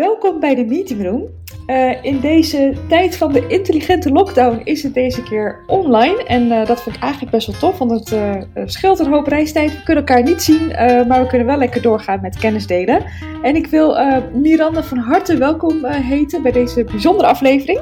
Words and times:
Welkom 0.00 0.40
bij 0.40 0.54
de 0.54 0.64
Meeting 0.64 1.02
Room. 1.02 1.28
Uh, 1.66 2.04
in 2.04 2.20
deze 2.20 2.74
tijd 2.88 3.16
van 3.16 3.32
de 3.32 3.46
intelligente 3.46 4.10
lockdown 4.10 4.60
is 4.64 4.82
het 4.82 4.94
deze 4.94 5.22
keer 5.22 5.64
online. 5.66 6.24
En 6.24 6.46
uh, 6.46 6.66
dat 6.66 6.82
vind 6.82 6.96
ik 6.96 7.02
eigenlijk 7.02 7.32
best 7.32 7.46
wel 7.46 7.58
tof, 7.58 7.78
want 7.78 7.90
het 7.90 8.12
uh, 8.12 8.42
scheelt 8.64 8.98
een 8.98 9.12
hoop 9.12 9.26
reistijd. 9.26 9.70
We 9.70 9.82
kunnen 9.82 10.06
elkaar 10.06 10.22
niet 10.22 10.42
zien, 10.42 10.66
maar 11.08 11.20
we 11.22 11.26
kunnen 11.26 11.46
wel 11.46 11.56
lekker 11.56 11.82
doorgaan 11.82 12.20
met 12.20 12.38
kennis 12.38 12.66
delen. 12.66 13.04
En 13.42 13.56
ik 13.56 13.66
wil 13.66 13.96
Miranda 14.32 14.82
van 14.82 14.98
harte 14.98 15.36
welkom 15.36 15.84
heten 15.84 16.42
bij 16.42 16.52
deze 16.52 16.84
bijzondere 16.84 17.28
aflevering. 17.28 17.80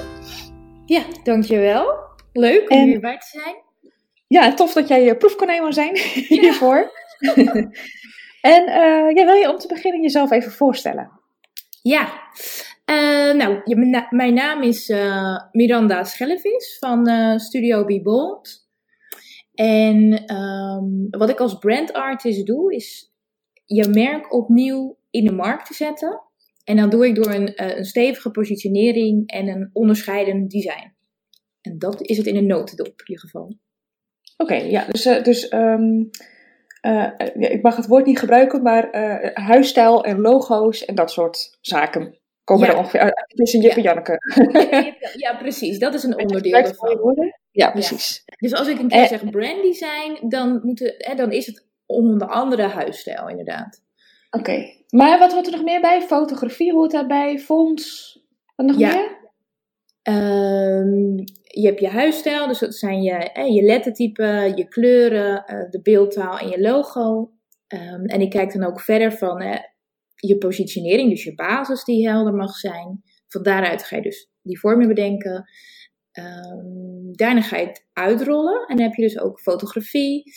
Ja, 0.86 1.02
dankjewel. 1.22 1.94
Leuk 2.32 2.70
om 2.70 2.78
en, 2.78 2.84
hierbij 2.84 3.18
te 3.18 3.40
zijn. 3.42 3.56
Ja, 4.26 4.54
tof 4.54 4.72
dat 4.72 4.88
jij 4.88 5.16
proefkonijn 5.16 5.72
zijn 5.72 5.94
ja. 5.94 6.02
hiervoor. 6.40 6.90
en 8.40 8.64
ja, 9.14 9.24
wil 9.24 9.34
je 9.34 9.50
om 9.50 9.58
te 9.58 9.68
beginnen 9.68 10.02
jezelf 10.02 10.30
even 10.30 10.52
voorstellen? 10.52 11.17
Ja, 11.88 12.30
uh, 12.90 13.34
nou, 13.34 13.60
mijn 14.10 14.34
naam 14.34 14.62
is 14.62 14.88
uh, 14.88 15.36
Miranda 15.52 16.04
Schellevis 16.04 16.76
van 16.78 17.08
uh, 17.08 17.36
Studio 17.36 17.84
Be 17.84 18.02
Bold. 18.02 18.68
En 19.54 20.32
um, 20.36 21.06
wat 21.10 21.28
ik 21.28 21.40
als 21.40 21.58
brand 21.58 21.92
artist 21.92 22.46
doe, 22.46 22.74
is 22.74 23.12
je 23.64 23.88
merk 23.88 24.32
opnieuw 24.32 24.98
in 25.10 25.24
de 25.24 25.32
markt 25.32 25.66
te 25.66 25.74
zetten. 25.74 26.20
En 26.64 26.76
dat 26.76 26.90
doe 26.90 27.06
ik 27.06 27.14
door 27.14 27.34
een, 27.34 27.76
een 27.76 27.84
stevige 27.84 28.30
positionering 28.30 29.26
en 29.26 29.48
een 29.48 29.70
onderscheidend 29.72 30.50
design. 30.50 30.94
En 31.60 31.78
dat 31.78 32.02
is 32.02 32.16
het 32.16 32.26
in 32.26 32.36
een 32.36 32.46
notendop 32.46 32.86
in 32.86 33.08
ieder 33.08 33.24
geval. 33.24 33.56
Oké, 34.36 34.54
ja, 34.54 34.86
dus, 34.90 35.02
dus 35.02 35.52
um, 35.52 36.10
uh, 36.88 37.52
ik 37.52 37.62
mag 37.62 37.76
het 37.76 37.86
woord 37.86 38.06
niet 38.06 38.18
gebruiken, 38.18 38.62
maar 38.62 38.94
uh, 38.94 39.30
huisstijl 39.34 40.04
en 40.04 40.20
logo's 40.20 40.84
en 40.84 40.94
dat 40.94 41.10
soort 41.10 41.58
zaken 41.60 42.18
komen 42.44 42.66
ja. 42.66 42.72
er 42.72 42.78
ongeveer 42.78 43.00
uit. 43.00 43.24
Tussen 43.26 43.60
Jip 43.60 43.72
en 43.72 43.82
Janneke. 43.82 44.18
Ja, 45.16 45.36
precies. 45.36 45.78
Dat 45.78 45.94
is 45.94 46.02
een 46.02 46.18
onderdeel. 46.18 46.72
Ja, 47.50 47.70
precies. 47.70 48.24
Dus 48.38 48.54
als 48.54 48.68
ik 48.68 48.78
een 48.78 48.88
keer 48.88 49.06
zeg 49.06 49.30
brand 49.30 49.62
design, 49.62 50.28
dan, 50.28 50.60
moet 50.62 50.78
het, 50.78 51.12
dan 51.16 51.32
is 51.32 51.46
het 51.46 51.66
onder 51.86 52.28
andere 52.28 52.62
huisstijl, 52.62 53.28
inderdaad. 53.28 53.82
Oké. 54.30 54.76
Maar 54.88 55.18
wat 55.18 55.32
hoort 55.32 55.46
er 55.46 55.52
nog 55.52 55.62
meer 55.62 55.80
bij? 55.80 56.02
Fotografie 56.02 56.72
hoort 56.72 56.90
daarbij? 56.90 57.38
Fonds? 57.38 58.18
Wat 58.56 58.66
nog 58.66 58.76
meer? 58.76 59.16
Um, 60.02 61.24
je 61.60 61.66
hebt 61.66 61.80
je 61.80 61.88
huisstijl, 61.88 62.46
dus 62.46 62.58
dat 62.58 62.74
zijn 62.74 63.02
je, 63.02 63.12
eh, 63.12 63.54
je 63.54 63.62
lettertype, 63.62 64.52
je 64.54 64.68
kleuren, 64.68 65.44
uh, 65.46 65.70
de 65.70 65.80
beeldtaal 65.82 66.38
en 66.38 66.48
je 66.48 66.60
logo. 66.60 67.32
Um, 67.68 68.04
en 68.04 68.20
ik 68.20 68.30
kijk 68.30 68.52
dan 68.52 68.64
ook 68.64 68.80
verder 68.80 69.12
van 69.12 69.40
eh, 69.40 69.58
je 70.14 70.38
positionering, 70.38 71.10
dus 71.10 71.24
je 71.24 71.34
basis 71.34 71.84
die 71.84 72.08
helder 72.08 72.34
mag 72.34 72.54
zijn. 72.54 73.02
Van 73.28 73.42
daaruit 73.42 73.82
ga 73.82 73.96
je 73.96 74.02
dus 74.02 74.30
die 74.42 74.58
vormen 74.58 74.88
bedenken. 74.88 75.48
Um, 76.12 77.12
daarna 77.12 77.42
ga 77.42 77.56
je 77.56 77.66
het 77.66 77.86
uitrollen 77.92 78.66
en 78.66 78.76
dan 78.76 78.86
heb 78.86 78.94
je 78.94 79.02
dus 79.02 79.18
ook 79.18 79.40
fotografie. 79.40 80.32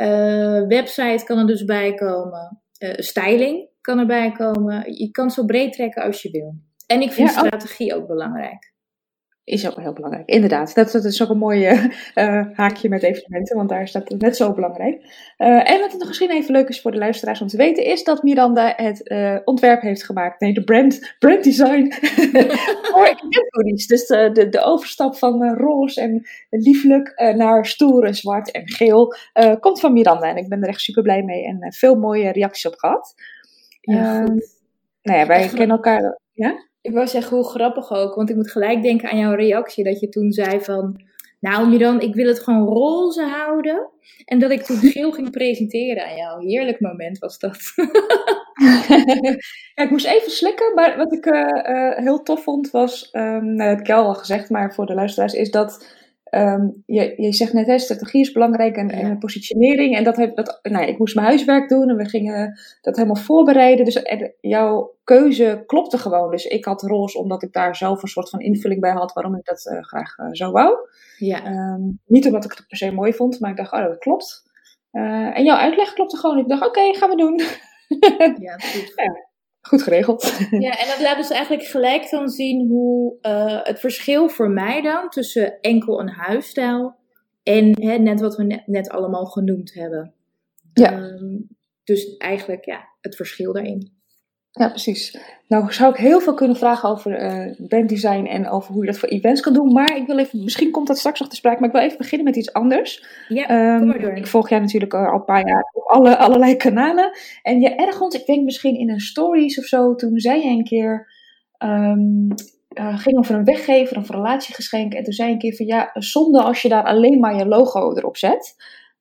Uh, 0.00 0.66
website 0.66 1.24
kan 1.24 1.38
er 1.38 1.46
dus 1.46 1.64
bij 1.64 1.94
komen. 1.94 2.62
Uh, 2.78 2.94
styling 2.94 3.68
kan 3.80 3.98
erbij 3.98 4.32
komen. 4.32 4.94
Je 4.94 5.10
kan 5.10 5.30
zo 5.30 5.44
breed 5.44 5.72
trekken 5.72 6.02
als 6.02 6.22
je 6.22 6.30
wil. 6.30 6.54
En 6.86 7.00
ik 7.00 7.12
vind 7.12 7.30
strategie 7.30 7.94
ook 7.94 8.06
belangrijk 8.06 8.74
is 9.46 9.68
ook 9.68 9.80
heel 9.80 9.92
belangrijk. 9.92 10.28
Inderdaad, 10.28 10.74
dat, 10.74 10.90
dat 10.90 11.04
is 11.04 11.22
ook 11.22 11.28
een 11.28 11.38
mooi 11.38 11.68
uh, 11.68 12.44
haakje 12.52 12.88
met 12.88 13.02
evenementen, 13.02 13.56
want 13.56 13.68
daar 13.68 13.82
is 13.82 13.92
dat 13.92 14.14
net 14.18 14.36
zo 14.36 14.52
belangrijk. 14.52 15.02
Uh, 15.38 15.70
en 15.70 15.80
wat 15.80 15.90
het 15.90 15.98
nog 15.98 16.08
misschien 16.08 16.30
even 16.30 16.52
leuk 16.52 16.68
is 16.68 16.80
voor 16.80 16.90
de 16.90 16.98
luisteraars 16.98 17.40
om 17.40 17.46
te 17.46 17.56
weten, 17.56 17.84
is 17.84 18.04
dat 18.04 18.22
Miranda 18.22 18.72
het 18.76 19.14
ontwerp 19.44 19.80
heeft 19.80 20.04
gemaakt. 20.04 20.40
Nee, 20.40 20.54
de 20.54 20.64
brand, 20.64 21.14
brand 21.18 21.44
design 21.44 21.92
voor 22.92 23.04
eventhoodies. 23.04 23.86
Dus 23.86 24.06
de, 24.06 24.30
de, 24.32 24.48
de, 24.48 24.60
overstap 24.60 25.16
van 25.16 25.54
roze 25.54 26.00
en 26.00 26.26
lieflijk 26.50 27.32
naar 27.36 27.66
stoere 27.66 28.12
zwart 28.12 28.50
en 28.50 28.68
geel 28.68 29.14
komt 29.60 29.80
van 29.80 29.92
Miranda. 29.92 30.28
En 30.28 30.36
ik 30.36 30.48
ben 30.48 30.62
er 30.62 30.68
echt 30.68 30.80
super 30.80 31.02
blij 31.02 31.22
mee 31.22 31.44
en 31.44 31.72
veel 31.72 31.94
mooie 31.94 32.32
reacties 32.32 32.66
op 32.66 32.74
gehad. 32.76 33.14
Ja, 33.80 34.20
ehm, 34.20 34.36
nou 35.02 35.18
ja, 35.18 35.26
wij 35.26 35.48
kennen 35.48 35.76
elkaar. 35.76 36.20
Ja? 36.32 36.54
Ik 36.86 36.92
wou 36.92 37.06
zeggen, 37.06 37.36
hoe 37.36 37.48
grappig 37.48 37.92
ook. 37.92 38.14
Want 38.14 38.30
ik 38.30 38.36
moet 38.36 38.50
gelijk 38.50 38.82
denken 38.82 39.10
aan 39.10 39.18
jouw 39.18 39.34
reactie. 39.34 39.84
Dat 39.84 40.00
je 40.00 40.08
toen 40.08 40.32
zei 40.32 40.60
van... 40.60 41.00
Nou 41.40 41.68
Miran, 41.68 42.00
ik 42.00 42.14
wil 42.14 42.26
het 42.26 42.40
gewoon 42.40 42.66
roze 42.66 43.22
houden. 43.22 43.90
En 44.24 44.38
dat 44.38 44.50
ik 44.50 44.62
toen 44.62 44.76
geel 44.76 45.12
ging 45.12 45.30
presenteren 45.30 46.04
aan 46.04 46.16
jou. 46.16 46.46
Heerlijk 46.46 46.80
moment 46.80 47.18
was 47.18 47.38
dat. 47.38 47.58
ja, 49.74 49.82
ik 49.84 49.90
moest 49.90 50.06
even 50.06 50.30
slikken. 50.30 50.74
Maar 50.74 50.96
wat 50.96 51.12
ik 51.12 51.26
uh, 51.26 51.40
uh, 51.40 51.96
heel 51.96 52.22
tof 52.22 52.42
vond 52.42 52.70
was... 52.70 53.08
Um, 53.12 53.54
nou, 53.54 53.56
dat 53.56 53.68
heb 53.68 53.80
ik 53.80 53.90
al 53.90 54.14
gezegd, 54.14 54.50
maar 54.50 54.74
voor 54.74 54.86
de 54.86 54.94
luisteraars... 54.94 55.34
Is 55.34 55.50
dat 55.50 55.95
Um, 56.30 56.82
je, 56.86 57.14
je 57.16 57.32
zegt 57.32 57.52
net, 57.52 57.66
hè, 57.66 57.78
strategie 57.78 58.20
is 58.20 58.32
belangrijk 58.32 58.76
en, 58.76 58.90
en 58.90 59.18
positionering. 59.18 59.96
En 59.96 60.04
dat 60.04 60.16
heb, 60.16 60.36
dat, 60.36 60.58
nou, 60.62 60.86
ik 60.86 60.98
moest 60.98 61.14
mijn 61.14 61.26
huiswerk 61.26 61.68
doen 61.68 61.88
en 61.88 61.96
we 61.96 62.04
gingen 62.04 62.58
dat 62.80 62.96
helemaal 62.96 63.22
voorbereiden. 63.22 63.84
Dus 63.84 64.02
jouw 64.40 64.94
keuze 65.04 65.62
klopte 65.66 65.98
gewoon. 65.98 66.30
Dus 66.30 66.44
ik 66.44 66.64
had 66.64 66.82
roze 66.82 67.18
omdat 67.18 67.42
ik 67.42 67.52
daar 67.52 67.76
zelf 67.76 68.02
een 68.02 68.08
soort 68.08 68.28
van 68.28 68.40
invulling 68.40 68.80
bij 68.80 68.92
had 68.92 69.12
waarom 69.12 69.36
ik 69.36 69.44
dat 69.44 69.66
uh, 69.72 69.82
graag 69.82 70.18
uh, 70.18 70.26
zo 70.30 70.50
wou. 70.50 70.74
Ja. 71.18 71.72
Um, 71.74 72.00
niet 72.06 72.26
omdat 72.26 72.44
ik 72.44 72.50
het 72.50 72.66
per 72.68 72.76
se 72.76 72.92
mooi 72.92 73.12
vond, 73.12 73.40
maar 73.40 73.50
ik 73.50 73.56
dacht, 73.56 73.72
oh, 73.72 73.82
dat 73.82 73.98
klopt. 73.98 74.44
Uh, 74.92 75.36
en 75.36 75.44
jouw 75.44 75.56
uitleg 75.56 75.92
klopte 75.92 76.16
gewoon. 76.16 76.38
Ik 76.38 76.48
dacht, 76.48 76.66
oké, 76.66 76.78
okay, 76.78 76.94
gaan 76.94 77.10
we 77.10 77.16
doen. 77.16 77.40
ja, 78.46 78.56
goed. 78.56 78.92
ja 79.04 79.25
goed 79.68 79.82
geregeld. 79.82 80.32
Ja, 80.50 80.78
en 80.78 80.88
dat 80.88 81.00
laat 81.00 81.16
dus 81.16 81.30
eigenlijk 81.30 81.66
gelijk 81.66 82.10
dan 82.10 82.28
zien 82.28 82.68
hoe 82.68 83.16
uh, 83.22 83.60
het 83.62 83.80
verschil 83.80 84.28
voor 84.28 84.50
mij 84.50 84.82
dan 84.82 85.08
tussen 85.08 85.60
enkel 85.60 86.00
een 86.00 86.08
huisstijl 86.08 86.94
en 87.42 87.82
hè, 87.82 87.98
net 87.98 88.20
wat 88.20 88.36
we 88.36 88.44
net, 88.44 88.66
net 88.66 88.88
allemaal 88.88 89.24
genoemd 89.24 89.74
hebben. 89.74 90.12
Ja. 90.72 90.98
Um, 90.98 91.48
dus 91.84 92.16
eigenlijk 92.16 92.64
ja, 92.64 92.88
het 93.00 93.16
verschil 93.16 93.52
daarin. 93.52 93.95
Ja, 94.56 94.68
precies. 94.68 95.18
Nou 95.48 95.72
zou 95.72 95.90
ik 95.90 95.96
heel 95.96 96.20
veel 96.20 96.34
kunnen 96.34 96.56
vragen 96.56 96.88
over 96.88 97.22
uh, 97.22 97.54
banddesign 97.58 98.24
en 98.24 98.48
over 98.48 98.72
hoe 98.72 98.84
je 98.84 98.90
dat 98.90 99.00
voor 99.00 99.08
events 99.08 99.40
kan 99.40 99.52
doen. 99.52 99.72
Maar 99.72 99.96
ik 99.96 100.06
wil 100.06 100.18
even, 100.18 100.44
misschien 100.44 100.70
komt 100.70 100.86
dat 100.86 100.98
straks 100.98 101.20
nog 101.20 101.28
te 101.28 101.36
sprake, 101.36 101.58
maar 101.60 101.68
ik 101.68 101.74
wil 101.74 101.84
even 101.84 101.98
beginnen 101.98 102.26
met 102.26 102.36
iets 102.36 102.52
anders. 102.52 103.04
Ja, 103.28 103.72
um, 103.72 103.78
kom 103.78 103.88
maar 103.88 104.00
door. 104.00 104.16
Ik 104.16 104.26
volg 104.26 104.48
jij 104.48 104.58
natuurlijk 104.58 104.94
al 104.94 105.14
een 105.14 105.24
paar 105.24 105.46
jaar 105.46 105.70
op 105.72 105.82
alle, 105.82 106.16
allerlei 106.16 106.56
kanalen. 106.56 107.10
En 107.42 107.60
je 107.60 107.74
ergens, 107.74 108.14
ik 108.14 108.26
denk 108.26 108.44
misschien 108.44 108.78
in 108.78 108.90
een 108.90 109.00
stories 109.00 109.58
of 109.58 109.64
zo, 109.64 109.94
toen 109.94 110.18
zei 110.18 110.42
je 110.42 110.50
een 110.50 110.64
keer, 110.64 111.12
um, 111.58 112.28
uh, 112.78 112.98
ging 112.98 113.18
over 113.18 113.34
een 113.34 113.44
weggever 113.44 113.96
of 113.96 114.08
een 114.08 114.14
relatiegeschenk. 114.14 114.94
En 114.94 115.04
toen 115.04 115.12
zei 115.12 115.28
je 115.28 115.34
een 115.34 115.40
keer 115.40 115.56
van 115.56 115.66
ja, 115.66 115.90
zonde 115.94 116.42
als 116.42 116.62
je 116.62 116.68
daar 116.68 116.84
alleen 116.84 117.20
maar 117.20 117.36
je 117.36 117.46
logo 117.46 117.96
erop 117.96 118.16
zet. 118.16 118.54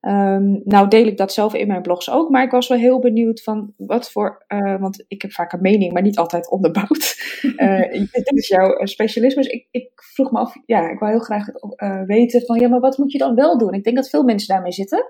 Um, 0.07 0.61
nou 0.63 0.87
deel 0.87 1.05
ik 1.05 1.17
dat 1.17 1.33
zelf 1.33 1.53
in 1.53 1.67
mijn 1.67 1.81
blogs 1.81 2.09
ook, 2.09 2.29
maar 2.29 2.43
ik 2.43 2.51
was 2.51 2.67
wel 2.67 2.77
heel 2.77 2.99
benieuwd 2.99 3.43
van 3.43 3.73
wat 3.77 4.11
voor, 4.11 4.45
uh, 4.47 4.79
want 4.79 5.05
ik 5.07 5.21
heb 5.21 5.31
vaak 5.31 5.53
een 5.53 5.61
mening, 5.61 5.93
maar 5.93 6.01
niet 6.01 6.17
altijd 6.17 6.49
onderbouwd. 6.49 7.15
uh, 7.41 7.91
dit 8.11 8.31
is 8.33 8.47
jouw 8.47 8.73
eh, 8.73 8.85
specialisme, 8.85 9.41
dus 9.41 9.51
ik, 9.51 9.67
ik, 9.71 9.91
vroeg 9.95 10.31
me 10.31 10.39
af, 10.39 10.55
ja, 10.65 10.89
ik 10.89 10.99
wil 10.99 11.07
heel 11.07 11.19
graag 11.19 11.47
uh, 11.47 12.01
weten 12.03 12.41
van, 12.45 12.59
ja, 12.59 12.67
maar 12.67 12.79
wat 12.79 12.97
moet 12.97 13.11
je 13.11 13.17
dan 13.17 13.35
wel 13.35 13.57
doen? 13.57 13.73
Ik 13.73 13.83
denk 13.83 13.95
dat 13.95 14.09
veel 14.09 14.23
mensen 14.23 14.47
daarmee 14.47 14.71
zitten. 14.71 15.05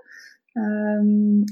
Um, 0.53 1.43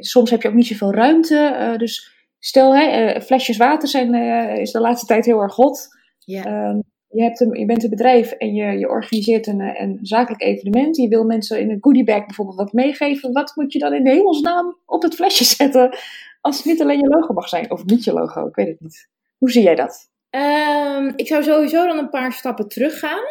soms 0.00 0.30
heb 0.30 0.42
je 0.42 0.48
ook 0.48 0.54
niet 0.54 0.66
zoveel 0.66 0.94
ruimte, 0.94 1.74
dus 1.78 2.26
stel, 2.38 2.76
hè, 2.76 3.20
flesjes 3.20 3.56
water 3.56 3.88
zijn, 3.88 4.14
is 4.58 4.72
de 4.72 4.80
laatste 4.80 5.06
tijd 5.06 5.24
heel 5.24 5.40
erg 5.40 5.54
hot. 5.54 5.88
Ja. 6.18 6.68
Um, 6.68 6.82
je, 7.14 7.22
hebt 7.22 7.40
een, 7.40 7.58
je 7.58 7.66
bent 7.66 7.84
een 7.84 7.90
bedrijf 7.90 8.30
en 8.30 8.54
je, 8.54 8.78
je 8.78 8.88
organiseert 8.88 9.46
een, 9.46 9.60
eh, 9.60 9.80
een 9.80 9.98
zakelijk 10.02 10.42
evenement. 10.42 10.96
Je 10.96 11.08
wil 11.08 11.24
mensen 11.24 11.60
in 11.60 11.70
een 11.70 11.78
goodiebag 11.80 12.26
bijvoorbeeld 12.26 12.56
wat 12.56 12.72
meegeven. 12.72 13.32
Wat 13.32 13.52
moet 13.54 13.72
je 13.72 13.78
dan 13.78 13.94
in 13.94 14.04
de 14.04 14.10
hemelsnaam 14.10 14.76
op 14.86 15.02
het 15.02 15.14
flesje 15.14 15.44
zetten 15.56 15.96
als 16.40 16.56
het 16.56 16.66
niet 16.66 16.82
alleen 16.82 16.98
je 16.98 17.08
logo 17.08 17.32
mag 17.32 17.48
zijn? 17.48 17.70
Of 17.70 17.84
niet 17.84 18.04
je 18.04 18.12
logo, 18.12 18.46
ik 18.46 18.54
weet 18.54 18.68
het 18.68 18.80
niet. 18.80 19.08
Hoe 19.38 19.50
zie 19.50 19.62
jij 19.62 19.74
dat? 19.74 20.10
Um, 20.30 21.12
ik 21.16 21.26
zou 21.26 21.42
sowieso 21.42 21.86
dan 21.86 21.98
een 21.98 22.10
paar 22.10 22.32
stappen 22.32 22.68
teruggaan. 22.68 23.22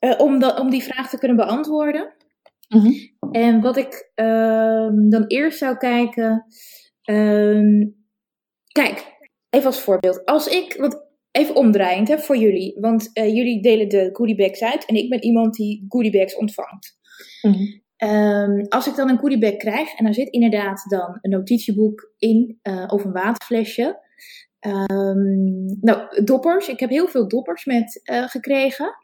Uh, 0.00 0.20
om, 0.20 0.44
om 0.44 0.70
die 0.70 0.82
vraag 0.82 1.10
te 1.10 1.18
kunnen 1.18 1.36
beantwoorden. 1.36 2.14
Mm 2.68 2.80
-hmm. 2.80 3.32
En 3.32 3.60
wat 3.60 3.76
ik 3.76 4.10
um, 4.14 5.10
dan 5.10 5.24
eerst 5.26 5.58
zou 5.58 5.76
kijken. 5.76 6.44
Um, 7.04 8.04
kijk, 8.72 9.16
even 9.50 9.66
als 9.66 9.80
voorbeeld. 9.80 10.24
Als 10.24 10.46
ik, 10.46 10.76
want 10.78 11.05
even 11.36 11.56
omdraaiend 11.56 12.08
hè, 12.08 12.18
voor 12.18 12.36
jullie. 12.36 12.80
Want 12.80 13.10
uh, 13.14 13.34
jullie 13.34 13.62
delen 13.62 13.88
de 13.88 14.08
goodiebags 14.12 14.62
uit 14.62 14.84
en 14.86 14.94
ik 14.94 15.10
ben 15.10 15.22
iemand 15.22 15.54
die 15.54 15.84
goodiebags 15.88 16.36
ontvangt. 16.36 16.98
Mm 17.42 17.84
um, 17.98 18.66
als 18.68 18.86
ik 18.86 18.94
dan 18.94 19.08
een 19.08 19.18
goodiebag 19.18 19.56
krijg 19.56 19.94
en 19.94 20.06
er 20.06 20.14
zit 20.14 20.28
inderdaad 20.28 20.84
dan 20.88 21.18
een 21.20 21.30
notitieboek 21.30 22.12
in 22.18 22.58
uh, 22.62 22.84
of 22.86 23.04
een 23.04 23.12
waterflesje. 23.12 24.04
Um, 24.60 25.78
nou, 25.80 26.24
doppers. 26.24 26.68
Ik 26.68 26.80
heb 26.80 26.90
heel 26.90 27.08
veel 27.08 27.28
doppers 27.28 27.64
met 27.64 28.00
uh, 28.04 28.28
gekregen. 28.28 28.94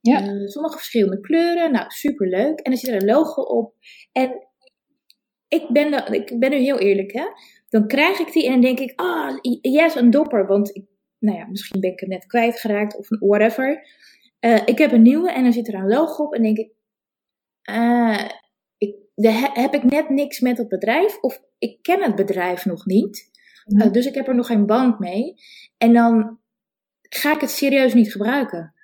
Ja. 0.00 0.48
sommige 0.48 0.76
verschillende 0.76 1.20
kleuren. 1.20 1.72
Nou, 1.72 1.90
superleuk. 1.90 2.60
En 2.60 2.72
er 2.72 2.78
zit 2.78 2.90
er 2.90 2.96
een 2.96 3.08
logo 3.08 3.42
op. 3.42 3.74
En 4.12 4.48
ik 5.48 5.68
ben, 5.68 6.12
ik 6.12 6.38
ben 6.38 6.50
nu 6.50 6.56
heel 6.56 6.78
eerlijk, 6.78 7.12
hè. 7.12 7.24
dan 7.68 7.86
krijg 7.86 8.18
ik 8.18 8.32
die 8.32 8.44
en 8.44 8.52
dan 8.52 8.60
denk 8.60 8.78
ik, 8.78 8.92
ah, 9.00 9.38
oh, 9.42 9.58
yes, 9.60 9.94
een 9.94 10.10
dopper. 10.10 10.46
Want, 10.46 10.76
ik, 10.76 10.84
nou 11.18 11.38
ja, 11.38 11.46
misschien 11.46 11.80
ben 11.80 11.92
ik 11.92 12.00
hem 12.00 12.08
net 12.08 12.26
kwijtgeraakt 12.26 12.96
of 12.96 13.08
whatever. 13.08 13.88
Uh, 14.40 14.60
ik 14.64 14.78
heb 14.78 14.92
een 14.92 15.02
nieuwe 15.02 15.32
en 15.32 15.42
dan 15.42 15.52
zit 15.52 15.68
er 15.68 15.74
een 15.74 15.88
logo 15.88 16.24
op 16.24 16.34
en 16.34 16.42
denk 16.42 16.58
ik, 16.58 16.70
uh, 17.70 18.28
ik 18.78 18.94
heb 19.52 19.74
ik 19.74 19.82
net 19.82 20.08
niks 20.08 20.40
met 20.40 20.58
het 20.58 20.68
bedrijf 20.68 21.18
of 21.20 21.42
ik 21.58 21.82
ken 21.82 22.02
het 22.02 22.14
bedrijf 22.14 22.64
nog 22.64 22.86
niet. 22.86 23.30
Uh, 23.66 23.92
dus 23.92 24.06
ik 24.06 24.14
heb 24.14 24.28
er 24.28 24.34
nog 24.34 24.46
geen 24.46 24.66
band 24.66 24.98
mee. 24.98 25.34
En 25.78 25.92
dan 25.92 26.38
ga 27.02 27.34
ik 27.34 27.40
het 27.40 27.50
serieus 27.50 27.94
niet 27.94 28.12
gebruiken. 28.12 28.74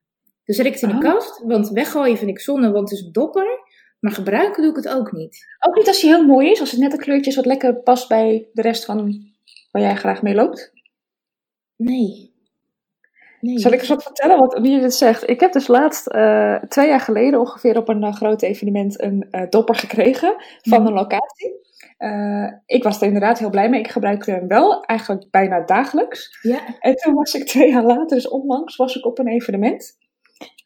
Dus 0.45 0.57
zet 0.57 0.67
ik 0.67 0.73
het 0.73 0.83
in 0.83 0.89
de 0.89 0.95
oh. 0.95 1.01
kast, 1.01 1.43
want 1.45 1.69
weggooien 1.69 2.17
vind 2.17 2.31
ik 2.31 2.41
zonde, 2.41 2.71
want 2.71 2.91
het 2.91 2.99
is 2.99 3.05
een 3.05 3.13
dopper. 3.13 3.61
Maar 4.01 4.13
gebruiken 4.13 4.63
doe 4.63 4.71
ik 4.71 4.77
het 4.77 4.89
ook 4.89 5.13
niet. 5.13 5.47
Ook 5.59 5.77
niet 5.77 5.89
als 5.89 6.03
hij 6.03 6.11
heel 6.11 6.27
mooi 6.27 6.51
is, 6.51 6.61
als 6.61 6.71
het 6.71 6.81
net 6.81 6.93
een 6.93 6.99
kleurtje 6.99 7.31
is 7.31 7.37
wat 7.37 7.47
lekker 7.47 7.75
past 7.75 8.09
bij 8.09 8.49
de 8.53 8.63
rest 8.63 8.85
van 8.85 9.31
waar 9.71 9.83
jij 9.83 9.97
graag 9.97 10.23
mee 10.23 10.35
loopt? 10.35 10.73
Nee. 11.83 12.35
nee. 13.41 13.59
Zal 13.59 13.73
ik 13.73 13.79
eens 13.79 13.89
wat 13.89 14.03
vertellen 14.03 14.39
wat 14.39 14.59
wie 14.59 14.71
je 14.71 14.81
dit 14.81 14.95
zegt? 14.95 15.29
Ik 15.29 15.41
heb 15.41 15.53
dus 15.53 15.67
laatst, 15.67 16.13
uh, 16.15 16.57
twee 16.57 16.89
jaar 16.89 17.01
geleden 17.01 17.41
ongeveer 17.41 17.77
op 17.77 17.89
een 17.89 18.03
uh, 18.03 18.13
groot 18.13 18.43
evenement, 18.43 19.03
een 19.03 19.29
uh, 19.31 19.43
dopper 19.49 19.75
gekregen 19.75 20.35
van 20.61 20.79
mhm. 20.79 20.87
een 20.87 20.95
locatie. 20.95 21.61
ik 22.67 22.83
was 22.83 23.01
er 23.01 23.07
inderdaad 23.07 23.39
heel 23.39 23.51
blij 23.51 23.69
mee. 23.69 23.81
Ik 23.81 23.91
gebruikte 23.91 24.31
hem 24.31 24.49
wel, 24.49 24.83
eigenlijk 24.85 25.31
bijna 25.31 25.65
dagelijks. 25.65 26.39
Ja. 26.43 26.61
En 26.81 26.97
toen 26.97 27.15
was 27.15 27.35
ik 27.35 27.47
twee 27.53 27.71
jaar 27.71 27.85
later, 27.85 28.17
dus 28.17 28.29
onlangs, 28.29 28.77
was 28.77 28.97
ik 28.97 29.07
op 29.07 29.19
een 29.19 29.29
evenement 29.29 30.01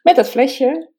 met 0.06 0.16
dat 0.16 0.28
flesje. 0.28 0.94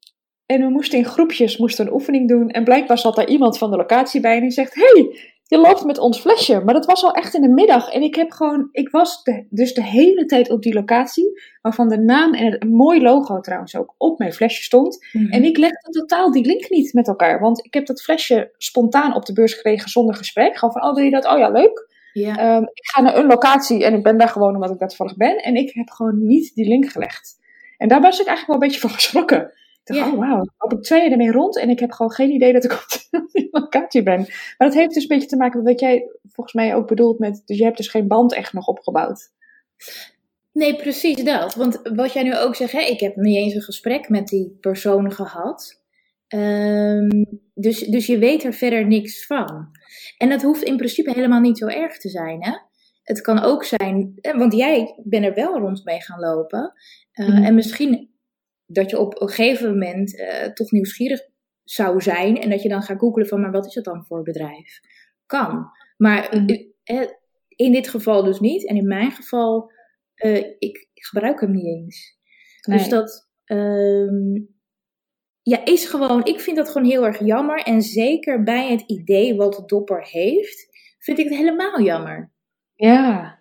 En 0.46 0.60
we 0.60 0.68
moesten 0.68 0.98
in 0.98 1.04
groepjes 1.04 1.56
moesten 1.56 1.86
een 1.86 1.92
oefening 1.92 2.28
doen. 2.28 2.48
En 2.48 2.64
blijkbaar 2.64 2.98
zat 2.98 3.16
daar 3.16 3.28
iemand 3.28 3.58
van 3.58 3.70
de 3.70 3.76
locatie 3.76 4.20
bij 4.20 4.34
en 4.34 4.40
die 4.40 4.50
zegt: 4.50 4.74
hey, 4.74 5.18
je 5.48 5.58
loopt 5.58 5.84
met 5.84 5.98
ons 5.98 6.20
flesje. 6.20 6.60
Maar 6.64 6.74
dat 6.74 6.86
was 6.86 7.04
al 7.04 7.12
echt 7.12 7.34
in 7.34 7.42
de 7.42 7.48
middag. 7.48 7.90
En 7.90 8.02
ik 8.02 8.14
heb 8.14 8.30
gewoon, 8.30 8.68
ik 8.72 8.90
was 8.90 9.22
dus 9.48 9.74
de 9.74 9.84
hele 9.84 10.24
tijd 10.24 10.50
op 10.50 10.62
die 10.62 10.74
locatie. 10.74 11.40
Waarvan 11.62 11.88
de 11.88 11.98
naam 11.98 12.34
en 12.34 12.52
het, 12.52 12.62
een 12.62 12.68
mooi 12.68 13.02
logo 13.02 13.40
trouwens 13.40 13.76
ook 13.76 13.94
op 13.98 14.18
mijn 14.18 14.32
flesje 14.32 14.62
stond. 14.62 15.06
Mhm. 15.12 15.32
En 15.32 15.44
ik 15.44 15.56
legde 15.56 15.90
totaal 15.90 16.30
die 16.30 16.46
link 16.46 16.70
niet 16.70 16.92
met 16.92 17.08
elkaar. 17.08 17.40
Want 17.40 17.64
ik 17.64 17.74
heb 17.74 17.86
dat 17.86 18.02
flesje 18.02 18.54
spontaan 18.56 19.14
op 19.14 19.24
de 19.24 19.32
beurs 19.32 19.54
gekregen 19.54 19.88
zonder 19.88 20.14
gesprek. 20.14 20.58
Gewoon 20.58 20.74
van: 20.74 20.84
oh, 20.84 20.94
wil 20.94 21.04
je 21.04 21.10
dat? 21.10 21.26
Oh 21.26 21.38
ja, 21.38 21.48
leuk. 21.50 21.88
Ja. 22.12 22.36
Ehm, 22.36 22.62
ik 22.62 22.86
ga 22.86 23.00
naar 23.00 23.16
een 23.16 23.26
locatie 23.26 23.84
en 23.84 23.94
ik 23.94 24.02
ben 24.02 24.18
daar 24.18 24.28
gewoon 24.28 24.54
omdat 24.54 24.70
ik 24.70 24.78
dat 24.78 24.88
toevallig 24.88 25.16
ben. 25.16 25.36
En 25.36 25.54
ik 25.54 25.74
heb 25.74 25.90
gewoon 25.90 26.26
niet 26.26 26.54
die 26.54 26.68
link 26.68 26.88
gelegd. 26.88 27.36
En 27.76 27.88
daar 27.88 28.00
was 28.00 28.20
ik 28.20 28.26
eigenlijk 28.26 28.46
wel 28.46 28.56
een 28.56 28.68
beetje 28.68 28.88
van 28.88 28.96
geschrokken. 28.98 29.52
Oh 29.90 30.18
wauw, 30.18 30.44
loop 30.58 30.72
ik 30.72 30.82
twee 30.82 31.00
jaar 31.02 31.10
ermee 31.10 31.30
rond 31.30 31.58
en 31.58 31.70
ik 31.70 31.78
heb 31.78 31.92
gewoon 31.92 32.12
geen 32.12 32.30
idee 32.30 32.52
dat 32.52 32.64
ik 32.64 32.72
op 33.10 33.28
die 33.32 33.48
locatie 33.50 34.02
ben. 34.02 34.18
Maar 34.18 34.68
dat 34.68 34.74
heeft 34.74 34.94
dus 34.94 35.02
een 35.02 35.08
beetje 35.08 35.28
te 35.28 35.36
maken 35.36 35.62
met 35.62 35.72
wat 35.72 35.80
jij 35.80 36.10
volgens 36.22 36.54
mij 36.54 36.74
ook 36.74 36.86
bedoelt 36.86 37.18
met, 37.18 37.42
dus 37.44 37.58
je 37.58 37.64
hebt 37.64 37.76
dus 37.76 37.88
geen 37.88 38.08
band 38.08 38.34
echt 38.34 38.52
nog 38.52 38.66
opgebouwd. 38.66 39.30
Nee, 40.52 40.76
precies 40.76 41.24
dat. 41.24 41.54
Want 41.54 41.80
wat 41.94 42.12
jij 42.12 42.22
nu 42.22 42.36
ook 42.36 42.54
zegt, 42.54 42.72
hè, 42.72 42.80
ik 42.80 43.00
heb 43.00 43.16
niet 43.16 43.36
eens 43.36 43.54
een 43.54 43.62
gesprek 43.62 44.08
met 44.08 44.28
die 44.28 44.56
persoon 44.60 45.12
gehad. 45.12 45.82
Um, 46.34 47.26
dus, 47.54 47.78
dus 47.78 48.06
je 48.06 48.18
weet 48.18 48.44
er 48.44 48.52
verder 48.52 48.86
niks 48.86 49.26
van. 49.26 49.68
En 50.18 50.28
dat 50.28 50.42
hoeft 50.42 50.62
in 50.62 50.76
principe 50.76 51.12
helemaal 51.12 51.40
niet 51.40 51.58
zo 51.58 51.66
erg 51.66 51.98
te 51.98 52.08
zijn. 52.08 52.44
Hè? 52.44 52.52
Het 53.02 53.20
kan 53.20 53.42
ook 53.42 53.64
zijn, 53.64 54.14
want 54.36 54.52
jij 54.52 55.00
bent 55.04 55.24
er 55.24 55.34
wel 55.34 55.58
rond 55.58 55.84
mee 55.84 56.02
gaan 56.02 56.20
lopen. 56.20 56.72
Uh, 57.12 57.46
En 57.46 57.54
misschien 57.54 58.10
dat 58.70 58.90
je 58.90 58.98
op 58.98 59.20
een 59.20 59.28
gegeven 59.28 59.70
moment 59.72 60.14
uh, 60.14 60.44
toch 60.44 60.70
nieuwsgierig 60.70 61.20
zou 61.64 62.00
zijn 62.00 62.40
en 62.40 62.50
dat 62.50 62.62
je 62.62 62.68
dan 62.68 62.82
gaat 62.82 62.98
googlen 62.98 63.26
van, 63.26 63.40
maar 63.40 63.50
wat 63.50 63.66
is 63.66 63.74
het 63.74 63.84
dan 63.84 64.04
voor 64.06 64.22
bedrijf? 64.22 64.80
Kan. 65.26 65.70
Maar 65.96 66.36
mm 66.36 66.66
in 67.58 67.72
dit 67.72 67.88
geval 67.88 68.24
dus 68.24 68.40
niet. 68.40 68.66
En 68.66 68.76
in 68.76 68.86
mijn 68.86 69.10
geval, 69.10 69.72
uh, 70.24 70.36
ik, 70.36 70.88
ik, 70.94 71.04
gebruik 71.04 71.40
hem 71.40 71.50
niet 71.50 71.64
eens. 71.64 72.18
Dus 72.60 72.88
dat 72.88 73.28
um, 73.44 74.56
ja, 75.42 75.64
is 75.64 75.84
gewoon, 75.84 76.24
ik 76.24 76.40
vind 76.40 76.56
dat 76.56 76.68
gewoon 76.70 76.88
heel 76.88 77.06
erg 77.06 77.24
jammer. 77.24 77.62
En 77.62 77.82
zeker 77.82 78.42
bij 78.42 78.70
het 78.70 78.80
idee 78.80 79.36
wat 79.36 79.62
Dopper 79.66 80.06
heeft, 80.06 80.68
vind 80.98 81.18
ik 81.18 81.28
het 81.28 81.36
helemaal 81.36 81.80
jammer. 81.80 82.32
Ja, 82.74 83.38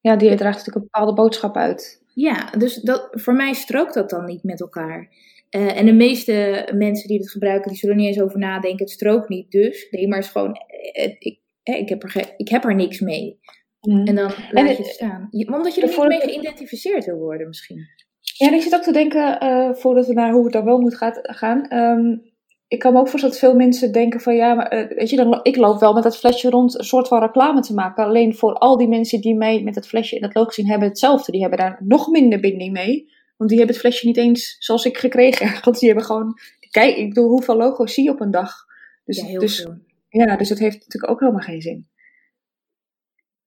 ja 0.00 0.16
die 0.16 0.34
draagt 0.34 0.56
natuurlijk 0.56 0.76
een 0.76 0.90
bepaalde 0.92 1.14
boodschap 1.14 1.56
uit. 1.56 1.99
Ja, 2.14 2.50
dus 2.58 2.74
dat, 2.74 3.08
voor 3.10 3.34
mij 3.34 3.52
strookt 3.52 3.94
dat 3.94 4.10
dan 4.10 4.24
niet 4.24 4.42
met 4.42 4.60
elkaar. 4.60 5.08
Uh, 5.50 5.78
en 5.78 5.86
de 5.86 5.92
meeste 5.92 6.68
mensen 6.74 7.08
die 7.08 7.18
het 7.18 7.30
gebruiken, 7.30 7.70
die 7.70 7.78
zullen 7.78 7.96
niet 7.96 8.06
eens 8.06 8.20
over 8.20 8.38
nadenken. 8.38 8.84
Het 8.84 8.90
strookt 8.90 9.28
niet, 9.28 9.50
dus 9.50 9.86
nee, 9.90 10.08
maar 10.08 10.16
het 10.16 10.26
is 10.26 10.32
gewoon, 10.32 10.56
uh, 10.98 11.04
ik, 11.18 11.38
ik, 11.62 11.88
heb 11.88 12.02
er 12.02 12.34
ik 12.36 12.48
heb 12.48 12.64
er 12.64 12.74
niks 12.74 13.00
mee. 13.00 13.38
Mm. 13.80 14.06
En 14.06 14.14
dan 14.14 14.32
laat 14.50 14.76
je 14.76 14.82
het 14.82 14.86
staan. 14.86 15.28
Omdat 15.30 15.74
je 15.74 15.80
er 15.80 15.88
niet 15.88 16.08
mee 16.08 16.20
geïdentificeerd 16.20 17.04
wil 17.04 17.18
worden 17.18 17.46
misschien. 17.46 17.86
Ja, 18.20 18.46
en 18.46 18.54
ik 18.54 18.62
zit 18.62 18.74
ook 18.74 18.82
te 18.82 18.92
denken, 18.92 19.38
voordat 19.76 20.06
we 20.06 20.12
naar 20.12 20.32
hoe 20.32 20.44
het 20.44 20.52
dan 20.52 20.64
wel 20.64 20.80
moet 20.80 20.96
gaat, 20.96 21.18
gaan. 21.22 21.72
Um, 21.72 22.29
ik 22.70 22.78
kan 22.78 22.92
me 22.92 22.98
ook 22.98 23.08
voorstellen 23.08 23.38
dat 23.38 23.48
veel 23.48 23.58
mensen 23.58 23.92
denken 23.92 24.20
van 24.20 24.34
ja, 24.34 24.54
maar 24.54 24.74
uh, 24.74 24.96
weet 24.96 25.10
je, 25.10 25.16
dan, 25.16 25.40
ik 25.42 25.56
loop 25.56 25.80
wel 25.80 25.92
met 25.92 26.02
dat 26.02 26.18
flesje 26.18 26.50
rond 26.50 26.78
een 26.78 26.84
soort 26.84 27.08
van 27.08 27.20
reclame 27.20 27.60
te 27.60 27.74
maken. 27.74 28.04
Alleen 28.04 28.36
voor 28.36 28.54
al 28.54 28.76
die 28.76 28.88
mensen 28.88 29.20
die 29.20 29.34
mij 29.34 29.62
met 29.62 29.74
het 29.74 29.86
flesje 29.86 30.14
in 30.14 30.20
dat 30.20 30.34
logo 30.34 30.50
zien 30.50 30.68
hebben 30.68 30.88
hetzelfde. 30.88 31.32
Die 31.32 31.40
hebben 31.40 31.58
daar 31.58 31.78
nog 31.82 32.08
minder 32.08 32.40
binding 32.40 32.72
mee. 32.72 33.12
Want 33.36 33.50
die 33.50 33.58
hebben 33.58 33.76
het 33.76 33.84
flesje 33.84 34.06
niet 34.06 34.16
eens 34.16 34.56
zoals 34.58 34.84
ik 34.84 34.98
gekregen. 34.98 35.52
Want 35.64 35.78
die 35.78 35.88
hebben 35.88 36.06
gewoon, 36.06 36.38
kijk, 36.70 36.96
ik 36.96 37.08
bedoel, 37.08 37.28
hoeveel 37.28 37.56
logo's 37.56 37.94
zie 37.94 38.04
je 38.04 38.10
op 38.10 38.20
een 38.20 38.30
dag? 38.30 38.66
Dus, 39.04 39.16
ja, 39.16 39.24
heel 39.24 39.40
dus, 39.40 39.60
veel. 39.60 39.78
Ja, 40.08 40.36
dus 40.36 40.48
dat 40.48 40.58
heeft 40.58 40.78
natuurlijk 40.78 41.12
ook 41.12 41.20
helemaal 41.20 41.40
geen 41.40 41.62
zin. 41.62 41.88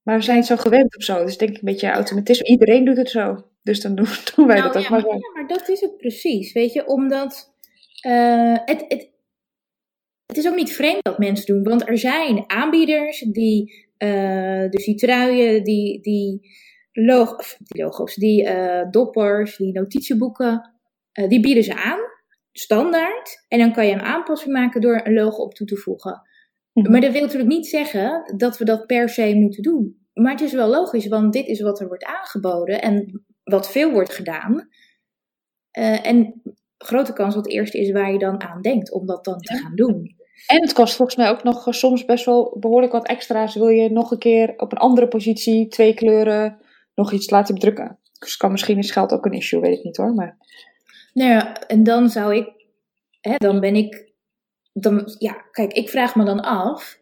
Maar 0.01 0.17
we 0.17 0.23
zijn 0.23 0.43
zo 0.43 0.55
gewend 0.55 0.97
of 0.97 1.03
zo. 1.03 1.23
Dus 1.23 1.37
denk 1.37 1.51
ik 1.51 1.57
een 1.57 1.65
beetje 1.65 1.89
automatisme. 1.89 2.47
Iedereen 2.47 2.85
doet 2.85 2.97
het 2.97 3.09
zo. 3.09 3.45
Dus 3.61 3.81
dan 3.81 3.95
doen, 3.95 4.07
doen 4.35 4.47
wij 4.47 4.59
nou, 4.59 4.67
dat 4.67 4.77
ook 4.77 4.83
ja, 4.83 4.89
maar 4.89 5.01
zo. 5.01 5.13
Ja, 5.13 5.31
maar 5.33 5.47
dat 5.47 5.69
is 5.69 5.81
het 5.81 5.97
precies. 5.97 6.53
Weet 6.53 6.73
je, 6.73 6.87
omdat 6.87 7.53
uh, 8.05 8.57
het, 8.65 8.85
het, 8.87 9.12
het 10.35 10.43
is 10.43 10.51
ook 10.51 10.57
niet 10.57 10.73
vreemd 10.73 11.03
dat 11.03 11.17
mensen 11.17 11.45
doen, 11.45 11.63
want 11.63 11.87
er 11.87 11.97
zijn 11.97 12.43
aanbieders 12.47 13.19
die, 13.19 13.87
uh, 13.97 14.69
dus 14.69 14.85
die 14.85 14.95
truien, 14.95 15.63
die, 15.63 16.01
die, 16.01 16.49
log 16.91 17.35
die 17.57 17.83
logo's, 17.83 18.15
die 18.15 18.43
uh, 18.43 18.89
doppers, 18.89 19.57
die 19.57 19.71
notitieboeken, 19.71 20.71
uh, 21.13 21.27
die 21.27 21.39
bieden 21.39 21.63
ze 21.63 21.75
aan, 21.75 21.99
standaard. 22.51 23.45
En 23.47 23.59
dan 23.59 23.73
kan 23.73 23.87
je 23.87 23.93
een 23.93 24.01
aanpassing 24.01 24.53
maken 24.53 24.81
door 24.81 25.01
een 25.03 25.13
logo 25.13 25.43
op 25.43 25.53
toe 25.53 25.67
te 25.67 25.77
voegen. 25.77 26.21
Mhm. 26.73 26.91
Maar 26.91 27.01
dat 27.01 27.11
wil 27.11 27.21
natuurlijk 27.21 27.49
niet 27.49 27.67
zeggen 27.67 28.33
dat 28.37 28.57
we 28.57 28.65
dat 28.65 28.85
per 28.85 29.09
se 29.09 29.35
moeten 29.35 29.63
doen. 29.63 29.97
Maar 30.13 30.31
het 30.31 30.41
is 30.41 30.53
wel 30.53 30.69
logisch, 30.69 31.07
want 31.07 31.33
dit 31.33 31.47
is 31.47 31.61
wat 31.61 31.79
er 31.79 31.87
wordt 31.87 32.05
aangeboden 32.05 32.81
en 32.81 33.23
wat 33.43 33.71
veel 33.71 33.91
wordt 33.91 34.13
gedaan. 34.13 34.69
en 35.71 36.41
grote 36.77 37.13
kans 37.13 37.33
dat 37.33 37.43
het 37.43 37.53
eerste 37.53 37.79
is 37.79 37.91
waar 37.91 38.11
je 38.11 38.19
dan 38.19 38.41
aan 38.41 38.61
denkt 38.61 38.91
om 38.91 39.05
dat 39.05 39.25
dan 39.25 39.39
te 39.39 39.53
gaan 39.53 39.75
doen. 39.75 40.21
En 40.47 40.61
het 40.61 40.73
kost 40.73 40.95
volgens 40.95 41.17
mij 41.17 41.29
ook 41.29 41.43
nog 41.43 41.67
soms 41.69 42.05
best 42.05 42.25
wel 42.25 42.57
behoorlijk 42.59 42.91
wat 42.91 43.07
extra's. 43.07 43.55
Wil 43.55 43.67
je 43.67 43.89
nog 43.89 44.11
een 44.11 44.17
keer 44.17 44.53
op 44.57 44.71
een 44.71 44.77
andere 44.77 45.07
positie, 45.07 45.67
twee 45.67 45.93
kleuren, 45.93 46.57
nog 46.95 47.11
iets 47.11 47.29
laten 47.29 47.55
drukken. 47.55 47.99
Dus 48.19 48.37
kan 48.37 48.51
misschien 48.51 48.77
is 48.77 48.91
geld 48.91 49.11
ook 49.11 49.25
een 49.25 49.31
issue, 49.31 49.59
weet 49.59 49.77
ik 49.77 49.83
niet 49.83 49.97
hoor. 49.97 50.13
Maar... 50.13 50.37
Nou 51.13 51.29
ja, 51.29 51.61
en 51.67 51.83
dan 51.83 52.09
zou 52.09 52.35
ik, 52.35 52.49
hè, 53.21 53.35
dan 53.37 53.59
ben 53.59 53.75
ik, 53.75 54.11
dan, 54.73 55.15
ja, 55.17 55.33
kijk, 55.51 55.73
ik 55.73 55.89
vraag 55.89 56.15
me 56.15 56.23
dan 56.25 56.41
af, 56.41 56.99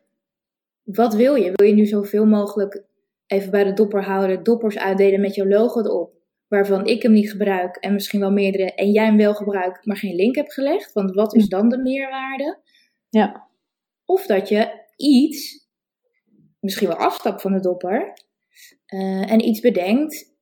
wat 0.83 1.13
wil 1.13 1.35
je? 1.35 1.51
Wil 1.53 1.67
je 1.67 1.73
nu 1.73 1.85
zoveel 1.85 2.25
mogelijk 2.25 2.83
even 3.27 3.51
bij 3.51 3.63
de 3.63 3.73
dopper 3.73 4.03
houden, 4.03 4.43
doppers 4.43 4.77
uitdelen 4.77 5.21
met 5.21 5.35
jouw 5.35 5.47
logo 5.47 5.79
erop? 5.79 6.19
waarvan 6.51 6.85
ik 6.85 7.01
hem 7.01 7.11
niet 7.11 7.31
gebruik 7.31 7.75
en 7.75 7.93
misschien 7.93 8.19
wel 8.19 8.31
meerdere 8.31 8.73
en 8.73 8.91
jij 8.91 9.05
hem 9.05 9.17
wel 9.17 9.33
gebruikt, 9.33 9.85
maar 9.85 9.97
geen 9.97 10.15
link 10.15 10.35
hebt 10.35 10.53
gelegd. 10.53 10.93
Want 10.93 11.13
wat 11.13 11.35
is 11.35 11.43
hm. 11.43 11.49
dan 11.49 11.69
de 11.69 11.77
meerwaarde? 11.77 12.59
Ja. 13.11 13.49
Of 14.05 14.25
dat 14.25 14.49
je 14.49 14.85
iets, 14.95 15.67
misschien 16.59 16.87
wel 16.87 16.97
afstapt 16.97 17.41
van 17.41 17.53
de 17.53 17.59
dopper, 17.59 18.13
uh, 18.93 19.31
en 19.31 19.45
iets 19.45 19.59
bedenkt, 19.59 20.35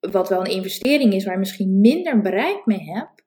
wat 0.00 0.28
wel 0.28 0.40
een 0.40 0.50
investering 0.50 1.12
is, 1.14 1.24
waar 1.24 1.32
je 1.32 1.38
misschien 1.38 1.80
minder 1.80 2.20
bereik 2.20 2.66
mee 2.66 2.82
hebt, 2.82 3.24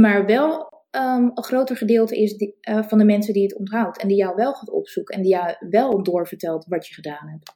maar 0.00 0.26
wel 0.26 0.72
um, 0.90 1.30
een 1.34 1.44
groter 1.44 1.76
gedeelte 1.76 2.16
is 2.16 2.36
die, 2.36 2.56
uh, 2.68 2.82
van 2.82 2.98
de 2.98 3.04
mensen 3.04 3.32
die 3.32 3.42
het 3.42 3.56
onthoudt 3.56 3.98
en 3.98 4.08
die 4.08 4.16
jou 4.16 4.34
wel 4.34 4.52
gaat 4.52 4.70
opzoeken 4.70 5.14
en 5.14 5.22
die 5.22 5.30
jou 5.30 5.54
wel 5.70 6.02
doorvertelt 6.02 6.64
wat 6.68 6.86
je 6.86 6.94
gedaan 6.94 7.28
hebt. 7.28 7.54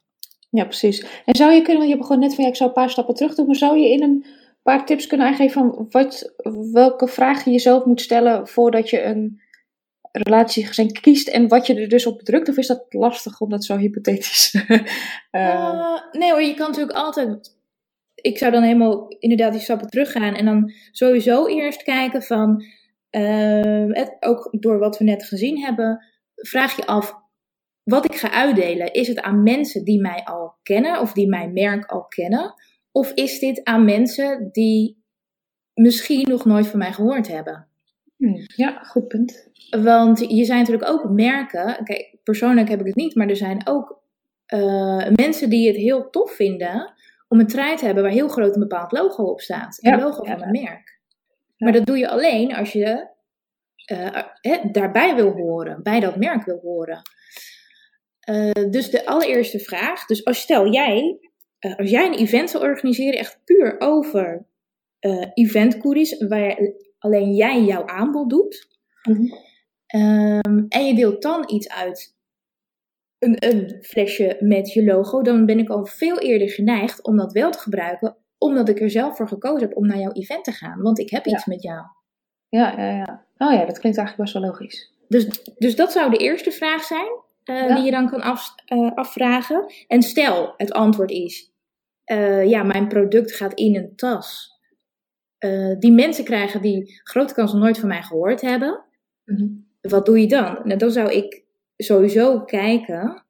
Ja, 0.49 0.63
precies. 0.63 1.21
En 1.25 1.35
zou 1.35 1.51
je 1.51 1.61
kunnen, 1.61 1.77
want 1.77 1.91
je 1.91 1.97
begon 1.97 2.19
net 2.19 2.35
van 2.35 2.43
ja, 2.43 2.49
ik 2.49 2.55
zou 2.55 2.69
een 2.69 2.75
paar 2.75 2.89
stappen 2.89 3.15
terug 3.15 3.35
doen, 3.35 3.45
maar 3.45 3.55
zou 3.55 3.77
je 3.77 3.89
in 3.89 4.03
een 4.03 4.25
paar 4.63 4.85
tips 4.85 5.07
kunnen 5.07 5.27
aangeven 5.27 5.61
van 5.61 5.87
wat, 5.89 6.33
welke 6.71 7.07
vragen 7.07 7.51
je 7.51 7.59
zelf 7.59 7.85
moet 7.85 8.01
stellen 8.01 8.47
voordat 8.47 8.89
je 8.89 9.03
een 9.03 9.41
relatiegezin 10.11 10.91
kiest 10.91 11.27
en 11.27 11.47
wat 11.47 11.67
je 11.67 11.75
er 11.75 11.89
dus 11.89 12.05
op 12.05 12.21
drukt? 12.21 12.49
Of 12.49 12.57
is 12.57 12.67
dat 12.67 12.85
lastig 12.89 13.41
om 13.41 13.49
dat 13.49 13.65
zo 13.65 13.77
hypothetisch? 13.77 14.53
uh... 15.31 15.97
nee 16.19 16.31
hoor, 16.31 16.41
je 16.41 16.53
kan 16.53 16.67
natuurlijk 16.67 16.97
altijd. 16.97 17.55
Ik 18.15 18.37
zou 18.37 18.51
dan 18.51 18.63
helemaal 18.63 19.07
inderdaad 19.19 19.51
die 19.51 19.61
stappen 19.61 19.89
teruggaan 19.89 20.35
en 20.35 20.45
dan 20.45 20.71
sowieso 20.91 21.47
eerst 21.47 21.83
kijken 21.83 22.23
van, 22.23 22.63
uh, 23.11 23.85
het, 23.87 24.17
ook 24.19 24.47
door 24.51 24.79
wat 24.79 24.97
we 24.97 25.03
net 25.03 25.23
gezien 25.23 25.59
hebben, 25.59 26.05
vraag 26.35 26.75
je 26.75 26.85
af 26.85 27.15
wat 27.83 28.05
ik 28.05 28.15
ga 28.15 28.31
uitdelen, 28.31 28.93
is 28.93 29.07
het 29.07 29.21
aan 29.21 29.43
mensen 29.43 29.83
die 29.83 30.01
mij 30.01 30.23
al 30.23 30.55
kennen 30.63 30.99
of 30.99 31.13
die 31.13 31.27
mijn 31.27 31.53
merk 31.53 31.85
al 31.85 32.05
kennen? 32.07 32.53
Of 32.91 33.11
is 33.11 33.39
dit 33.39 33.63
aan 33.63 33.85
mensen 33.85 34.49
die 34.51 35.03
misschien 35.73 36.29
nog 36.29 36.45
nooit 36.45 36.67
van 36.67 36.79
mij 36.79 36.93
gehoord 36.93 37.27
hebben? 37.27 37.67
Hmm, 38.17 38.43
ja, 38.55 38.83
goed 38.83 39.07
punt. 39.07 39.49
Want 39.69 40.19
je 40.19 40.45
zijn 40.45 40.59
natuurlijk 40.59 40.89
ook 40.89 41.09
merken. 41.09 41.83
Kijk, 41.83 42.15
persoonlijk 42.23 42.69
heb 42.69 42.79
ik 42.79 42.85
het 42.85 42.95
niet, 42.95 43.15
maar 43.15 43.27
er 43.27 43.35
zijn 43.35 43.67
ook 43.67 44.01
uh, 44.53 45.07
mensen 45.15 45.49
die 45.49 45.67
het 45.67 45.75
heel 45.75 46.09
tof 46.09 46.31
vinden 46.31 46.93
om 47.27 47.39
een 47.39 47.47
trui 47.47 47.75
te 47.75 47.85
hebben 47.85 48.03
waar 48.03 48.11
heel 48.11 48.27
groot 48.27 48.53
een 48.53 48.59
bepaald 48.59 48.91
logo 48.91 49.23
op 49.23 49.41
staat. 49.41 49.77
Een 49.81 49.99
logo 49.99 50.23
van 50.23 50.41
een 50.41 50.51
merk. 50.51 50.99
Maar 51.57 51.71
dat 51.71 51.85
doe 51.85 51.97
je 51.97 52.09
alleen 52.09 52.55
als 52.55 52.71
je 52.71 53.07
uh, 53.91 54.63
daarbij 54.71 55.15
wil 55.15 55.31
horen, 55.31 55.83
bij 55.83 55.99
dat 55.99 56.15
merk 56.15 56.45
wil 56.45 56.59
horen. 56.61 57.01
Uh, 58.29 58.51
dus 58.69 58.89
de 58.89 59.05
allereerste 59.05 59.59
vraag, 59.59 60.05
dus 60.05 60.25
als 60.25 60.39
stel 60.39 60.71
jij, 60.71 61.19
als 61.59 61.89
jij 61.89 62.05
een 62.05 62.17
event 62.17 62.49
zou 62.49 62.63
organiseren, 62.63 63.19
echt 63.19 63.39
puur 63.43 63.75
over 63.79 64.45
eventcouriers, 65.33 66.27
waar 66.27 66.57
alleen 66.99 67.33
jij 67.33 67.63
jouw 67.63 67.85
aanbod 67.85 68.29
doet, 68.29 68.67
mm 69.03 69.15
-hmm. 69.15 69.33
um, 70.01 70.65
en 70.69 70.85
je 70.85 70.95
deelt 70.95 71.21
dan 71.21 71.43
iets 71.49 71.69
uit 71.69 72.15
een, 73.19 73.35
een 73.39 73.77
flesje 73.81 74.37
met 74.39 74.73
je 74.73 74.83
logo, 74.83 75.21
dan 75.21 75.45
ben 75.45 75.59
ik 75.59 75.69
al 75.69 75.85
veel 75.85 76.19
eerder 76.19 76.49
geneigd 76.49 77.03
om 77.03 77.17
dat 77.17 77.31
wel 77.33 77.51
te 77.51 77.59
gebruiken, 77.59 78.17
omdat 78.37 78.69
ik 78.69 78.81
er 78.81 78.89
zelf 78.89 79.15
voor 79.15 79.27
gekozen 79.27 79.67
heb 79.67 79.77
om 79.77 79.87
naar 79.87 79.99
jouw 79.99 80.11
event 80.11 80.43
te 80.43 80.51
gaan. 80.51 80.81
Want 80.81 80.99
ik 80.99 81.09
heb 81.09 81.25
iets 81.25 81.45
met 81.45 81.63
jou. 81.63 81.85
Ja, 82.49 82.73
ja, 82.77 82.89
ja. 82.89 83.25
Oh 83.37 83.53
ja, 83.53 83.65
dat 83.65 83.79
klinkt 83.79 83.97
eigenlijk 83.97 84.17
best 84.17 84.33
wel 84.33 84.41
logisch. 84.41 84.93
Dus, 85.07 85.43
dus 85.57 85.75
dat 85.75 85.91
zou 85.91 86.11
de 86.11 86.17
eerste 86.17 86.51
vraag 86.51 86.83
zijn 86.83 87.25
uh, 87.45 87.75
die 87.75 87.85
je 87.85 87.91
dan 87.91 88.09
kan 88.09 88.21
af, 88.21 88.55
uh, 88.73 88.91
afvragen. 88.95 89.73
En 89.87 90.01
stel, 90.01 90.53
het 90.57 90.71
antwoord 90.71 91.11
is: 91.11 91.51
uh, 92.11 92.49
ja, 92.49 92.63
mijn 92.63 92.87
product 92.87 93.31
gaat 93.31 93.53
in 93.53 93.75
een 93.75 93.95
tas. 93.95 94.56
Die 95.79 95.91
mensen 95.91 96.23
krijgen 96.23 96.61
die 96.61 97.01
grote 97.03 97.33
kans 97.33 97.53
nooit 97.53 97.79
van 97.79 97.89
mij 97.89 98.01
gehoord 98.01 98.41
hebben. 98.41 98.83
Mm 99.25 99.37
-hmm. 99.37 99.67
Wat 99.81 100.05
doe 100.05 100.19
je 100.19 100.27
dan? 100.27 100.59
Nou, 100.63 100.77
dan 100.77 100.91
zou 100.91 101.11
ik 101.11 101.45
sowieso 101.77 102.43
kijken, 102.43 103.25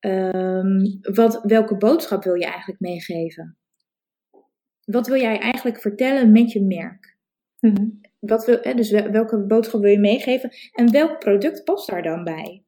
um, 0.00 0.98
wat, 1.00 1.40
welke 1.42 1.76
boodschap 1.76 2.24
wil 2.24 2.34
je 2.34 2.44
eigenlijk 2.44 2.80
meegeven? 2.80 3.56
Wat 4.84 5.06
wil 5.06 5.20
jij 5.20 5.38
eigenlijk 5.38 5.80
vertellen 5.80 6.32
met 6.32 6.52
je 6.52 6.62
merk? 6.62 7.16
Mm-hmm. 7.60 8.00
Wat 8.18 8.44
wil, 8.44 8.58
hè, 8.62 8.74
dus 8.74 8.90
welke 8.90 9.46
boodschap 9.46 9.80
wil 9.80 9.90
je 9.90 9.98
meegeven 9.98 10.50
en 10.72 10.92
welk 10.92 11.18
product 11.18 11.64
past 11.64 11.88
daar 11.88 12.02
dan 12.02 12.24
bij? 12.24 12.64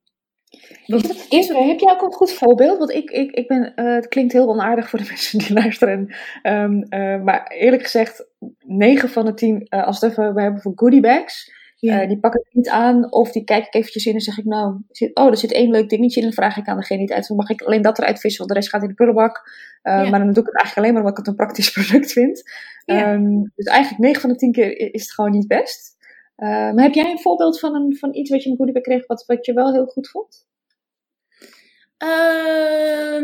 Wat, 0.87 1.03
heb 1.03 1.79
jij 1.79 1.93
ook 1.93 2.03
een 2.03 2.13
goed 2.13 2.33
voorbeeld? 2.33 2.79
Want 2.79 2.91
ik, 2.91 3.11
ik, 3.11 3.31
ik 3.31 3.49
ben, 3.49 3.73
uh, 3.77 3.95
het 3.95 4.09
klinkt 4.09 4.33
heel 4.33 4.49
onaardig 4.49 4.91
voor 4.91 4.99
de 4.99 5.09
mensen 5.15 5.39
die 5.39 5.53
luisteren. 5.53 6.15
Um, 6.43 6.87
uh, 6.91 7.23
maar 7.23 7.47
eerlijk 7.47 7.83
gezegd, 7.83 8.27
9 8.59 9.09
van 9.09 9.25
de 9.25 9.35
10, 9.35 9.67
uh, 9.71 9.87
als 9.87 10.01
we 10.01 10.07
het 10.07 10.19
even 10.19 10.43
hebben 10.43 10.61
voor 10.61 10.73
goodie 10.75 11.01
bags, 11.01 11.59
ja. 11.81 12.07
Die 12.07 12.19
pak 12.19 12.35
ik 12.35 12.47
niet 12.53 12.69
aan 12.69 13.13
of 13.13 13.33
die 13.33 13.45
kijk 13.45 13.67
ik 13.67 13.75
eventjes 13.75 14.07
in 14.07 14.15
en 14.15 14.21
zeg 14.21 14.39
ik 14.39 14.45
nou, 14.45 14.77
oh, 15.15 15.27
er 15.27 15.37
zit 15.37 15.53
één 15.53 15.71
leuk 15.71 15.89
dingetje 15.89 16.21
in. 16.21 16.27
En 16.27 16.33
dan 16.35 16.45
vraag 16.45 16.57
ik 16.57 16.69
aan 16.69 16.77
degene 16.77 17.01
niet 17.01 17.13
uit, 17.13 17.29
mag 17.29 17.51
ik 17.51 17.63
alleen 17.63 17.83
dat 17.83 17.99
eruit 17.99 18.21
vissen, 18.21 18.39
want 18.39 18.51
de 18.51 18.59
rest 18.59 18.69
gaat 18.69 18.83
in 18.83 18.89
de 18.89 18.95
prullenbak. 18.95 19.51
Ja. 19.83 20.09
Maar 20.09 20.19
dan 20.19 20.33
doe 20.33 20.43
ik 20.43 20.51
het 20.51 20.57
eigenlijk 20.57 20.77
alleen 20.77 20.93
maar 20.93 21.03
omdat 21.03 21.11
ik 21.11 21.17
het 21.17 21.27
een 21.27 21.45
praktisch 21.45 21.71
product 21.77 22.13
vind. 22.13 22.43
Ja. 22.85 23.13
Um, 23.13 23.53
dus 23.57 23.67
eigenlijk 23.67 24.03
9 24.03 24.21
van 24.21 24.31
de 24.31 24.37
10 24.37 24.53
keer 24.53 24.93
is 24.95 25.03
het 25.03 25.13
gewoon 25.13 25.31
niet 25.31 25.49
best. 25.49 25.97
Uh, 26.41 26.49
maar 26.49 26.83
heb 26.83 26.95
jij 26.95 27.11
een 27.11 27.21
voorbeeld 27.21 27.61
van, 27.61 27.75
een, 27.75 27.97
van 27.97 28.15
iets 28.15 28.31
wat 28.31 28.43
je 28.43 28.51
in 28.51 28.57
goodiebag 28.57 28.83
kreeg, 28.83 29.07
wat, 29.07 29.25
wat 29.27 29.47
je 29.47 29.53
wel 29.53 29.73
heel 29.73 29.87
goed 29.87 30.09
vond? 30.09 30.49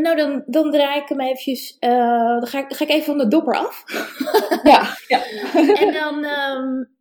nou, 0.03 0.17
dan, 0.17 0.43
dan 0.47 0.71
draai 0.71 1.01
ik 1.01 1.09
hem 1.09 1.21
eventjes. 1.21 1.77
dan, 1.79 2.47
ga 2.47 2.59
ik, 2.59 2.75
ga 2.75 2.85
ik 2.85 2.91
even 2.91 3.05
van 3.05 3.19
de 3.19 3.29
dopper 3.29 3.55
af. 3.55 3.85
ja, 4.63 4.97
ja. 5.13 5.23
en 5.75 5.93
dan. 5.93 6.25
Um, 6.25 6.95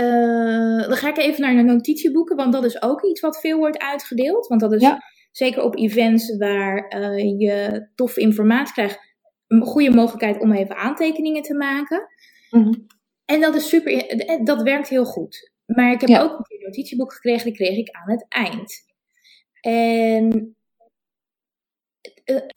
uh, 0.00 0.88
dan 0.88 0.96
ga 0.96 1.08
ik 1.08 1.18
even 1.18 1.40
naar 1.40 1.54
de 1.54 1.62
notitieboeken, 1.62 2.36
want 2.36 2.52
dat 2.52 2.64
is 2.64 2.82
ook 2.82 3.02
iets 3.02 3.20
wat 3.20 3.40
veel 3.40 3.58
wordt 3.58 3.78
uitgedeeld. 3.78 4.46
Want 4.46 4.60
dat 4.60 4.72
is 4.72 4.90
zeker 5.30 5.62
op 5.62 5.76
events 5.76 6.36
waar 6.36 6.98
je 7.16 7.88
toffe 7.94 8.20
informatie 8.20 8.72
krijgt, 8.72 8.98
een 9.46 9.62
goede 9.62 9.90
mogelijkheid 9.90 10.40
om 10.40 10.52
even 10.52 10.76
aantekeningen 10.76 11.42
te 11.42 11.54
maken. 11.54 12.06
Mm 12.50 12.62
-hmm. 12.62 12.86
En 13.24 13.40
dat 13.40 13.54
is 13.54 13.68
super, 13.68 14.06
eh, 14.06 14.44
dat 14.44 14.62
werkt 14.62 14.88
heel 14.88 15.04
goed. 15.04 15.52
Maar 15.66 15.92
ik 15.92 16.00
heb 16.00 16.20
ook 16.20 16.38
een 16.38 16.44
keer 16.44 16.60
notitieboek 16.60 17.12
gekregen, 17.12 17.44
die 17.44 17.54
kreeg 17.54 17.76
ik 17.76 17.90
aan 17.90 18.10
het 18.10 18.26
eind. 18.28 18.72
En 19.60 20.56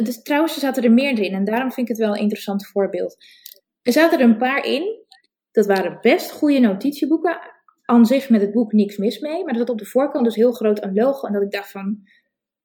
dus, 0.03 0.21
trouwens, 0.21 0.53
er 0.53 0.59
zaten 0.59 0.83
er 0.83 0.91
meerdere 0.91 1.27
in 1.27 1.33
en 1.33 1.45
daarom 1.45 1.71
vind 1.71 1.89
ik 1.89 1.95
het 1.95 2.05
wel 2.05 2.15
een 2.15 2.21
interessant 2.21 2.67
voorbeeld. 2.67 3.17
Er 3.81 3.91
zaten 3.91 4.19
er 4.19 4.25
een 4.25 4.37
paar 4.37 4.65
in 4.65 5.05
dat 5.55 5.65
waren 5.65 5.97
best 6.01 6.31
goede 6.31 6.59
notitieboeken. 6.59 7.39
Aan 7.85 8.05
zich 8.05 8.29
met 8.29 8.41
het 8.41 8.51
boek 8.51 8.73
niks 8.73 8.97
mis 8.97 9.19
mee. 9.19 9.43
Maar 9.43 9.55
zat 9.55 9.69
op 9.69 9.77
de 9.77 9.85
voorkant 9.85 10.25
dus 10.25 10.35
heel 10.35 10.51
groot 10.51 10.83
een 10.83 10.93
logo. 10.93 11.27
En 11.27 11.33
dat 11.33 11.41
ik 11.41 11.51
dacht 11.51 11.71
van, 11.71 11.99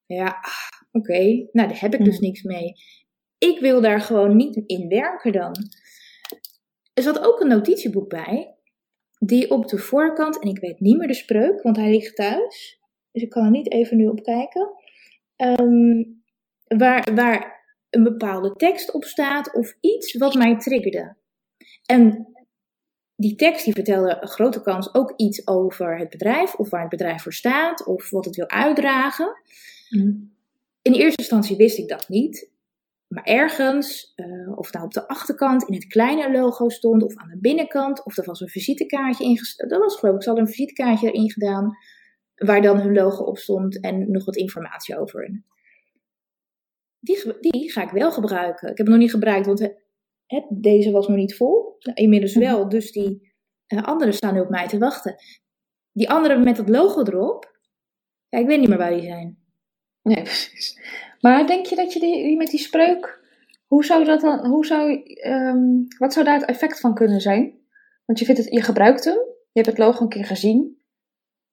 ja, 0.06 0.24
ah, 0.24 0.88
oké, 0.92 1.10
okay, 1.10 1.48
nou 1.52 1.68
daar 1.68 1.80
heb 1.80 1.94
ik 1.94 2.04
dus 2.04 2.18
niks 2.18 2.42
mee. 2.42 2.72
Ik 3.38 3.60
wil 3.60 3.80
daar 3.80 4.00
gewoon 4.00 4.36
niet 4.36 4.62
in 4.66 4.88
werken 4.88 5.32
dan. 5.32 5.54
Er 7.00 7.06
zat 7.06 7.24
ook 7.24 7.40
een 7.40 7.48
notitieboek 7.48 8.08
bij. 8.08 8.54
Die 9.18 9.50
op 9.50 9.68
de 9.68 9.78
voorkant, 9.78 10.38
en 10.42 10.48
ik 10.48 10.58
weet 10.58 10.80
niet 10.80 10.96
meer 10.96 11.08
de 11.08 11.14
spreuk, 11.14 11.62
want 11.62 11.76
hij 11.76 11.90
ligt 11.90 12.16
thuis. 12.16 12.80
Dus 13.12 13.22
ik 13.22 13.30
kan 13.30 13.44
er 13.44 13.50
niet 13.50 13.72
even 13.72 13.96
nu 13.96 14.06
op 14.06 14.22
kijken. 14.22 14.70
Um, 15.36 16.22
waar, 16.66 17.14
waar 17.14 17.64
een 17.90 18.02
bepaalde 18.02 18.52
tekst 18.52 18.92
op 18.92 19.04
staat 19.04 19.54
of 19.54 19.76
iets 19.80 20.16
wat 20.16 20.34
mij 20.34 20.58
triggerde. 20.58 21.16
En 21.86 22.32
die 23.16 23.34
tekst 23.34 23.64
die 23.64 23.74
vertelde 23.74 24.18
een 24.20 24.28
grote 24.28 24.62
kans 24.62 24.94
ook 24.94 25.12
iets 25.16 25.46
over 25.46 25.98
het 25.98 26.10
bedrijf, 26.10 26.54
of 26.54 26.70
waar 26.70 26.80
het 26.80 26.90
bedrijf 26.90 27.22
voor 27.22 27.32
staat, 27.32 27.86
of 27.86 28.10
wat 28.10 28.24
het 28.24 28.36
wil 28.36 28.48
uitdragen. 28.48 29.36
Mm. 29.88 30.34
In 30.82 30.92
eerste 30.92 31.20
instantie 31.20 31.56
wist 31.56 31.78
ik 31.78 31.88
dat 31.88 32.08
niet. 32.08 32.50
Maar 33.14 33.24
ergens, 33.24 34.12
uh, 34.16 34.58
of 34.58 34.72
nou 34.72 34.84
op 34.84 34.92
de 34.92 35.08
achterkant 35.08 35.62
in 35.62 35.74
het 35.74 35.86
kleine 35.86 36.30
logo 36.32 36.68
stond, 36.68 37.02
of 37.02 37.16
aan 37.16 37.28
de 37.28 37.38
binnenkant, 37.38 38.04
of 38.04 38.16
er 38.16 38.24
was 38.24 38.40
een 38.40 38.48
visitekaartje 38.48 39.24
ingesteld. 39.24 39.70
Dat 39.70 39.80
was 39.80 39.96
geloof 39.98 40.14
ik, 40.14 40.22
ze 40.22 40.28
hadden 40.28 40.46
een 40.46 40.52
visitekaartje 40.52 41.12
erin 41.12 41.30
gedaan, 41.30 41.76
waar 42.34 42.62
dan 42.62 42.80
hun 42.80 42.92
logo 42.92 43.24
op 43.24 43.38
stond 43.38 43.80
en 43.80 44.10
nog 44.10 44.24
wat 44.24 44.36
informatie 44.36 44.98
over 44.98 45.20
hun. 45.20 45.44
Die, 47.00 47.38
die 47.40 47.72
ga 47.72 47.82
ik 47.82 47.90
wel 47.90 48.12
gebruiken. 48.12 48.70
Ik 48.70 48.76
heb 48.76 48.86
het 48.86 48.88
nog 48.88 48.98
niet 48.98 49.10
gebruikt, 49.10 49.46
want 49.46 49.74
deze 50.48 50.90
was 50.90 51.08
nog 51.08 51.16
niet 51.16 51.36
vol. 51.36 51.76
Inmiddels 51.94 52.34
mhm. 52.34 52.44
wel, 52.44 52.68
dus 52.68 52.92
die 52.92 53.32
uh, 53.68 53.82
anderen 53.82 54.14
staan 54.14 54.34
nu 54.34 54.40
op 54.40 54.48
mij 54.48 54.68
te 54.68 54.78
wachten. 54.78 55.14
Die 55.92 56.10
anderen 56.10 56.44
met 56.44 56.56
dat 56.56 56.68
logo 56.68 57.02
erop, 57.02 57.58
ja, 58.28 58.38
ik 58.38 58.46
weet 58.46 58.60
niet 58.60 58.68
meer 58.68 58.78
waar 58.78 58.94
die 58.94 59.02
zijn. 59.02 59.38
Nee, 60.02 60.22
precies. 60.30 60.78
Maar 61.20 61.46
denk 61.46 61.66
je 61.66 61.76
dat 61.76 61.92
je 61.92 62.00
die, 62.00 62.36
met 62.36 62.50
die 62.50 62.60
spreuk, 62.60 63.20
hoe 63.66 63.84
zou 63.84 64.04
dat 64.04 64.20
dan, 64.20 64.46
hoe 64.46 64.66
zou, 64.66 65.02
um, 65.26 65.86
wat 65.98 66.12
zou 66.12 66.24
daar 66.24 66.38
het 66.38 66.48
effect 66.48 66.80
van 66.80 66.94
kunnen 66.94 67.20
zijn? 67.20 67.58
Want 68.06 68.18
je, 68.18 68.24
vindt 68.24 68.40
het, 68.40 68.52
je 68.52 68.62
gebruikt 68.62 69.04
hem, 69.04 69.18
je 69.52 69.60
hebt 69.60 69.66
het 69.66 69.78
logo 69.78 70.02
een 70.02 70.08
keer 70.08 70.24
gezien. 70.24 70.78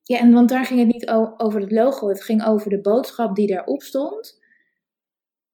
Ja, 0.03 0.19
en 0.19 0.33
want 0.33 0.49
daar 0.49 0.65
ging 0.65 0.79
het 0.79 0.87
niet 0.87 1.09
over 1.37 1.61
het 1.61 1.71
logo, 1.71 2.07
het 2.07 2.23
ging 2.23 2.45
over 2.45 2.69
de 2.69 2.81
boodschap 2.81 3.35
die 3.35 3.47
daarop 3.47 3.81
stond, 3.81 4.41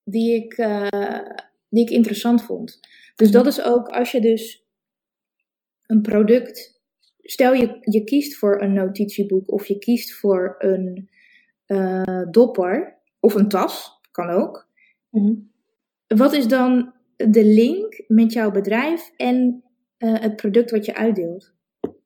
die 0.03 0.35
ik, 0.35 0.57
uh, 0.57 0.87
die 1.69 1.83
ik 1.83 1.89
interessant 1.89 2.43
vond. 2.43 2.79
Dus 3.15 3.31
dat 3.31 3.47
is 3.47 3.61
ook 3.63 3.87
als 3.87 4.11
je 4.11 4.21
dus 4.21 4.65
een 5.85 6.01
product, 6.01 6.81
stel 7.21 7.53
je, 7.53 7.77
je 7.81 8.03
kiest 8.03 8.37
voor 8.37 8.61
een 8.61 8.73
notitieboek 8.73 9.51
of 9.51 9.65
je 9.65 9.77
kiest 9.77 10.13
voor 10.13 10.55
een 10.57 11.09
uh, 11.67 12.21
dopper 12.31 13.01
of 13.19 13.33
een 13.33 13.47
tas, 13.47 14.01
kan 14.13 14.29
ook. 14.29 14.67
Mhm. 15.09 15.33
Wat 16.07 16.33
is 16.33 16.47
dan 16.47 16.93
de 17.15 17.45
link 17.45 18.03
met 18.07 18.33
jouw 18.33 18.51
bedrijf 18.51 19.11
en 19.17 19.63
uh, 19.97 20.19
het 20.19 20.35
product 20.35 20.71
wat 20.71 20.85
je 20.85 20.95
uitdeelt? 20.95 21.53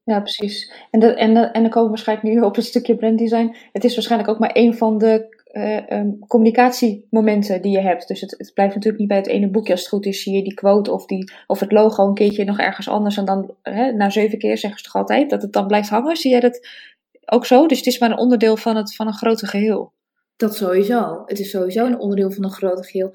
Ja, 0.03 0.19
precies. 0.19 0.71
En, 0.91 0.99
de, 0.99 1.13
en, 1.13 1.33
de, 1.33 1.39
en 1.39 1.61
dan 1.61 1.69
komen 1.69 1.83
we 1.83 1.95
waarschijnlijk 1.95 2.35
nu 2.35 2.41
op 2.41 2.55
het 2.55 2.65
stukje 2.65 2.95
branddesign. 2.95 3.55
Het 3.71 3.83
is 3.83 3.93
waarschijnlijk 3.93 4.31
ook 4.31 4.39
maar 4.39 4.51
een 4.53 4.75
van 4.75 4.97
de 4.97 5.35
uh, 5.51 6.01
communicatiemomenten 6.27 7.61
die 7.61 7.71
je 7.71 7.79
hebt. 7.79 8.07
Dus 8.07 8.21
het, 8.21 8.35
het, 8.37 8.53
blijft 8.53 8.73
natuurlijk 8.73 8.99
niet 8.99 9.07
bij 9.07 9.17
het 9.17 9.27
ene 9.27 9.49
boekje. 9.49 9.71
Als 9.71 9.81
het 9.81 9.89
goed 9.89 10.05
is, 10.05 10.23
zie 10.23 10.35
je 10.35 10.43
die 10.43 10.53
quote 10.53 10.91
of, 10.91 11.05
die, 11.05 11.31
of 11.47 11.59
het 11.59 11.71
logo 11.71 12.07
een 12.07 12.13
keertje 12.13 12.43
nog 12.43 12.59
ergens 12.59 12.89
anders. 12.89 13.17
En 13.17 13.25
dan 13.25 13.51
na 13.95 14.09
zeven 14.09 14.37
keer 14.37 14.57
zeggen 14.57 14.79
ze 14.79 14.85
toch 14.85 14.95
altijd 14.95 15.29
dat 15.29 15.41
het 15.41 15.53
dan 15.53 15.67
blijft 15.67 15.89
hangen. 15.89 16.15
Zie 16.15 16.31
jij 16.31 16.39
dat 16.39 16.67
ook 17.25 17.45
zo? 17.45 17.67
Dus 17.67 17.77
het 17.77 17.87
is 17.87 17.99
maar 17.99 18.11
een 18.11 18.17
onderdeel 18.17 18.57
van, 18.57 18.75
het, 18.75 18.95
van 18.95 19.07
een 19.07 19.13
grote 19.13 19.47
geheel. 19.47 19.93
Dat 20.37 20.55
sowieso. 20.55 21.23
Het 21.25 21.39
is 21.39 21.49
sowieso 21.49 21.85
een 21.85 21.99
onderdeel 21.99 22.31
van 22.31 22.43
een 22.43 22.51
grote 22.51 22.83
geheel. 22.83 23.11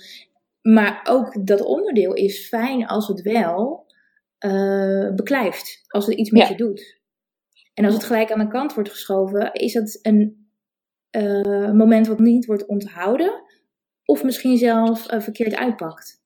Maar 0.62 1.00
ook 1.09 1.47
dat 1.47 1.61
onderdeel 1.61 2.12
is 2.12 2.49
fijn 2.49 2.87
als 2.87 3.09
het 3.09 3.23
wel 3.23 3.87
uh, 4.47 5.14
beklijft. 5.14 5.85
Als 5.87 6.07
het 6.07 6.14
iets 6.14 6.31
met 6.31 6.49
je 6.49 6.55
doet. 6.55 7.00
En 7.75 7.85
als 7.85 7.95
het 7.95 8.05
gelijk 8.05 8.33
aan 8.33 8.38
de 8.38 8.49
kant 8.49 8.75
wordt 8.75 8.91
geschoven, 8.91 9.52
is 9.52 9.73
dat 9.73 9.99
een 10.02 10.50
uh, 11.11 11.71
moment 11.73 12.07
wat 12.07 12.19
niet 12.19 12.47
wordt 12.47 12.67
onthouden, 12.67 13.43
of 14.05 14.25
misschien 14.25 14.59
zelf 14.59 15.12
uh, 15.12 15.21
verkeerd 15.21 15.55
uitpakt. 15.55 16.23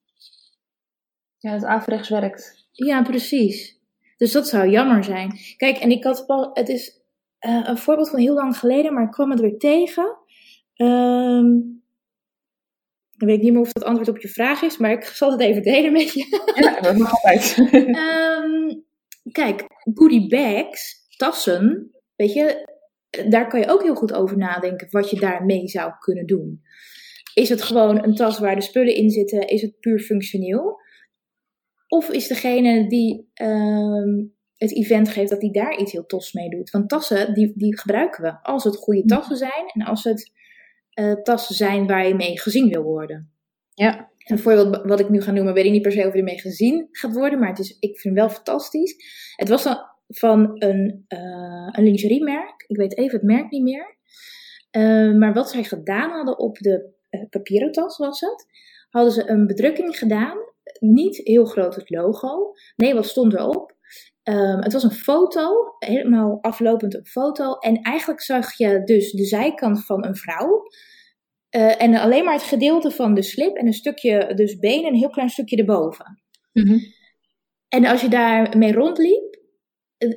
Ja, 1.39 1.53
het 1.53 1.65
averechts 1.65 2.09
werkt. 2.09 2.69
Ja, 2.73 3.03
precies. 3.03 3.81
Dus 4.17 4.33
dat 4.33 4.49
zou 4.49 4.69
jammer 4.69 5.05
zijn. 5.05 5.39
Kijk, 5.57 5.77
en 5.77 5.91
ik 5.91 6.05
had 6.05 6.51
het 6.53 6.69
is 6.69 7.01
een 7.39 7.79
voorbeeld 7.79 8.11
van 8.11 8.19
heel 8.19 8.35
lang 8.35 8.57
geleden, 8.57 8.95
maar 8.95 9.05
ik 9.05 9.11
kwam 9.11 9.31
het 9.31 9.41
weer 9.41 9.59
tegen. 9.59 10.17
Um, 10.77 11.83
ik 13.11 13.27
weet 13.27 13.43
niet 13.43 13.53
meer 13.53 13.61
of 13.61 13.73
dat 13.73 13.85
antwoord 13.85 14.09
op 14.09 14.19
je 14.19 14.29
vraag 14.29 14.63
is, 14.63 14.79
maar 14.79 14.91
ik 14.91 15.05
zal 15.05 15.31
het 15.31 15.41
even 15.41 15.63
delen 15.63 15.93
met 15.93 16.13
je. 16.13 16.53
Ja, 16.55 16.81
dat 16.81 16.97
mag 16.97 17.13
altijd. 17.13 17.59
um, 17.73 18.85
kijk, 19.33 19.65
goodie 19.95 20.29
bags, 20.29 21.07
tassen, 21.17 21.91
weet 22.17 22.33
je, 22.33 22.75
daar 23.29 23.49
kan 23.49 23.61
je 23.61 23.69
ook 23.69 23.83
heel 23.83 23.95
goed 23.95 24.13
over 24.13 24.37
nadenken 24.37 24.89
wat 24.91 25.11
je 25.11 25.21
daarmee 25.21 25.69
zou 25.69 25.93
kunnen 25.99 26.27
doen. 26.27 26.63
Is 27.35 27.49
het 27.49 27.63
gewoon 27.63 28.05
een 28.05 28.15
tas 28.15 28.39
waar 28.39 28.55
de 28.55 28.61
spullen 28.61 28.95
in 28.95 29.11
zitten? 29.11 29.49
Is 29.49 29.63
het 29.63 29.81
puur 29.81 29.99
functioneel? 29.99 30.81
Of 31.89 32.11
is 32.11 32.29
degene 32.29 32.89
die 32.89 33.31
um, 33.43 34.35
het 34.57 34.75
event 34.75 35.09
geeft, 35.09 35.31
dat 35.31 35.41
die 35.41 35.53
daar 35.53 35.79
iets 35.79 35.93
heel 35.93 36.07
tofs 36.07 36.33
mee 36.33 36.49
doet? 36.49 36.71
Want 36.71 36.89
tassen, 36.89 37.35
die, 37.35 37.53
die 37.55 37.79
gebruiken 37.79 38.23
we. 38.23 38.43
Als 38.43 38.65
het 38.65 38.77
goede 38.77 39.05
tassen 39.05 39.37
zijn 39.37 39.71
en 39.73 39.83
als 39.83 40.05
het 40.05 40.33
uh, 41.01 41.13
tassen 41.13 41.55
zijn 41.55 41.87
waar 41.87 42.09
je 42.09 42.15
mee 42.15 42.41
gezien 42.41 42.69
wil 42.69 42.83
worden. 42.83 43.31
Ja. 43.75 44.11
Een 44.25 44.39
voorbeeld 44.39 44.85
wat 44.85 45.01
ik 45.01 45.09
nu 45.09 45.21
ga 45.21 45.31
noemen, 45.31 45.55
weet 45.55 45.65
ik 45.65 45.71
niet 45.71 45.83
per 45.83 45.93
se 45.93 46.07
of 46.07 46.13
je 46.13 46.19
ermee 46.19 46.41
gezien 46.41 46.89
gaat 46.93 47.15
worden, 47.15 47.39
maar 47.39 47.49
het 47.49 47.59
is, 47.59 47.77
ik 47.79 48.01
vind 48.01 48.15
het 48.15 48.25
wel 48.25 48.35
fantastisch. 48.35 48.95
Het 49.37 49.49
was 49.49 49.63
dan 49.63 49.79
van 50.09 50.51
een, 50.55 51.05
uh, 51.09 51.69
een 51.73 51.85
lingeriemerk, 51.85 52.65
ik 52.67 52.77
weet 52.77 52.97
even 52.97 53.19
het 53.19 53.27
merk 53.27 53.51
niet 53.51 53.63
meer. 53.63 53.97
Uh, 54.71 55.15
maar 55.15 55.35
wat 55.35 55.51
zij 55.51 55.65
gedaan 55.65 56.11
hadden 56.11 56.39
op 56.39 56.59
de 56.59 56.95
papieren 57.31 57.73
tas 57.73 57.99
was 57.99 58.21
het, 58.21 58.47
hadden 58.91 59.13
ze 59.13 59.29
een 59.29 59.47
bedrukking 59.47 59.99
gedaan. 59.99 60.39
Niet 60.79 61.17
heel 61.17 61.45
groot 61.45 61.75
het 61.75 61.91
logo. 61.91 62.53
Nee, 62.77 62.95
wat 62.95 63.07
stond 63.07 63.35
erop? 63.35 63.76
Um, 64.29 64.63
het 64.63 64.73
was 64.73 64.83
een 64.83 64.91
foto, 64.91 65.75
helemaal 65.79 66.39
aflopend 66.41 66.95
een 66.95 67.07
foto. 67.07 67.55
En 67.55 67.83
eigenlijk 67.83 68.23
zag 68.23 68.57
je 68.57 68.83
dus 68.85 69.13
de 69.13 69.25
zijkant 69.25 69.85
van 69.85 70.05
een 70.05 70.17
vrouw. 70.17 70.63
Uh, 71.57 71.83
en 71.83 71.95
alleen 71.95 72.25
maar 72.25 72.35
het 72.35 72.43
gedeelte 72.43 72.91
van 72.91 73.15
de 73.15 73.23
slip 73.23 73.57
en 73.57 73.67
een 73.67 73.73
stukje, 73.73 74.35
dus 74.35 74.59
been 74.59 74.85
en 74.85 74.93
een 74.93 74.99
heel 74.99 75.11
klein 75.11 75.29
stukje 75.29 75.57
erboven. 75.57 76.23
Mm 76.53 76.67
-hmm. 76.67 76.81
En 77.69 77.87
als 77.87 78.01
je 78.01 78.09
daarmee 78.09 78.73
rondliep, 78.73 79.39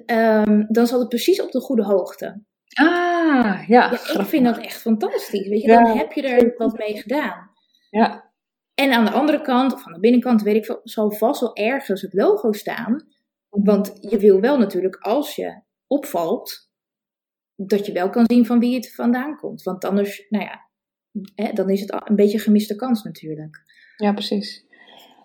um, 0.06 0.66
dan 0.70 0.88
zat 0.88 1.00
het 1.00 1.10
precies 1.10 1.42
op 1.42 1.52
de 1.52 1.60
goede 1.60 1.84
hoogte. 1.84 2.44
Ah, 2.74 2.88
ja. 2.88 3.66
ja 3.68 3.92
ik 3.92 4.26
vind 4.26 4.46
dat 4.46 4.58
echt 4.58 4.82
fantastisch. 4.82 5.48
Weet 5.48 5.62
je, 5.62 5.68
dan 5.68 5.86
ja. 5.86 5.96
heb 5.96 6.12
je 6.12 6.22
er 6.22 6.54
wat 6.58 6.78
mee 6.78 6.98
gedaan. 6.98 7.50
Ja. 7.90 8.32
En 8.74 8.92
aan 8.92 9.06
de 9.06 9.12
andere 9.12 9.42
kant, 9.42 9.74
of 9.74 9.86
aan 9.86 9.94
de 9.94 10.00
binnenkant, 10.00 10.42
weet 10.42 10.56
ik 10.56 10.66
veel, 10.66 10.80
zal 10.84 11.12
vast 11.12 11.42
wel 11.42 11.56
ergens 11.56 12.02
het 12.02 12.14
logo 12.14 12.52
staan. 12.52 13.08
Want 13.50 13.98
je 14.02 14.18
wil 14.18 14.40
wel 14.40 14.58
natuurlijk, 14.58 14.96
als 14.96 15.36
je 15.36 15.62
opvalt, 15.88 16.70
dat 17.56 17.86
je 17.86 17.92
wel 17.92 18.10
kan 18.10 18.26
zien 18.28 18.46
van 18.46 18.60
wie 18.60 18.76
het 18.76 18.96
vandaan 18.96 19.38
komt. 19.38 19.64
Want 19.64 19.86
anders, 19.86 20.26
nou 20.30 20.44
ja, 20.44 20.70
hè, 21.36 21.54
dan 21.54 21.70
is 21.70 21.82
het 21.82 22.02
een 22.10 22.16
beetje 22.16 22.40
gemiste 22.40 22.76
kans 22.76 23.04
natuurlijk. 23.04 23.64
Ja, 23.98 24.14
precies. 24.14 24.68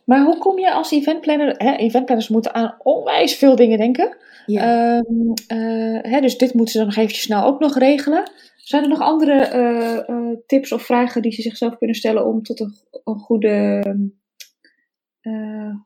Maar 0.05 0.25
hoe 0.25 0.39
kom 0.39 0.59
je 0.59 0.73
als 0.73 0.91
eventplanner? 0.91 1.55
Hè, 1.57 1.77
eventplanners 1.77 2.29
moeten 2.29 2.55
aan 2.55 2.77
onwijs 2.79 3.37
veel 3.37 3.57
dingen 3.57 3.79
denken. 3.79 4.17
Ja. 4.47 4.97
Um, 4.97 5.33
uh, 5.53 5.99
hè, 6.03 6.21
dus 6.21 6.39
dit 6.39 6.55
moeten 6.55 6.73
ze 6.73 6.79
dan 6.79 6.87
nog 6.87 6.97
eventjes 6.97 7.25
snel 7.25 7.45
ook 7.45 7.61
nog 7.61 7.79
regelen. 7.79 8.31
Zijn 8.57 8.83
er 8.83 8.89
nog 8.89 9.01
andere 9.01 9.51
uh, 9.55 10.17
uh, 10.17 10.37
tips 10.47 10.73
of 10.73 10.83
vragen 10.83 11.23
die 11.23 11.33
ze 11.33 11.43
zichzelf 11.43 11.79
kunnen 11.79 11.97
stellen 11.97 12.27
om 12.27 12.43
tot 12.43 12.61
een, 12.61 12.75
een 13.05 13.19
goede, 13.19 13.83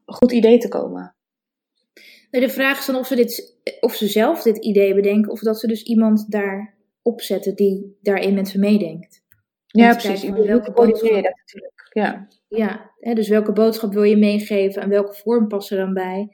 goed 0.05 0.33
idee 0.33 0.59
te 0.59 0.69
komen? 0.69 1.17
De 2.31 2.49
vraag 2.49 2.79
is 2.79 2.87
dan 2.87 2.97
of 2.97 3.07
ze, 3.07 3.15
dit, 3.15 3.59
of 3.81 3.95
ze 3.95 4.07
zelf 4.07 4.43
dit 4.43 4.57
idee 4.57 4.95
bedenken, 4.95 5.33
of 5.33 5.41
dat 5.41 5.61
ze 5.61 5.67
dus 5.67 5.83
iemand 5.83 6.31
daar 6.31 6.75
opzetten 7.03 7.55
die 7.55 7.99
daarin 8.03 8.35
met 8.35 8.49
ze 8.49 8.59
meedenkt. 8.59 9.25
Ja, 9.67 9.97
precies. 9.97 10.21
Kijken, 10.21 10.47
welke 10.47 10.73
boodschap... 10.73 11.11
dat 11.11 11.37
natuurlijk. 11.37 11.89
Ja, 11.93 12.29
ja 12.49 12.91
hè, 12.99 13.15
dus 13.15 13.29
welke 13.29 13.53
boodschap 13.53 13.93
wil 13.93 14.03
je 14.03 14.17
meegeven 14.17 14.83
en 14.83 14.89
welke 14.89 15.15
vorm 15.15 15.49
past 15.49 15.71
er 15.71 15.77
dan 15.77 15.95
bij? 15.95 16.33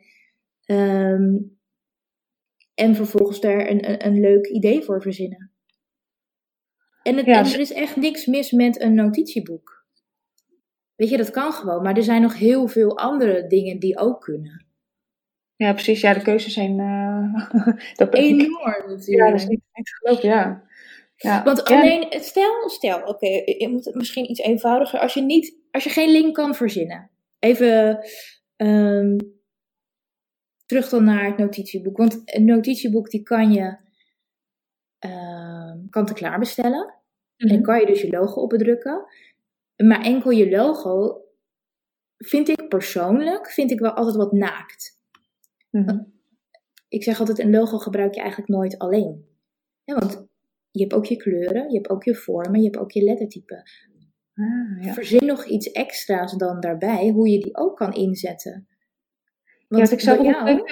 Um, 0.67 1.59
en 2.75 2.95
vervolgens 2.95 3.41
daar 3.41 3.71
een, 3.71 3.91
een, 3.91 4.07
een, 4.07 4.21
leuk 4.21 4.47
idee 4.47 4.83
voor 4.83 5.03
verzinnen. 5.03 5.51
En, 7.03 7.17
het, 7.17 7.27
ja, 7.27 7.39
en 7.39 7.53
er 7.53 7.61
is 7.61 7.73
echt 7.73 7.97
niks 7.97 8.27
mis 8.27 8.51
met 8.51 8.81
een 8.81 8.95
notitieboek. 8.95 9.85
Weet 10.97 11.09
je, 11.09 11.17
dat 11.17 11.31
kan 11.31 11.53
gewoon, 11.53 11.83
maar 11.83 11.97
er 11.97 12.03
zijn 12.03 12.23
nog 12.23 12.39
heel 12.39 12.69
veel 12.69 12.99
andere 12.99 13.47
dingen 13.47 13.79
die 13.79 13.99
ook 13.99 14.21
kunnen. 14.21 14.64
Ja, 15.57 15.73
precies. 15.73 16.01
Ja, 16.01 16.15
de 16.15 16.23
keuzes 16.23 16.53
zijn 16.53 16.79
uh, 16.79 17.35
dat 17.97 18.15
enorm 18.15 18.89
natuurlijk. 18.89 19.07
Ja, 19.07 19.31
dat 19.31 19.41
is 19.41 19.47
niet, 19.47 19.63
niet 19.73 19.87
te 19.87 19.95
geloven, 19.95 20.29
ja. 20.29 20.63
ja. 21.17 21.43
Want 21.43 21.69
ja. 21.69 21.81
alleen, 21.81 22.07
stel, 22.11 22.69
stel, 22.69 22.99
oké, 22.99 23.09
okay, 23.09 23.57
je 23.59 23.69
moet 23.69 23.85
het 23.85 23.95
misschien 23.95 24.31
iets 24.31 24.41
eenvoudiger. 24.41 25.01
Als 25.01 25.15
je, 25.15 25.23
niet, 25.23 25.57
als 25.71 25.85
je 25.85 25.91
geen 25.91 26.11
link 26.11 26.35
kan 26.35 26.55
verzinnen. 26.55 27.11
Even 27.39 27.99
um, 28.57 29.17
terug 30.67 30.89
dan 30.89 31.05
naar 31.05 31.25
het 31.25 31.39
notitieboek. 31.39 31.97
Want 31.97 32.23
een 32.25 32.45
notitieboek 32.45 33.11
die 33.11 33.23
kan 33.23 33.53
je 33.53 33.77
uh, 35.07 35.73
kant-en-klaar 35.91 36.39
bestellen. 36.39 36.95
Mm 37.37 37.49
-hmm. 37.49 37.57
En 37.57 37.63
kan 37.63 37.81
je 37.81 37.87
dus 37.87 38.01
je 38.01 38.11
logo 38.11 38.41
opdrukken. 38.41 39.07
Maar 39.77 40.03
enkel 40.03 40.31
je 40.31 40.51
logo 40.51 41.23
vind 42.19 42.49
ik 42.49 42.69
persoonlijk, 42.69 43.51
vind 43.51 43.71
ik 43.71 43.79
wel 43.79 43.93
altijd 43.93 44.17
wat 44.17 44.33
naakt. 44.33 44.94
Mm 45.75 45.89
-hmm. 45.89 46.13
Ik 46.89 47.03
zeg 47.03 47.21
altijd, 47.21 47.39
een 47.39 47.51
logo 47.51 47.79
gebruik 47.79 48.15
je 48.15 48.21
eigenlijk 48.21 48.51
nooit 48.51 48.79
alleen. 48.79 49.27
Ja, 49.85 49.95
want 49.95 50.27
je 50.71 50.81
hebt 50.81 50.95
ook 50.95 51.05
je 51.05 51.17
kleuren, 51.17 51.69
je 51.69 51.77
hebt 51.77 51.91
ook 51.91 52.05
je 52.05 52.15
vormen, 52.15 52.61
je 52.61 52.65
hebt 52.65 52.79
ook 52.79 52.91
je 52.91 53.03
lettertype. 53.03 53.63
Ah, 54.35 54.85
ja. 54.85 54.93
Verzin 54.93 55.27
nog 55.27 55.45
iets 55.45 55.73
extra's 55.73 56.33
dan 56.33 56.61
daarbij, 56.61 57.09
hoe 57.09 57.29
je 57.29 57.41
die 57.41 57.57
ook 57.57 57.77
kan 57.77 57.93
inzetten. 57.93 58.69
Want 59.69 59.89
ja, 59.89 59.95
ik, 59.95 60.01
zelf 60.01 60.23
jou... 60.23 60.63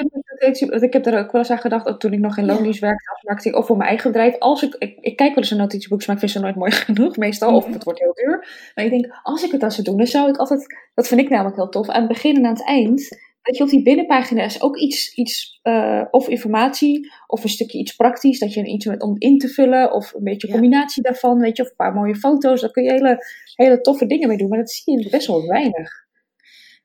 ik 0.83 0.93
heb 0.93 1.07
er 1.07 1.19
ook 1.19 1.33
wel 1.33 1.41
eens 1.41 1.51
aan 1.51 1.59
gedacht, 1.59 1.87
ook 1.87 2.01
toen 2.01 2.13
ik 2.13 2.19
nog 2.19 2.37
in 2.39 2.45
loondienst 2.45 2.81
ja. 2.81 2.87
werkte 2.87 3.11
als 3.11 3.23
marketing, 3.23 3.55
of 3.55 3.67
voor 3.67 3.77
mijn 3.77 3.89
eigen 3.89 4.13
bedrijf. 4.13 4.39
Als 4.39 4.63
ik, 4.63 4.75
ik, 4.75 4.99
ik, 5.01 5.17
kijk 5.17 5.35
wel 5.35 5.39
eens 5.39 5.51
een 5.51 5.59
notitieboek, 5.59 6.07
maar 6.07 6.15
ik 6.15 6.21
vind 6.21 6.33
ze 6.33 6.41
nooit 6.41 6.57
mooi 6.57 6.71
genoeg, 6.87 7.17
meestal. 7.17 7.57
Of 7.57 7.67
het 7.67 7.85
wordt 7.85 7.99
heel 7.99 8.15
duur. 8.15 8.71
Maar 8.75 8.85
ik 8.85 8.91
denk, 8.91 9.21
als 9.23 9.45
ik 9.45 9.51
het 9.51 9.61
dan 9.61 9.71
zou 9.71 9.87
doen, 9.87 9.97
dan 9.97 10.07
zou 10.07 10.29
ik 10.29 10.37
altijd, 10.37 10.77
dat 10.95 11.09
vind 11.09 11.21
ik 11.21 11.29
namelijk 11.29 11.57
heel 11.57 11.69
tof, 11.69 11.89
aan 11.89 12.01
het 12.01 12.09
begin 12.09 12.37
en 12.37 12.45
aan 12.45 12.53
het 12.53 12.67
eind 12.67 13.09
dat 13.43 13.57
je 13.57 13.63
op 13.63 13.69
die 13.69 13.83
binnenpagina 13.83 14.45
is 14.45 14.63
ook 14.63 14.77
iets, 14.77 15.15
iets 15.15 15.61
uh, 15.63 16.05
of 16.11 16.29
informatie, 16.29 17.13
of 17.27 17.43
een 17.43 17.49
stukje 17.49 17.79
iets 17.79 17.97
praktisch, 17.97 18.39
dat 18.39 18.55
je 18.55 18.67
iets 18.67 18.87
met 18.87 19.03
om 19.03 19.15
in 19.19 19.39
te 19.39 19.49
vullen, 19.49 19.93
of 19.93 20.15
een 20.15 20.23
beetje 20.23 20.51
combinatie 20.51 21.03
ja. 21.03 21.11
daarvan, 21.11 21.39
weet 21.39 21.57
je, 21.57 21.63
of 21.63 21.69
een 21.69 21.77
paar 21.77 21.95
mooie 21.95 22.15
foto's. 22.15 22.61
Daar 22.61 22.71
kun 22.71 22.83
je 22.83 22.91
hele, 22.91 23.25
hele 23.55 23.81
toffe 23.81 24.07
dingen 24.07 24.29
mee 24.29 24.37
doen, 24.37 24.49
maar 24.49 24.59
dat 24.59 24.71
zie 24.71 24.99
je 24.99 25.11
best 25.11 25.27
wel 25.27 25.47
weinig. 25.47 25.91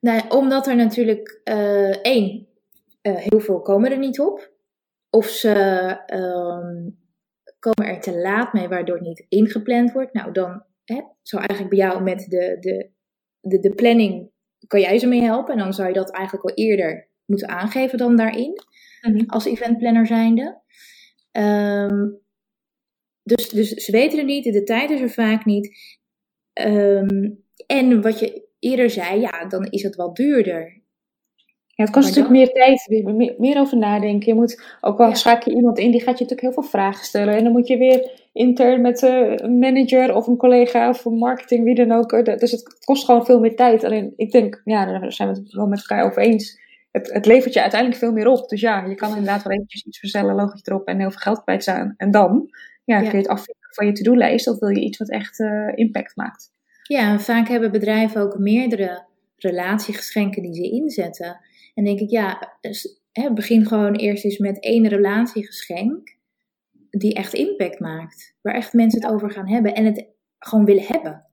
Nou, 0.00 0.22
omdat 0.28 0.66
er 0.66 0.76
natuurlijk, 0.76 1.40
uh, 1.44 2.04
één, 2.04 2.48
uh, 3.02 3.16
heel 3.16 3.40
veel 3.40 3.60
komen 3.60 3.90
er 3.90 3.98
niet 3.98 4.20
op. 4.20 4.52
Of 5.10 5.26
ze 5.26 5.50
um, 6.14 6.98
komen 7.58 7.94
er 7.94 8.00
te 8.00 8.18
laat 8.18 8.52
mee, 8.52 8.68
waardoor 8.68 8.96
het 8.96 9.06
niet 9.06 9.26
ingepland 9.28 9.92
wordt. 9.92 10.12
Nou, 10.12 10.32
dan 10.32 10.64
hè, 10.84 11.00
zou 11.22 11.44
eigenlijk 11.44 11.70
bij 11.70 11.88
jou 11.88 12.02
met 12.02 12.26
de, 12.28 12.56
de, 12.60 12.90
de, 13.40 13.60
de 13.60 13.74
planning 13.74 14.30
kan 14.66 14.80
jij 14.80 14.98
ze 14.98 15.06
mee 15.06 15.22
helpen? 15.22 15.52
En 15.52 15.58
dan 15.58 15.74
zou 15.74 15.88
je 15.88 15.94
dat 15.94 16.10
eigenlijk 16.10 16.48
al 16.48 16.64
eerder 16.64 17.08
moeten 17.24 17.48
aangeven 17.48 17.98
dan 17.98 18.16
daarin, 18.16 18.62
mm 19.00 19.16
-hmm. 19.16 19.24
als 19.26 19.44
eventplanner 19.44 20.06
zijnde. 20.06 20.60
Um, 21.32 22.20
dus, 23.22 23.48
dus 23.48 23.68
ze 23.68 23.92
weten 23.92 24.18
het 24.18 24.26
niet, 24.26 24.44
de 24.44 24.62
tijd 24.62 24.90
is 24.90 25.00
er 25.00 25.10
vaak 25.10 25.44
niet. 25.44 25.96
Um, 26.62 27.44
en 27.66 28.02
wat 28.02 28.18
je 28.18 28.48
eerder 28.58 28.90
zei, 28.90 29.20
ja, 29.20 29.44
dan 29.44 29.64
is 29.64 29.82
het 29.82 29.96
wat 29.96 30.16
duurder. 30.16 30.77
Ja, 31.78 31.84
het 31.84 31.92
kost 31.92 32.06
natuurlijk 32.06 32.34
meer 32.34 32.52
tijd, 32.52 32.86
meer, 32.88 33.34
meer, 33.38 33.60
over 33.60 33.76
nadenken. 33.76 34.28
Je 34.28 34.34
moet 34.34 34.62
ook 34.80 34.98
wel 34.98 35.08
ja. 35.08 35.14
schakel 35.14 35.50
je 35.50 35.56
iemand 35.56 35.78
in, 35.78 35.90
die 35.90 36.00
gaat 36.00 36.18
je 36.18 36.24
natuurlijk 36.24 36.40
heel 36.40 36.62
veel 36.62 36.70
vragen 36.70 37.04
stellen. 37.04 37.36
En 37.36 37.44
dan 37.44 37.52
moet 37.52 37.66
je 37.66 37.76
weer 37.76 38.10
intern 38.32 38.80
met 38.80 39.02
een 39.02 39.58
manager 39.58 40.14
of 40.14 40.26
een 40.26 40.36
collega 40.36 40.88
of 40.88 41.04
marketing, 41.04 41.64
wie 41.64 41.74
dan 41.74 41.92
ook. 41.92 42.24
Dus 42.24 42.50
het 42.50 42.84
kost 42.84 43.04
gewoon 43.04 43.24
veel 43.24 43.40
meer 43.40 43.56
tijd. 43.56 43.84
Alleen 43.84 44.12
ik 44.16 44.30
denk, 44.30 44.60
ja, 44.64 44.84
daar 44.84 45.12
zijn 45.12 45.28
we 45.28 45.34
het 45.34 45.52
wel 45.52 45.66
met 45.66 45.78
elkaar 45.78 46.04
over 46.04 46.22
eens. 46.22 46.60
Het, 46.90 47.12
het 47.12 47.26
levert 47.26 47.54
je 47.54 47.60
uiteindelijk 47.60 48.00
veel 48.00 48.12
meer 48.12 48.28
op. 48.28 48.48
Dus 48.48 48.60
ja, 48.60 48.84
je 48.84 48.94
kan 48.94 49.08
inderdaad 49.08 49.42
wel 49.42 49.52
eventjes 49.52 49.84
iets 49.84 49.98
verstellen, 49.98 50.34
logisch 50.34 50.66
erop 50.66 50.86
en 50.86 50.98
heel 50.98 51.10
veel 51.10 51.20
geld 51.20 51.42
kwijtstaan. 51.42 51.94
En 51.96 52.10
dan 52.10 52.50
ja, 52.84 52.98
kun 53.00 53.10
je 53.10 53.16
het 53.16 53.28
afvinken 53.28 53.74
van 53.74 53.86
je 53.86 53.92
to-do-lijst 53.92 54.48
of 54.48 54.58
wil 54.58 54.68
je 54.68 54.80
iets 54.80 54.98
wat 54.98 55.10
echt 55.10 55.38
uh, 55.38 55.72
impact 55.74 56.16
maakt. 56.16 56.50
Ja, 56.82 57.18
vaak 57.18 57.48
hebben 57.48 57.70
bedrijven 57.70 58.20
ook 58.20 58.38
meerdere 58.38 59.06
relatiegeschenken 59.36 60.42
die 60.42 60.54
ze 60.54 60.70
inzetten. 60.70 61.40
En 61.78 61.84
denk 61.84 62.00
ik, 62.00 62.10
ja, 62.10 62.56
dus, 62.60 63.00
hè, 63.12 63.32
begin 63.32 63.66
gewoon 63.66 63.94
eerst 63.94 64.24
eens 64.24 64.38
met 64.38 64.60
één 64.60 64.88
relatiegeschenk. 64.88 66.16
die 66.90 67.14
echt 67.14 67.34
impact 67.34 67.80
maakt. 67.80 68.36
Waar 68.42 68.54
echt 68.54 68.72
mensen 68.72 69.00
het 69.00 69.10
over 69.10 69.30
gaan 69.30 69.48
hebben 69.48 69.74
en 69.74 69.84
het 69.84 70.06
gewoon 70.38 70.64
willen 70.64 70.86
hebben. 70.86 71.26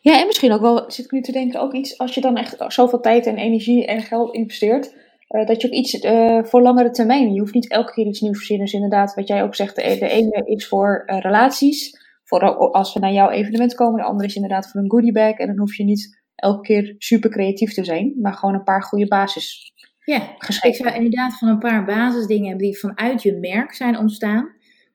Ja, 0.00 0.20
en 0.20 0.26
misschien 0.26 0.52
ook 0.52 0.60
wel, 0.60 0.90
zit 0.90 1.04
ik 1.04 1.10
nu 1.10 1.20
te 1.20 1.32
denken, 1.32 1.60
ook 1.60 1.74
iets 1.74 1.98
als 1.98 2.14
je 2.14 2.20
dan 2.20 2.36
echt 2.36 2.64
zoveel 2.66 3.00
tijd 3.00 3.26
en 3.26 3.36
energie 3.36 3.86
en 3.86 4.02
geld 4.02 4.34
investeert, 4.34 4.94
uh, 5.28 5.46
dat 5.46 5.60
je 5.60 5.66
ook 5.66 5.74
iets 5.74 6.04
uh, 6.04 6.44
voor 6.44 6.62
langere 6.62 6.90
termijn. 6.90 7.32
Je 7.32 7.40
hoeft 7.40 7.54
niet 7.54 7.70
elke 7.70 7.92
keer 7.92 8.06
iets 8.06 8.20
nieuws 8.20 8.36
verzinnen. 8.36 8.64
Dus 8.64 8.74
inderdaad, 8.74 9.14
wat 9.14 9.28
jij 9.28 9.42
ook 9.42 9.54
zegt, 9.54 9.76
de, 9.76 9.82
de 9.82 10.08
ene 10.08 10.42
is 10.44 10.68
voor 10.68 11.02
uh, 11.06 11.20
relaties, 11.20 11.98
voor 12.24 12.56
als 12.56 12.92
we 12.92 13.00
naar 13.00 13.12
jouw 13.12 13.30
evenement 13.30 13.74
komen, 13.74 14.00
de 14.00 14.06
andere 14.06 14.28
is 14.28 14.34
inderdaad 14.34 14.70
voor 14.70 14.80
een 14.80 14.90
goodiebag. 14.90 15.36
En 15.36 15.46
dan 15.46 15.58
hoef 15.58 15.76
je 15.76 15.84
niet 15.84 16.19
elke 16.40 16.60
keer 16.60 16.94
super 16.98 17.30
creatief 17.30 17.72
te 17.72 17.84
zijn, 17.84 18.14
maar 18.20 18.32
gewoon 18.32 18.54
een 18.54 18.64
paar 18.64 18.82
goede 18.82 19.06
basis. 19.06 19.72
Ja, 20.04 20.34
ik 20.62 20.74
zou 20.74 20.94
inderdaad 20.94 21.38
van 21.38 21.48
een 21.48 21.58
paar 21.58 21.84
basisdingen 21.84 22.48
hebben 22.48 22.66
die 22.66 22.78
vanuit 22.78 23.22
je 23.22 23.36
merk 23.36 23.72
zijn 23.72 23.98
ontstaan, 23.98 24.54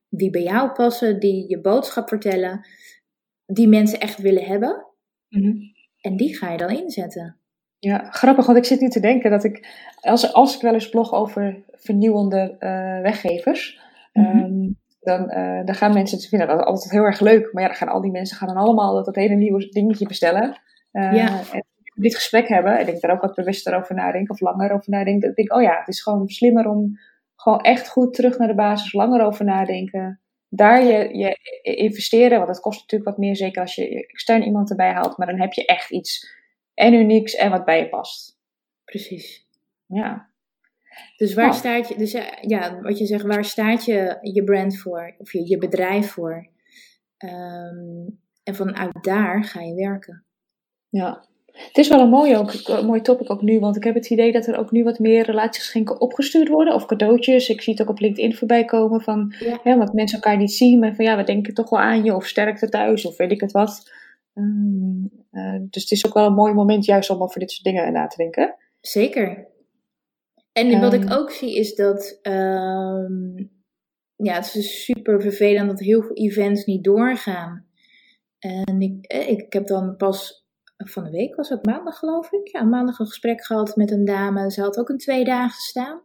die 0.10 0.29
bij 0.29 0.43
jou 0.43 0.71
passen, 0.71 1.19
die 1.19 1.49
je 1.49 1.62
boodschap 1.62 2.08
vertellen, 2.08 2.67
die 3.45 3.67
mensen 3.67 3.99
echt 3.99 4.21
willen 4.21 4.43
hebben. 4.43 4.86
Mm 5.29 5.73
En 6.01 6.17
die 6.17 6.38
ga 6.38 6.51
je 6.51 6.58
dan 6.58 6.69
inzetten. 6.69 7.39
Ja, 7.79 8.10
grappig, 8.10 8.45
want 8.45 8.58
ik 8.58 8.65
zit 8.65 8.79
nu 8.79 8.89
te 8.89 8.99
denken 8.99 9.31
dat 9.31 9.43
ik, 9.43 9.67
als, 10.01 10.34
als 10.34 10.55
ik 10.55 10.62
wel 10.62 10.73
eens 10.73 10.89
blog 10.89 11.13
over 11.13 11.63
vernieuwende 11.71 12.55
uh, 12.60 13.01
weggevers, 13.01 13.79
mm 14.13 14.25
um, 14.25 14.77
dan, 15.05 15.31
uh, 15.38 15.65
dan 15.65 15.75
gaan 15.75 15.93
mensen 15.93 16.17
het 16.17 16.27
vinden 16.27 16.47
dat 16.47 16.65
altijd 16.65 16.91
heel 16.91 17.03
erg 17.03 17.19
leuk. 17.19 17.53
Maar 17.53 17.62
ja, 17.62 17.67
dan 17.67 17.77
gaan 17.77 17.88
al 17.88 18.01
die 18.01 18.12
mensen 18.12 18.38
gaan 18.38 18.47
dan 18.47 18.58
allemaal 18.58 18.93
dat, 18.93 19.05
dat 19.05 19.15
hele 19.15 19.36
nieuwe 19.36 19.69
dingetje 19.69 20.08
bestellen. 20.08 20.62
Uh, 20.95 21.13
ja. 21.13 21.51
En 21.51 21.65
dit 21.93 22.15
gesprek 22.15 22.47
hebben, 22.47 22.77
en 22.77 22.88
ik 22.88 23.01
daar 23.01 23.12
ook 23.12 23.21
wat 23.21 23.36
bewuster 23.36 23.75
over 23.75 23.95
nadenken, 23.95 24.34
of 24.34 24.39
langer 24.39 24.71
over 24.71 24.89
nadenken. 24.89 25.21
Dat 25.21 25.29
ik 25.29 25.36
denk, 25.36 25.53
oh 25.53 25.62
ja, 25.62 25.79
het 25.79 25.88
is 25.88 26.01
gewoon 26.01 26.27
slimmer 26.27 26.67
om 26.67 26.99
gewoon 27.36 27.62
echt 27.62 27.88
goed 27.89 28.13
terug 28.13 28.38
naar 28.38 28.47
de 28.47 28.55
basis, 28.55 28.93
langer 28.93 29.25
over 29.25 29.45
nadenken. 29.45 30.19
Daar 30.49 30.84
je, 30.84 31.17
je 31.17 31.38
investeren, 31.62 32.38
want 32.38 32.47
dat 32.47 32.60
kost 32.60 32.79
natuurlijk 32.79 33.10
wat 33.10 33.19
meer, 33.19 33.36
zeker 33.36 33.62
als 33.62 33.75
je 33.75 34.08
extern 34.08 34.43
iemand 34.43 34.69
erbij 34.69 34.91
haalt. 34.91 35.17
Maar 35.17 35.27
dan 35.27 35.39
heb 35.39 35.53
je 35.53 35.65
echt 35.65 35.91
iets 35.91 36.34
en 36.73 36.93
unieks 36.93 37.36
en 37.36 37.49
wat 37.49 37.65
bij 37.65 37.79
je 37.79 37.89
past. 37.89 38.39
Precies. 38.86 39.47
Ja. 39.86 40.29
Dus 41.17 41.34
waar 41.34 41.53
staat 41.53 41.88
je, 41.88 41.97
dus 41.97 42.12
ja, 42.41 42.81
wat 42.81 42.97
je 42.97 43.05
zegt, 43.05 43.23
waar 43.23 43.45
staat 43.45 43.86
je, 43.86 44.17
je 44.21 44.43
brand 44.43 44.77
voor? 44.77 45.15
Of 45.17 45.31
je, 45.31 45.47
je 45.47 45.58
bedrijf 45.58 46.12
voor? 46.12 46.49
Um, 47.17 48.19
en 48.43 48.55
vanuit 48.55 49.03
daar 49.03 49.43
ga 49.43 49.62
je 49.62 49.75
werken. 49.75 50.24
Ja. 50.95 51.25
Het 51.51 51.77
is 51.77 51.88
wel 51.88 51.99
een 51.99 52.10
mooi, 52.10 52.38
ook, 52.38 52.51
een 52.65 52.86
mooi 52.86 53.01
topic 53.01 53.31
ook 53.31 53.41
nu, 53.41 53.60
want 53.60 53.75
ik 53.75 53.84
heb 53.84 53.95
het 53.95 54.10
idee 54.10 54.31
dat 54.31 54.47
er 54.47 54.58
ook 54.58 54.71
nu 54.71 54.84
wat 54.84 54.99
meer 54.99 55.25
relatiegeschenken 55.25 56.01
opgestuurd 56.01 56.47
worden, 56.47 56.73
of 56.73 56.86
cadeautjes. 56.86 57.49
Ik 57.49 57.62
zie 57.62 57.73
het 57.73 57.81
ook 57.81 57.89
op 57.89 57.99
LinkedIn 57.99 58.36
voorbij 58.36 58.65
komen 58.65 59.01
van, 59.01 59.34
ja. 59.39 59.60
ja 59.63 59.77
want 59.77 59.93
mensen 59.93 60.21
elkaar 60.21 60.38
niet 60.38 60.51
zien, 60.51 60.79
maar 60.79 60.95
van 60.95 61.05
ja, 61.05 61.17
we 61.17 61.23
denken 61.23 61.53
toch 61.53 61.69
wel 61.69 61.79
aan 61.79 62.03
je, 62.03 62.15
of 62.15 62.27
sterkte 62.27 62.69
thuis, 62.69 63.05
of 63.05 63.17
weet 63.17 63.31
ik 63.31 63.41
het 63.41 63.51
wat. 63.51 63.91
Um, 64.34 65.12
uh, 65.31 65.58
dus 65.69 65.81
het 65.81 65.91
is 65.91 66.05
ook 66.05 66.13
wel 66.13 66.25
een 66.25 66.34
mooi 66.34 66.53
moment 66.53 66.86
juist 66.86 67.10
om 67.10 67.21
over 67.21 67.39
dit 67.39 67.51
soort 67.51 67.63
dingen 67.63 67.93
na 67.93 68.08
te 68.08 68.17
denken. 68.17 68.55
Zeker. 68.81 69.47
En 70.51 70.73
um, 70.73 70.79
wat 70.79 70.93
ik 70.93 71.13
ook 71.13 71.31
zie 71.31 71.55
is 71.55 71.75
dat, 71.75 72.19
um, 72.21 73.51
ja, 74.15 74.34
het 74.34 74.55
is 74.55 74.84
super 74.84 75.21
vervelend 75.21 75.69
dat 75.69 75.79
heel 75.79 76.01
veel 76.01 76.15
events 76.15 76.65
niet 76.65 76.84
doorgaan. 76.84 77.65
En 78.39 78.81
ik, 78.81 79.05
eh, 79.05 79.29
ik 79.29 79.53
heb 79.53 79.67
dan 79.67 79.95
pas 79.95 80.44
van 80.77 81.03
de 81.03 81.09
week, 81.09 81.35
was 81.35 81.49
het 81.49 81.65
maandag 81.65 81.97
geloof 81.99 82.31
ik, 82.31 82.47
ja, 82.47 82.63
maandag 82.63 82.99
een 82.99 83.05
gesprek 83.05 83.45
gehad 83.45 83.75
met 83.75 83.91
een 83.91 84.05
dame. 84.05 84.51
Ze 84.51 84.61
had 84.61 84.77
ook 84.77 84.89
een 84.89 84.97
twee 84.97 85.23
dagen 85.23 85.61
staan. 85.61 86.01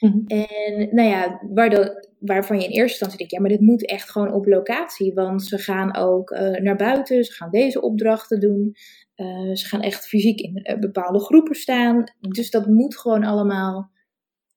Mm-hmm. 0.00 0.26
En 0.26 0.94
nou 0.94 1.08
ja, 1.08 1.40
waardoor, 1.54 2.06
waarvan 2.18 2.56
je 2.56 2.64
in 2.64 2.70
eerste 2.70 2.90
instantie 2.90 3.18
denkt, 3.18 3.32
ja, 3.32 3.40
maar 3.40 3.50
dit 3.50 3.60
moet 3.60 3.86
echt 3.86 4.10
gewoon 4.10 4.32
op 4.32 4.46
locatie. 4.46 5.14
Want 5.14 5.44
ze 5.44 5.58
gaan 5.58 5.96
ook 5.96 6.30
uh, 6.30 6.60
naar 6.60 6.76
buiten, 6.76 7.24
ze 7.24 7.32
gaan 7.32 7.50
deze 7.50 7.80
opdrachten 7.80 8.40
doen. 8.40 8.76
Uh, 9.16 9.54
ze 9.54 9.66
gaan 9.66 9.80
echt 9.80 10.06
fysiek 10.06 10.40
in 10.40 10.60
uh, 10.62 10.78
bepaalde 10.78 11.20
groepen 11.20 11.54
staan. 11.54 12.04
Dus 12.20 12.50
dat 12.50 12.66
moet 12.66 12.98
gewoon 12.98 13.24
allemaal 13.24 13.90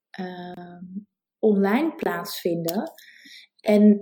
ehm, 0.10 0.84
online 1.40 1.96
plaatsvinden. 1.96 2.92
En 3.62 4.02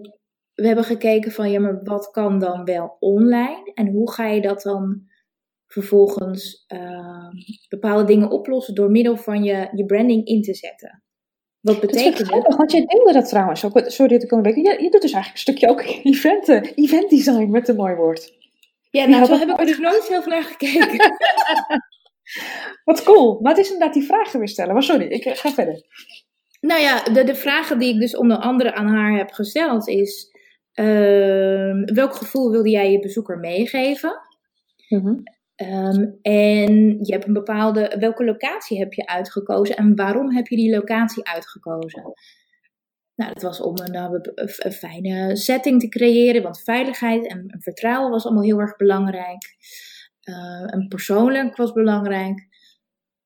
we 0.54 0.68
hebben 0.68 0.86
gekeken 0.86 1.32
van, 1.32 1.52
ja, 1.52 1.60
maar 1.60 1.84
wat 1.84 2.12
kan 2.12 2.40
dan 2.40 2.64
wel 2.64 2.96
online? 3.00 3.72
En 3.74 3.88
hoe 3.88 4.12
ga 4.12 4.28
je 4.28 4.42
dat 4.42 4.62
dan 4.62 5.08
vervolgens 5.70 6.64
ehm, 6.68 7.32
bepaalde 7.70 8.04
dingen 8.04 8.30
oplossen 8.30 8.76
door 8.76 8.92
middel 8.92 9.18
van 9.18 9.44
je, 9.44 9.70
je 9.76 9.86
branding 9.86 10.26
in 10.26 10.42
te 10.42 10.54
zetten? 10.54 11.04
Wat 11.60 11.80
betekent 11.80 12.30
dat? 12.30 12.56
Want 12.56 12.72
jij 12.72 12.86
deelde 12.86 13.14
dat 13.14 13.30
trouwens 13.30 13.66
ook. 13.66 13.82
Sorry 13.86 14.14
dat 14.14 14.24
ik 14.24 14.32
een 14.32 14.42
beetje. 14.42 14.62
Je, 14.62 14.84
je 14.84 14.90
doet 14.90 15.02
dus 15.02 15.14
eigenlijk 15.14 15.34
een 15.34 15.54
stukje 15.54 15.70
ook 15.70 15.82
event, 16.14 16.48
event 16.76 17.10
design 17.10 17.50
met 17.50 17.68
een 17.68 17.76
mooi 17.76 17.96
woord. 17.96 18.38
Ja, 18.92 19.06
nou, 19.06 19.26
zo 19.26 19.38
heb 19.38 19.50
ik 19.50 19.60
er 19.60 19.66
dus 19.66 19.80
nooit 19.80 20.04
zelf 20.04 20.26
naar 20.26 20.44
gekeken. 20.44 20.98
Wat 22.84 23.04
cool. 23.04 23.40
Maar 23.42 23.52
het 23.52 23.62
is 23.62 23.72
inderdaad 23.72 23.94
die 23.94 24.06
vragen 24.06 24.40
weer 24.40 24.48
stellen. 24.48 24.74
Maar 24.74 24.84
sorry, 24.84 25.06
ik 25.06 25.38
ga 25.38 25.52
verder. 25.52 25.84
Nou 26.62 26.82
ja, 26.82 27.04
de, 27.04 27.24
de 27.24 27.36
vragen 27.36 27.80
die 27.80 27.94
ik 27.94 28.00
dus 28.00 28.16
onder 28.16 28.38
andere 28.38 28.74
aan 28.74 28.88
haar 28.88 29.18
heb 29.18 29.32
gesteld 29.32 29.88
is... 29.88 30.38
Uh, 30.74 31.84
welk 31.86 32.14
gevoel 32.14 32.52
wilde 32.52 32.70
jij 32.70 32.92
je 32.92 33.00
bezoeker 33.00 33.38
meegeven? 33.38 34.20
Mm 34.90 35.24
Um, 35.62 36.20
en 36.22 36.98
je 37.02 37.12
hebt 37.14 37.28
een 37.28 37.34
bepaalde, 37.34 37.96
welke 38.00 38.26
locatie 38.26 38.80
heb 38.80 38.94
je 38.94 39.08
uitgekozen 39.08 39.76
en 39.76 39.96
waarom 39.96 40.36
heb 40.36 40.48
je 40.48 40.56
die 40.56 40.76
locatie 40.76 41.28
uitgekozen? 41.28 42.14
Nou, 43.16 43.34
dat 43.34 43.44
was 43.44 43.62
om 43.62 43.78
een, 43.78 43.94
eh, 43.94 44.10
een 44.58 44.72
fijne 44.72 45.36
setting 45.36 45.80
te 45.80 45.88
creëren, 45.88 46.44
want 46.44 46.62
veiligheid 46.62 47.28
en, 47.28 47.56
vertrouwen 47.60 48.12
was 48.12 48.26
allemaal 48.26 48.44
heel 48.44 48.60
erg 48.60 48.76
belangrijk. 48.76 49.58
Uh, 50.24 50.74
en 50.74 50.88
persoonlijk 50.88 51.56
was 51.56 51.72
belangrijk. 51.72 52.48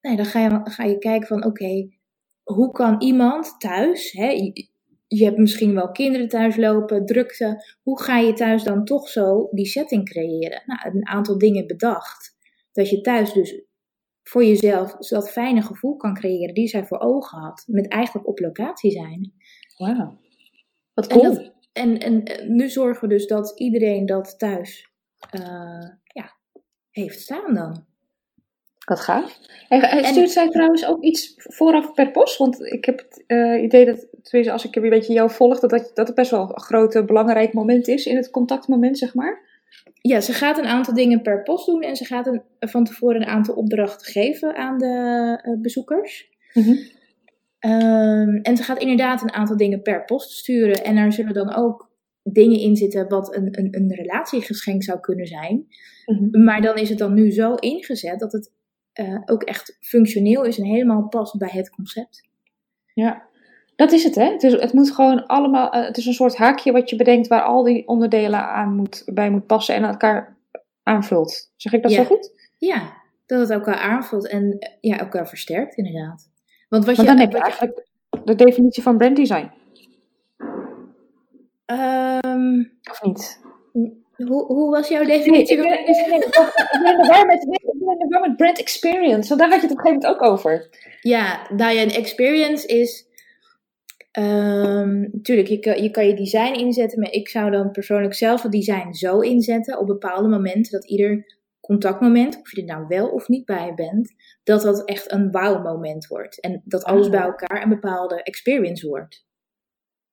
Nee, 0.01 0.15
dan 0.15 0.25
ga 0.25 0.39
je, 0.39 0.61
ga 0.63 0.83
je 0.83 0.97
kijken 0.97 1.27
van, 1.27 1.45
oké, 1.45 1.89
hoe 2.43 2.71
kan 2.71 3.01
iemand 3.01 3.59
thuis, 3.59 4.11
hè, 4.11 4.53
je 5.17 5.23
hebt 5.23 5.37
misschien 5.37 5.73
wel 5.73 5.91
kinderen 5.91 6.27
thuis 6.27 6.55
lopen, 6.55 7.05
drukte. 7.05 7.63
Hoe 7.81 8.01
ga 8.01 8.17
je 8.17 8.33
thuis 8.33 8.63
dan 8.63 8.85
toch 8.85 9.09
zo 9.09 9.47
die 9.51 9.65
setting 9.65 10.05
creëren? 10.05 10.63
Nou, 10.65 10.95
een 10.95 11.07
aantal 11.07 11.37
dingen 11.37 11.67
bedacht. 11.67 12.37
Dat 12.71 12.89
je 12.89 13.01
thuis 13.01 13.33
dus 13.33 13.61
voor 14.23 14.43
jezelf 14.43 14.95
dat 14.95 15.31
fijne 15.31 15.61
gevoel 15.61 15.95
kan 15.95 16.13
creëren 16.13 16.53
die 16.53 16.67
zij 16.67 16.85
voor 16.85 16.99
ogen 16.99 17.39
had. 17.39 17.63
Met 17.67 17.87
eigenlijk 17.87 18.27
op 18.27 18.39
locatie 18.39 18.91
zijn. 18.91 19.33
Wauw. 19.77 20.19
Wat 20.93 21.07
cool. 21.07 21.51
En, 21.73 21.99
en, 21.99 22.23
en, 22.23 22.55
nu 22.55 22.69
zorgen 22.69 23.07
we 23.07 23.13
dus 23.13 23.27
dat 23.27 23.59
iedereen 23.59 24.05
dat 24.05 24.39
thuis 24.39 24.91
uh, 25.39 25.89
ja, 26.03 26.37
heeft 26.89 27.19
staan 27.19 27.53
dan. 27.53 27.85
Wat 28.83 28.99
gaaf. 28.99 29.39
En, 29.67 30.05
stuurt 30.05 30.31
zij 30.31 30.49
trouwens 30.49 30.85
ook 30.85 31.03
iets 31.03 31.33
vooraf 31.37 31.93
per 31.93 32.11
post? 32.11 32.37
Want 32.37 32.65
ik 32.65 32.85
heb 32.85 32.97
het 32.97 33.23
uh, 33.27 33.63
idee 33.63 33.85
dat, 33.85 34.07
als 34.51 34.65
ik 34.65 34.75
een 34.75 34.89
beetje 34.89 35.13
jou 35.13 35.31
volg, 35.31 35.59
dat, 35.59 35.69
dat, 35.69 35.91
dat 35.93 36.07
het 36.07 36.15
best 36.15 36.31
wel 36.31 36.41
een 36.41 36.61
groot 36.61 37.05
belangrijk 37.05 37.53
moment 37.53 37.87
is 37.87 38.05
in 38.05 38.15
het 38.15 38.29
contactmoment, 38.29 38.97
zeg 38.97 39.13
maar. 39.13 39.51
Ja, 40.01 40.21
ze 40.21 40.33
gaat 40.33 40.57
een 40.57 40.65
aantal 40.65 40.93
dingen 40.93 41.21
per 41.21 41.43
post 41.43 41.65
doen 41.65 41.81
en 41.81 41.95
ze 41.95 42.05
gaat 42.05 42.27
een, 42.27 42.41
van 42.59 42.83
tevoren 42.83 43.21
een 43.21 43.27
aantal 43.27 43.55
opdrachten 43.55 44.11
geven 44.11 44.55
aan 44.55 44.77
de 44.77 45.39
uh, 45.45 45.61
bezoekers. 45.61 46.29
Mm 46.53 46.63
-hmm. 46.63 46.77
um, 47.71 48.39
en 48.41 48.57
ze 48.57 48.63
gaat 48.63 48.79
inderdaad 48.79 49.21
een 49.21 49.33
aantal 49.33 49.57
dingen 49.57 49.81
per 49.81 50.05
post 50.05 50.31
sturen. 50.31 50.83
En 50.83 50.95
daar 50.95 51.13
zullen 51.13 51.33
dan 51.33 51.55
ook 51.55 51.91
dingen 52.23 52.59
in 52.59 52.75
zitten 52.75 53.07
wat 53.07 53.35
een, 53.35 53.47
een, 53.51 53.67
een 53.71 53.93
relatiegeschenk 53.93 54.83
zou 54.83 54.99
kunnen 54.99 55.27
zijn. 55.27 55.67
Mm 56.05 56.17
-hmm. 56.17 56.43
Maar 56.43 56.61
dan 56.61 56.75
is 56.75 56.89
het 56.89 56.97
dan 56.97 57.13
nu 57.13 57.31
zo 57.31 57.53
ingezet 57.55 58.19
dat 58.19 58.31
het 58.31 58.51
uh, 58.99 59.21
ook 59.25 59.43
echt 59.43 59.77
functioneel 59.79 60.43
is 60.43 60.57
en 60.57 60.65
helemaal 60.65 61.07
past 61.07 61.37
bij 61.37 61.49
het 61.51 61.69
concept. 61.69 62.27
Ja, 62.93 63.23
dat 63.75 63.91
is 63.91 64.03
het, 64.03 64.15
hè? 64.15 64.31
Het, 64.31 64.43
is, 64.43 64.53
het 64.53 64.73
moet 64.73 64.91
gewoon 64.91 65.25
allemaal. 65.25 65.75
Uh, 65.75 65.85
het 65.85 65.97
is 65.97 66.05
een 66.05 66.13
soort 66.13 66.37
haakje 66.37 66.71
wat 66.71 66.89
je 66.89 66.95
bedenkt 66.95 67.27
waar 67.27 67.41
al 67.41 67.63
die 67.63 67.87
onderdelen 67.87 68.47
aan 68.47 68.75
moet, 68.75 69.03
bij 69.05 69.29
moet 69.29 69.45
passen 69.45 69.75
en 69.75 69.83
elkaar 69.83 70.37
aanvult. 70.83 71.51
Zeg 71.55 71.73
ik 71.73 71.83
dat 71.83 71.91
zo 71.91 72.03
goed? 72.03 72.31
Ja, 72.57 72.93
dat 73.25 73.39
het 73.39 73.49
elkaar 73.49 73.77
aanvult 73.79 74.27
en 74.27 74.69
ja, 74.81 74.99
elkaar 74.99 75.27
versterkt, 75.27 75.75
inderdaad. 75.75 76.29
Want 76.69 76.85
wat 76.85 76.95
maar 76.95 77.05
je, 77.05 77.11
dan 77.11 77.19
heb 77.19 77.31
je 77.31 77.39
eigenlijk 77.39 77.87
de 78.23 78.35
definitie 78.35 78.83
van 78.83 78.97
branddesign. 78.97 79.51
Um, 81.65 82.71
of 82.91 83.01
niet? 83.01 83.41
Hoe, 84.27 84.45
hoe 84.45 84.71
was 84.71 84.87
jouw 84.87 85.03
definitie? 85.03 85.57
Nee, 85.57 85.79
ik, 85.79 85.85
ben, 86.09 86.21
ik, 86.21 86.79
ben 86.83 86.99
er 86.99 87.07
waar 87.07 87.25
met, 87.25 87.43
ik 87.43 88.19
met 88.21 88.35
brand 88.35 88.59
experience, 88.59 89.27
want 89.27 89.41
daar 89.41 89.49
had 89.49 89.61
je 89.61 89.67
het 89.67 89.71
op 89.71 89.77
een 89.77 89.83
gegeven 89.83 90.01
moment 90.01 90.05
ook 90.05 90.31
over. 90.31 90.69
Ja, 91.01 91.47
nou 91.55 91.73
ja, 91.73 91.81
een 91.81 91.91
experience 91.91 92.67
is... 92.67 93.11
Um, 94.19 95.21
tuurlijk, 95.21 95.47
je 95.47 95.59
kan, 95.59 95.83
je 95.83 95.91
kan 95.91 96.07
je 96.07 96.13
design 96.13 96.53
inzetten, 96.53 96.99
maar 96.99 97.11
ik 97.11 97.29
zou 97.29 97.51
dan 97.51 97.71
persoonlijk 97.71 98.13
zelf 98.13 98.41
het 98.41 98.51
design 98.51 98.91
zo 98.91 99.19
inzetten 99.19 99.79
op 99.79 99.87
bepaalde 99.87 100.27
momenten 100.27 100.71
dat 100.71 100.85
ieder 100.85 101.25
contactmoment, 101.59 102.39
of 102.39 102.51
je 102.51 102.61
er 102.61 102.67
nou 102.67 102.85
wel 102.87 103.09
of 103.09 103.27
niet 103.27 103.45
bij 103.45 103.73
bent, 103.75 104.13
dat 104.43 104.61
dat 104.61 104.85
echt 104.85 105.11
een 105.11 105.31
wow-moment 105.31 106.07
wordt. 106.07 106.41
En 106.41 106.61
dat 106.65 106.83
alles 106.83 107.05
ah. 107.05 107.11
bij 107.11 107.21
elkaar 107.21 107.63
een 107.63 107.69
bepaalde 107.69 108.23
experience 108.23 108.87
wordt. 108.87 109.25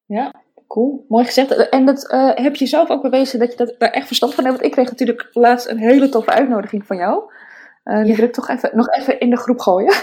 Ja, 0.05 0.44
Cool, 0.70 1.04
mooi 1.09 1.24
gezegd. 1.24 1.68
En 1.68 1.85
dat 1.85 2.12
uh, 2.12 2.30
heb 2.35 2.56
je 2.56 2.66
zelf 2.66 2.90
ook 2.90 3.02
bewezen 3.02 3.38
dat 3.38 3.50
je 3.50 3.56
dat, 3.56 3.74
daar 3.78 3.90
echt 3.90 4.06
verstand 4.06 4.35
van 4.35 4.44
hebt. 4.44 4.56
Want 4.56 4.66
ik 4.66 4.74
kreeg 4.76 4.90
natuurlijk 4.90 5.28
laatst 5.33 5.68
een 5.68 5.78
hele 5.78 6.09
toffe 6.09 6.30
uitnodiging 6.30 6.87
van 6.87 6.96
jou. 6.96 7.33
Uh, 7.85 8.04
die 8.04 8.16
wil 8.16 8.24
ik 8.24 8.33
toch 8.33 8.48
even, 8.48 8.70
nog 8.72 8.88
even 8.88 9.20
in 9.20 9.30
de 9.30 9.37
groep 9.37 9.59
gooien. 9.61 9.94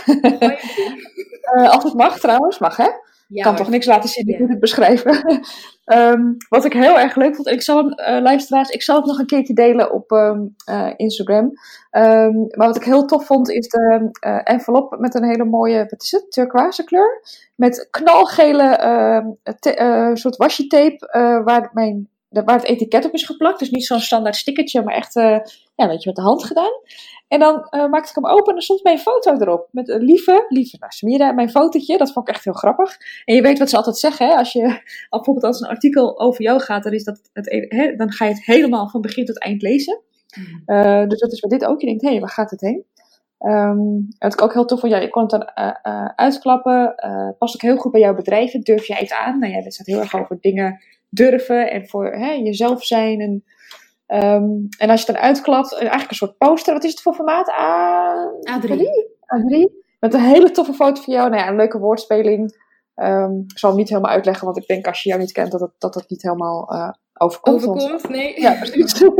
uh, 1.55 1.69
als 1.73 1.83
het 1.83 1.93
mag 1.93 2.19
trouwens, 2.19 2.59
mag 2.59 2.77
hè? 2.77 2.89
Ja, 3.27 3.43
kan 3.43 3.55
toch 3.55 3.69
niks 3.69 3.85
laten 3.85 4.09
zien, 4.09 4.27
ik 4.27 4.39
moet 4.39 4.49
het 4.49 4.59
beschrijven. 4.59 5.41
um, 5.85 6.37
wat 6.49 6.65
ik 6.65 6.73
heel 6.73 6.99
erg 6.99 7.15
leuk 7.15 7.35
vond, 7.35 7.47
en 7.47 7.53
ik 7.53 7.61
zal 7.61 7.77
hem, 7.77 8.15
uh, 8.15 8.21
luisteraars, 8.21 8.69
ik 8.69 8.83
zal 8.83 8.95
het 8.95 9.05
nog 9.05 9.19
een 9.19 9.25
keertje 9.25 9.53
delen 9.53 9.93
op 9.93 10.11
um, 10.11 10.55
uh, 10.69 10.89
Instagram. 10.95 11.43
Um, 11.91 12.47
maar 12.47 12.67
wat 12.67 12.75
ik 12.75 12.83
heel 12.83 13.05
tof 13.05 13.25
vond, 13.25 13.49
is 13.49 13.67
de 13.67 14.09
uh, 14.25 14.39
envelop 14.43 14.95
met 14.99 15.15
een 15.15 15.23
hele 15.23 15.45
mooie, 15.45 15.85
wat 15.89 16.03
is 16.03 16.11
het, 16.11 16.31
turquoise 16.31 16.83
kleur. 16.83 17.21
Met 17.55 17.87
knalgele 17.91 19.35
soort 20.13 20.37
washi 20.37 20.67
tape, 20.67 21.09
waar, 21.45 21.69
mijn, 21.73 22.09
waar 22.29 22.55
het 22.55 22.63
etiket 22.67 23.05
op 23.05 23.13
is 23.13 23.25
geplakt. 23.25 23.59
Dus 23.59 23.69
niet 23.69 23.85
zo'n 23.85 23.99
standaard 23.99 24.35
stickertje, 24.35 24.83
maar 24.83 24.95
echt, 24.95 25.13
ja, 25.75 25.87
weet 25.87 26.03
je, 26.03 26.07
met 26.07 26.15
de 26.15 26.21
hand 26.21 26.43
gedaan. 26.43 26.73
En 27.27 27.39
dan 27.39 27.67
uh, 27.71 27.89
maakte 27.89 28.09
ik 28.09 28.15
hem 28.15 28.25
open 28.25 28.51
en 28.51 28.55
er 28.55 28.63
stond 28.63 28.83
mijn 28.83 28.99
foto 28.99 29.33
erop. 29.33 29.67
Met 29.71 29.89
een 29.89 30.01
lieve, 30.01 30.45
lieve, 30.47 30.77
nou 30.79 30.91
Samira, 30.91 31.31
mijn 31.31 31.49
fotootje. 31.49 31.97
Dat 31.97 32.11
vond 32.11 32.27
ik 32.27 32.35
echt 32.35 32.43
heel 32.43 32.53
grappig. 32.53 32.97
En 33.25 33.35
je 33.35 33.41
weet 33.41 33.59
wat 33.59 33.69
ze 33.69 33.77
altijd 33.77 33.97
zeggen, 33.97 34.27
hè? 34.27 34.35
Als 34.35 34.51
je, 34.51 34.61
bijvoorbeeld 35.09 35.45
als 35.45 35.61
een 35.61 35.67
artikel 35.67 36.19
over 36.19 36.41
jou 36.41 36.59
gaat, 36.59 36.83
dan, 36.83 36.93
is 36.93 37.03
dat 37.03 37.29
het, 37.33 37.67
hè, 37.69 37.95
dan 37.95 38.11
ga 38.11 38.25
je 38.25 38.33
het 38.33 38.45
helemaal 38.45 38.89
van 38.89 39.01
begin 39.01 39.25
tot 39.25 39.39
eind 39.39 39.61
lezen. 39.61 40.01
Uh, 40.65 41.07
dus 41.07 41.19
dat 41.19 41.31
is 41.31 41.39
bij 41.39 41.57
dit 41.57 41.67
ook. 41.67 41.81
Je 41.81 41.87
denkt, 41.87 42.01
hé, 42.01 42.09
hey, 42.09 42.19
waar 42.19 42.29
gaat 42.29 42.51
het 42.51 42.61
heen? 42.61 42.85
Um, 43.39 44.07
wat 44.19 44.33
ik 44.33 44.41
ook 44.41 44.53
heel 44.53 44.65
tof 44.65 44.79
vond, 44.79 44.91
ja, 44.91 44.99
je 44.99 45.09
kon 45.09 45.21
het 45.21 45.31
dan 45.31 45.49
uh, 45.55 45.73
uh, 45.83 46.05
uitklappen. 46.15 46.95
Past 47.37 47.55
ook 47.55 47.61
heel 47.61 47.77
goed 47.77 47.91
bij 47.91 48.01
jouw 48.01 48.15
bedrijf. 48.15 48.51
Durf 48.51 48.85
jij 48.85 48.97
het 48.99 49.11
aan? 49.11 49.39
Nou 49.39 49.53
ja, 49.53 49.61
dit 49.61 49.73
staat 49.73 49.85
heel 49.85 49.99
erg 49.99 50.15
over 50.15 50.37
dingen 50.41 50.79
durven 51.09 51.71
en 51.71 51.87
voor 51.87 52.13
hè, 52.13 52.31
jezelf 52.31 52.83
zijn. 52.83 53.21
En 53.21 53.43
Um, 54.07 54.67
en 54.77 54.89
als 54.89 55.01
je 55.01 55.05
het 55.05 55.15
dan 55.15 55.25
uitklapt, 55.25 55.73
eh, 55.73 55.79
eigenlijk 55.79 56.09
een 56.09 56.15
soort 56.15 56.37
poster. 56.37 56.73
Wat 56.73 56.83
is 56.83 56.91
het 56.91 57.01
voor 57.01 57.13
formaat? 57.13 57.49
A... 57.49 58.31
A3. 58.59 58.67
A3. 59.35 59.85
Met 59.99 60.13
een 60.13 60.19
hele 60.19 60.51
toffe 60.51 60.73
foto 60.73 61.01
van 61.01 61.13
jou. 61.13 61.29
Nou 61.29 61.41
ja, 61.41 61.47
een 61.49 61.55
leuke 61.55 61.79
woordspeling. 61.79 62.65
Um, 62.95 63.43
ik 63.47 63.59
zal 63.59 63.69
hem 63.69 63.79
niet 63.79 63.89
helemaal 63.89 64.11
uitleggen, 64.11 64.45
want 64.45 64.57
ik 64.57 64.67
denk 64.67 64.87
als 64.87 65.03
je 65.03 65.09
jou 65.09 65.21
niet 65.21 65.31
kent, 65.31 65.51
dat 65.51 65.61
het, 65.61 65.71
dat 65.77 65.95
het 65.95 66.09
niet 66.09 66.21
helemaal 66.21 66.73
uh, 66.73 66.89
overkomt. 67.13 67.67
Overkomt, 67.67 68.09
nee. 68.09 68.41
Ja, 68.41 68.53
precies. 68.53 69.01
uh, 69.01 69.11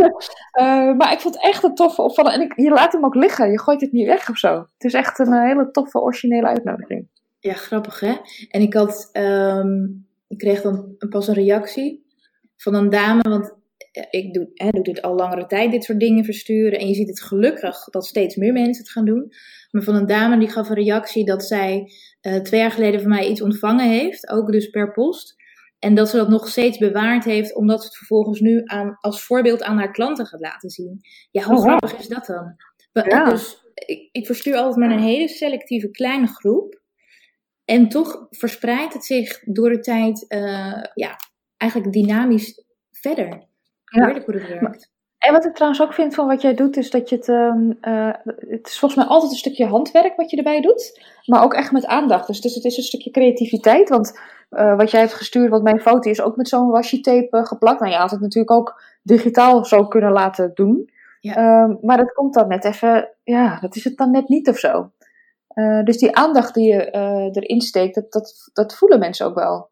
maar 0.98 1.12
ik 1.12 1.20
vond 1.20 1.36
het 1.36 1.44
echt 1.44 1.64
een 1.64 1.76
toffe 1.76 2.02
opvallen. 2.02 2.34
En 2.34 2.42
ik, 2.42 2.54
je 2.56 2.70
laat 2.70 2.92
hem 2.92 3.06
ook 3.06 3.16
liggen. 3.16 3.52
Je 3.52 3.60
gooit 3.60 3.82
het 3.82 3.92
niet 3.92 4.06
weg 4.08 4.30
of 4.30 4.38
zo. 4.38 4.54
Het 4.54 4.84
is 4.84 4.94
echt 4.94 5.20
een 5.20 5.34
hele 5.34 5.72
toffe, 5.72 6.02
originele 6.02 6.48
uitnodiging. 6.48 7.08
Ja, 7.40 7.54
grappig 7.54 8.00
hè. 8.00 8.16
En 8.50 8.62
ik 8.62 8.74
had, 8.74 9.10
um, 9.14 10.08
ik 10.28 10.38
kreeg 10.38 10.62
dan 10.62 10.96
pas 11.10 11.28
een 11.28 11.34
reactie 11.34 12.06
van 12.58 12.74
een 12.74 12.90
dame, 12.90 13.30
want 13.30 13.57
ik 14.10 14.34
doe, 14.34 14.50
hè, 14.54 14.70
doe 14.70 14.84
dit 14.84 15.02
al 15.02 15.16
langere 15.16 15.46
tijd, 15.46 15.72
dit 15.72 15.84
soort 15.84 16.00
dingen 16.00 16.26
versturen. 16.26 16.80
En 16.80 16.88
je 16.88 16.94
ziet 16.94 17.08
het 17.08 17.22
gelukkig 17.22 17.84
dat 17.84 18.06
steeds 18.06 18.36
meer 18.36 18.54
mensen 18.54 18.84
het 18.84 18.92
gaan 18.92 19.06
doen. 19.06 19.32
Maar 19.72 19.84
van 19.84 19.96
een 19.96 20.06
dame 20.06 20.38
die 20.38 20.50
gaf 20.50 20.70
een 20.70 20.76
reactie 20.76 21.26
dat 21.26 21.44
zij 21.44 21.92
uh, 22.22 22.36
twee 22.36 22.60
jaar 22.60 22.72
geleden 22.72 23.02
van 23.02 23.10
mij 23.10 23.28
iets 23.28 23.42
ontvangen 23.42 23.90
heeft, 23.90 24.30
ook 24.30 24.52
dus 24.52 24.70
per 24.70 24.92
post. 24.92 25.36
En 25.80 25.96
dat 25.96 26.10
ze 26.10 26.18
dat 26.18 26.30
nog 26.30 26.48
steeds 26.48 26.78
bewaard 26.78 27.24
heeft, 27.24 27.56
omdat 27.56 27.80
ze 27.82 27.88
het 27.88 27.98
vervolgens 27.98 28.40
nu 28.40 28.62
aan, 28.66 28.98
als 29.00 29.24
voorbeeld 29.24 29.64
aan 29.64 29.78
haar 29.78 29.92
klanten 29.92 30.26
gaat 30.26 30.40
laten 30.40 30.70
zien. 30.70 31.00
Ja, 31.32 31.44
hoe 31.44 31.58
oh, 31.58 31.64
grappig 31.64 32.00
is 32.00 32.08
dat 32.08 32.26
dan? 32.26 32.56
Ja. 32.92 33.30
Dus 33.30 33.64
ik, 33.74 34.10
ik 34.12 34.26
verstuur 34.26 34.56
altijd 34.56 34.76
maar 34.76 34.92
een 34.92 35.04
hele 35.04 35.28
selectieve 35.28 35.92
kleine 35.92 36.28
groep. 36.28 36.82
En 37.66 37.90
toch 37.90 38.28
verspreidt 38.30 38.94
het 38.94 39.06
zich 39.06 39.40
door 39.44 39.70
de 39.70 39.80
tijd, 39.80 40.26
uh, 40.28 40.84
ja, 40.94 41.16
eigenlijk 41.58 41.94
dynamisch 41.94 42.64
verder. 42.92 43.48
Heerlijk 43.90 44.26
hoe 44.26 44.36
het 44.36 44.48
werkt. 44.48 44.90
En 45.18 45.34
wat 45.34 45.46
ik 45.46 45.54
trouwens 45.54 45.82
ook 45.82 45.94
vind 45.94 46.16
van 46.16 46.28
wat 46.28 46.42
jij 46.42 46.54
doet, 46.54 46.78
is 46.78 46.90
dat 46.90 47.10
je 47.10 47.16
het. 47.16 47.28
Um, 47.28 47.78
uh, 47.82 48.14
het 48.50 48.68
is 48.68 48.80
volgens 48.80 48.96
mij 48.96 49.06
altijd 49.06 49.32
een 49.32 49.38
stukje 49.38 49.66
handwerk 49.66 50.16
wat 50.16 50.30
je 50.32 50.38
erbij 50.38 50.62
doet. 50.62 51.02
Maar 51.26 51.44
ook 51.44 51.54
echt 51.54 51.72
met 51.72 51.86
aandacht. 51.86 52.28
Dus, 52.28 52.42
dus 52.42 52.56
het 52.56 52.64
is 52.64 52.78
een 52.78 52.84
stukje 52.84 53.12
creativiteit. 53.12 53.90
Want 53.90 54.20
uh, 54.50 54.78
wat 54.78 54.92
jij 54.92 55.00
hebt 55.00 55.14
gestuurd, 55.14 55.50
want 55.50 55.64
mijn 55.64 55.80
foto 55.80 56.10
is 56.10 56.22
ook 56.22 56.36
met 56.36 56.48
zo'n 56.48 56.70
washi 56.70 57.02
tape 57.02 57.38
uh, 57.38 57.46
geplakt. 57.46 57.80
Nou, 57.80 57.92
je 57.92 57.98
had 57.98 58.12
het 58.12 58.20
natuurlijk 58.20 58.52
ook 58.52 58.82
digitaal 59.04 59.66
zo 59.66 59.88
kunnen 59.88 60.12
laten 60.12 60.52
doen. 60.54 60.90
Ja. 61.20 61.64
Um, 61.64 61.78
maar 61.82 61.98
dat 61.98 62.14
komt 62.14 62.34
dan 62.34 62.48
net 62.48 62.66
even. 62.66 63.10
Ja, 63.24 63.60
dat 63.60 63.76
is 63.76 63.84
het 63.84 63.98
dan 63.98 64.12
net 64.12 64.28
niet 64.28 64.50
of 64.50 64.58
zo. 64.58 64.92
dus 65.84 65.98
die 65.98 66.16
aandacht 66.16 66.54
die 66.54 66.74
je 66.74 66.92
erin 67.32 67.62
steekt, 67.62 67.96
dat, 67.96 68.12
dat, 68.12 68.50
dat 68.54 68.76
voelen 68.76 69.00
mensen 69.00 69.26
ook 69.26 69.36
wel. 69.36 69.70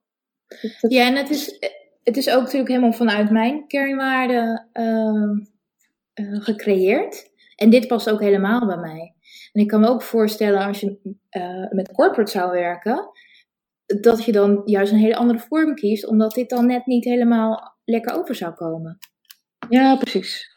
Dat, 0.82 0.92
ja, 0.92 1.06
en 1.06 1.16
het 1.16 1.30
is 1.30 1.60
het 2.06 2.18
is 2.18 2.30
ook 2.30 2.42
natuurlijk 2.42 2.70
helemaal 2.70 2.94
vanuit 2.94 3.30
mijn 3.30 3.68
kernwaarden 3.68 4.68
uh, 4.74 6.26
uh, 6.26 6.42
gecreëerd. 6.44 7.32
En 7.56 7.70
dit 7.70 7.88
past 7.88 8.10
ook 8.10 8.20
helemaal 8.20 8.66
bij 8.66 8.78
mij. 8.78 9.14
En 9.52 9.62
ik 9.62 9.68
kan 9.68 9.80
me 9.80 9.88
ook 9.88 10.02
voorstellen 10.02 10.66
als 10.66 10.80
je 10.80 10.98
uh, 11.32 11.70
met 11.70 11.92
corporate 11.92 12.32
zou 12.32 12.52
werken, 12.52 13.10
dat 13.86 14.24
je 14.24 14.32
dan 14.32 14.62
juist 14.66 14.92
een 14.92 14.98
hele 14.98 15.16
andere 15.16 15.40
vorm 15.40 15.76
kiest, 15.76 16.08
omdat 16.08 16.34
dit 16.34 16.50
dan 16.50 16.66
net 16.66 16.86
niet 16.86 17.04
helemaal 17.04 17.76
lekker 17.86 18.16
over 18.18 18.36
zou 18.36 18.54
komen. 18.54 18.98
Ja, 19.70 19.96
precies. 19.96 20.54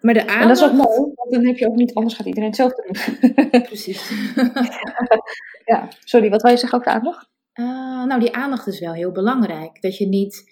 Maar 0.00 0.14
de 0.14 0.20
aandacht... 0.20 0.40
En 0.40 0.48
dat 0.48 0.56
is 0.56 0.64
ook 0.64 0.72
mooi, 0.72 1.12
want 1.14 1.30
dan 1.30 1.46
heb 1.46 1.56
je 1.56 1.66
ook 1.66 1.76
niet, 1.76 1.94
anders 1.94 2.14
gaat 2.14 2.26
iedereen 2.26 2.48
hetzelfde 2.48 2.82
doen. 2.86 3.62
precies. 3.62 4.10
ja, 5.72 5.88
sorry, 6.04 6.30
wat 6.30 6.42
wil 6.42 6.50
je 6.50 6.56
zeggen 6.56 6.78
over 6.78 6.92
de 6.92 6.98
aandacht? 6.98 7.28
Uh, 7.60 8.04
nou, 8.04 8.20
die 8.20 8.34
aandacht 8.34 8.66
is 8.66 8.80
wel 8.80 8.92
heel 8.92 9.12
belangrijk. 9.12 9.82
Dat 9.82 9.96
je 9.96 10.06
niet 10.06 10.50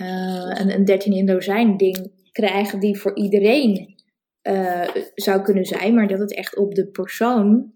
uh, 0.00 0.52
een, 0.54 0.74
een 0.74 0.84
13 0.84 1.12
in 1.12 1.26
dozijn 1.26 1.76
ding 1.76 2.12
krijgt 2.32 2.80
die 2.80 2.98
voor 2.98 3.16
iedereen 3.16 3.94
uh, 4.42 4.88
zou 5.14 5.42
kunnen 5.42 5.64
zijn, 5.64 5.94
maar 5.94 6.08
dat 6.08 6.18
het 6.18 6.34
echt 6.34 6.56
op 6.56 6.74
de 6.74 6.86
persoon 6.86 7.72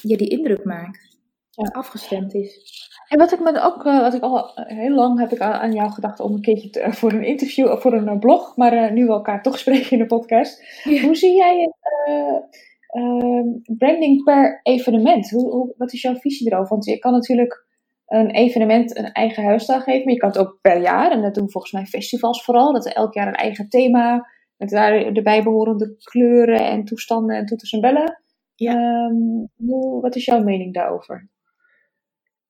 ja, 0.00 0.16
die 0.16 0.28
indruk 0.28 0.64
maakt. 0.64 1.16
Ja. 1.50 1.68
Afgestemd 1.72 2.34
is. 2.34 2.60
En 3.08 3.18
wat 3.18 3.32
ik 3.32 3.40
me 3.40 3.60
ook, 3.60 3.82
wat 3.82 4.14
ik 4.14 4.22
al 4.22 4.50
heel 4.54 4.94
lang 4.94 5.18
heb 5.18 5.32
ik 5.32 5.40
aan 5.40 5.72
jou 5.72 5.90
gedacht 5.90 6.20
om 6.20 6.32
een 6.32 6.40
keertje 6.40 6.70
te, 6.70 6.92
voor 6.92 7.12
een 7.12 7.24
interview 7.24 7.70
of 7.70 7.80
voor 7.80 7.92
een 7.92 8.18
blog, 8.18 8.56
maar 8.56 8.92
nu 8.92 9.06
we 9.06 9.12
elkaar 9.12 9.42
toch 9.42 9.58
spreken 9.64 9.90
in 9.90 9.98
de 9.98 10.06
podcast. 10.06 10.82
Hoe 10.82 11.16
zie 11.16 11.36
jij 11.36 11.60
het? 11.60 12.73
Ehm, 12.94 13.76
branding 13.76 14.24
per 14.24 14.60
evenement. 14.62 15.30
Hoe, 15.30 15.50
hoe, 15.50 15.74
wat 15.76 15.92
is 15.92 16.02
jouw 16.02 16.14
visie 16.14 16.46
erover? 16.46 16.68
Want 16.68 16.84
je 16.84 16.98
kan 16.98 17.12
natuurlijk 17.12 17.66
een 18.06 18.30
evenement 18.30 18.98
een 18.98 19.12
eigen 19.12 19.44
huisstijl 19.44 19.80
geven, 19.80 20.04
maar 20.04 20.12
je 20.12 20.18
kan 20.18 20.28
het 20.28 20.38
ook 20.38 20.58
per 20.60 20.80
jaar. 20.80 21.10
En 21.10 21.22
dat 21.22 21.34
doen 21.34 21.50
volgens 21.50 21.72
mij 21.72 21.86
festivals 21.86 22.44
vooral. 22.44 22.72
Dat 22.72 22.86
er 22.86 22.92
elk 22.92 23.14
jaar 23.14 23.26
een 23.26 23.34
eigen 23.34 23.68
thema 23.68 24.28
met 24.56 24.68
daar 24.68 25.12
de 25.12 25.22
bijbehorende 25.22 25.96
kleuren 25.98 26.66
en 26.66 26.84
toestanden 26.84 27.36
en 27.36 27.46
toeters 27.46 27.72
en 27.72 27.80
bellen. 27.80 28.22
Ja. 28.54 29.06
Um, 29.06 29.48
hoe, 29.56 30.00
wat 30.00 30.16
is 30.16 30.24
jouw 30.24 30.42
mening 30.42 30.74
daarover? 30.74 31.28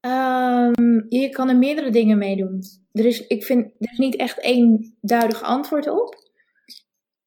Um, 0.01 1.07
je 1.09 1.29
kan 1.31 1.49
er 1.49 1.57
meerdere 1.57 1.91
dingen 1.91 2.19
mee 2.19 2.37
doen. 2.37 2.61
Er 2.93 3.05
is, 3.05 3.27
ik 3.27 3.45
vind, 3.45 3.65
er 3.65 3.91
is 3.91 3.99
niet 3.99 4.17
echt 4.17 4.41
één 4.41 4.97
duidelijk 5.01 5.43
antwoord 5.43 5.91
op 5.91 6.24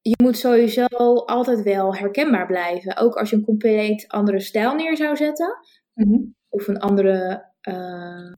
je 0.10 0.24
moet 0.24 0.38
sowieso 0.38 0.86
altijd 1.16 1.62
wel 1.62 1.96
herkenbaar 1.96 2.46
blijven. 2.46 2.98
Ook 2.98 3.16
als 3.16 3.30
je 3.30 3.36
een 3.36 3.46
compleet 3.46 4.08
andere 4.08 4.40
stijl 4.40 4.76
neer 4.76 4.98
zou 4.98 5.16
zetten. 5.16 5.58
Mhm. 5.94 6.20
Of 6.50 6.68
een 6.68 6.80
andere. 6.80 7.46
Uh, 7.70 8.34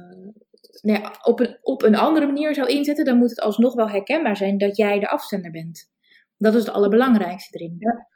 nee, 0.82 1.02
op, 1.24 1.40
een, 1.40 1.58
op 1.62 1.84
een 1.84 1.96
andere 1.96 2.26
manier 2.26 2.54
zou 2.54 2.68
inzetten. 2.68 3.06
Dan 3.06 3.18
moet 3.18 3.30
het 3.30 3.42
alsnog 3.42 3.74
wel 3.74 3.90
herkenbaar 3.90 4.38
zijn 4.38 4.58
dat 4.58 4.78
jij 4.78 5.00
de 5.00 5.10
afzender 5.10 5.52
bent. 5.52 5.92
Dat 6.38 6.54
is 6.54 6.66
het 6.66 6.74
allerbelangrijkste 6.74 7.58
erin. 7.58 7.76
Ja. 7.80 8.08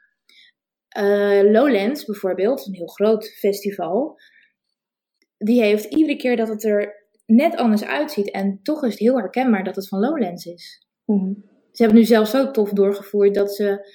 Uh, 1.02 1.50
Lowlands 1.52 2.04
bijvoorbeeld, 2.04 2.66
een 2.66 2.74
heel 2.74 2.86
groot 2.86 3.28
festival. 3.28 4.18
Die 5.36 5.62
heeft 5.62 5.84
iedere 5.84 6.16
keer 6.16 6.36
dat 6.36 6.48
het 6.48 6.64
er 6.64 7.08
net 7.26 7.56
anders 7.56 7.84
uitziet. 7.84 8.30
En 8.30 8.60
toch 8.62 8.84
is 8.84 8.90
het 8.90 8.98
heel 8.98 9.18
herkenbaar 9.18 9.64
dat 9.64 9.76
het 9.76 9.88
van 9.88 10.00
Lowlands 10.00 10.44
is. 10.44 10.86
Mm 11.04 11.52
ze 11.74 11.82
hebben 11.82 12.00
nu 12.00 12.06
zelfs 12.06 12.30
zo 12.30 12.50
tof 12.50 12.70
doorgevoerd 12.70 13.34
dat 13.34 13.54
ze 13.54 13.92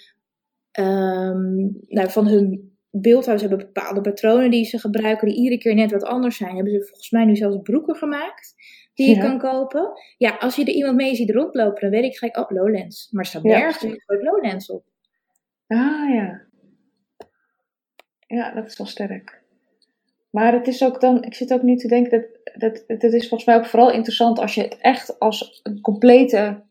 um, 0.79 1.79
nou, 1.87 2.09
van 2.09 2.27
hun 2.27 2.77
beeldhuis 2.91 3.41
hebben 3.41 3.59
bepaalde 3.59 4.01
patronen 4.01 4.51
die 4.51 4.65
ze 4.65 4.79
gebruiken, 4.79 5.27
die 5.27 5.37
iedere 5.37 5.57
keer 5.57 5.75
net 5.75 5.91
wat 5.91 6.03
anders 6.03 6.37
zijn. 6.37 6.55
Hebben 6.55 6.73
ze 6.73 6.85
volgens 6.85 7.11
mij 7.11 7.25
nu 7.25 7.35
zelfs 7.35 7.57
broeken 7.63 7.95
gemaakt 7.95 8.55
die 8.93 9.15
je 9.15 9.21
kan 9.21 9.37
kopen. 9.37 9.91
Ja, 10.17 10.35
als 10.39 10.55
je 10.55 10.61
er 10.61 10.73
iemand 10.73 10.95
mee 10.95 11.15
ziet 11.15 11.31
rondlopen, 11.31 11.81
dan 11.81 11.89
weet 11.89 12.03
ik 12.03 12.17
gelijk, 12.17 12.37
oh, 12.37 12.49
Lowlands. 12.49 13.11
Maar 13.11 13.23
er 13.23 13.29
staat 13.29 13.43
nergens 13.43 13.81
ja. 13.81 13.95
gooit 14.05 14.23
Lowlands 14.23 14.69
op. 14.69 14.83
Ah 15.67 16.09
ja. 16.13 16.41
Ja, 18.27 18.53
dat 18.53 18.65
is 18.65 18.77
wel 18.77 18.87
sterk. 18.87 19.41
Maar 20.29 20.53
het 20.53 20.67
is 20.67 20.83
ook 20.83 21.01
dan, 21.01 21.23
ik 21.23 21.33
zit 21.33 21.53
ook 21.53 21.61
nu 21.61 21.75
te 21.75 21.87
denken, 21.87 22.25
dat, 22.57 22.83
dat, 22.87 22.99
dat 22.99 23.13
is 23.13 23.27
volgens 23.27 23.45
mij 23.45 23.55
ook 23.55 23.65
vooral 23.65 23.91
interessant 23.91 24.39
als 24.39 24.55
je 24.55 24.61
het 24.61 24.77
echt 24.77 25.19
als 25.19 25.59
een 25.63 25.81
complete 25.81 26.67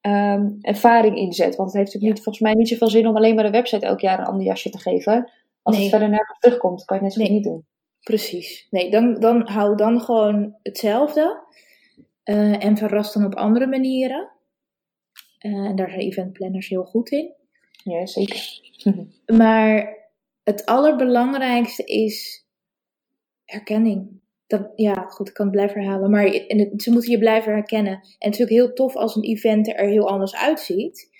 um, 0.00 0.58
ervaring 0.60 1.16
inzet. 1.16 1.56
Want 1.56 1.68
het 1.68 1.78
heeft 1.78 1.94
natuurlijk 1.94 2.14
niet, 2.14 2.22
volgens 2.22 2.44
mij 2.44 2.54
niet 2.54 2.68
zoveel 2.68 2.90
zin 2.90 3.06
om 3.06 3.16
alleen 3.16 3.34
maar 3.34 3.44
de 3.44 3.50
website 3.50 3.86
elk 3.86 4.00
jaar 4.00 4.18
een 4.18 4.24
ander 4.24 4.46
jasje 4.46 4.70
te 4.70 4.78
geven. 4.78 5.30
Als 5.62 5.78
het 5.78 5.88
verder 5.88 6.08
nergens 6.08 6.38
terugkomt, 6.38 6.84
kan 6.84 6.98
je 6.98 7.04
het 7.04 7.16
net 7.16 7.22
zo 7.22 7.30
nee. 7.30 7.38
niet 7.38 7.48
doen. 7.48 7.66
Precies. 8.00 8.66
Nee, 8.70 8.90
dan, 8.90 9.20
dan 9.20 9.48
hou 9.48 9.76
dan 9.76 10.00
gewoon 10.00 10.56
hetzelfde. 10.62 11.44
en 12.24 12.76
verrast 12.76 13.14
dan 13.14 13.24
op 13.24 13.34
andere 13.34 13.66
manieren. 13.66 14.30
en 15.38 15.76
daar 15.76 15.88
zijn 15.88 16.00
eventplanners 16.00 16.68
heel 16.68 16.84
goed 16.84 17.10
in. 17.10 17.34
Ja, 17.84 18.06
zeker. 18.06 18.60
maar 19.26 19.96
het 20.42 20.66
allerbelangrijkste 20.66 21.84
is 21.84 22.46
herkenning. 23.44 24.20
Dat, 24.46 24.72
ja, 24.74 24.94
goed, 24.94 25.28
ik 25.28 25.34
kan 25.34 25.46
het 25.46 25.54
blijven 25.54 25.82
herhalen. 25.82 26.10
Maar 26.10 26.28
ze 26.76 26.90
moeten 26.90 27.10
je 27.10 27.18
blijven 27.18 27.52
herkennen. 27.52 27.92
En 27.92 28.00
het 28.00 28.32
is 28.34 28.38
natuurlijk 28.38 28.50
heel 28.50 28.72
tof 28.72 28.96
als 28.96 29.16
een 29.16 29.22
event 29.22 29.68
er 29.68 29.88
heel 29.88 30.08
anders 30.08 30.34
uitziet. 30.36 31.10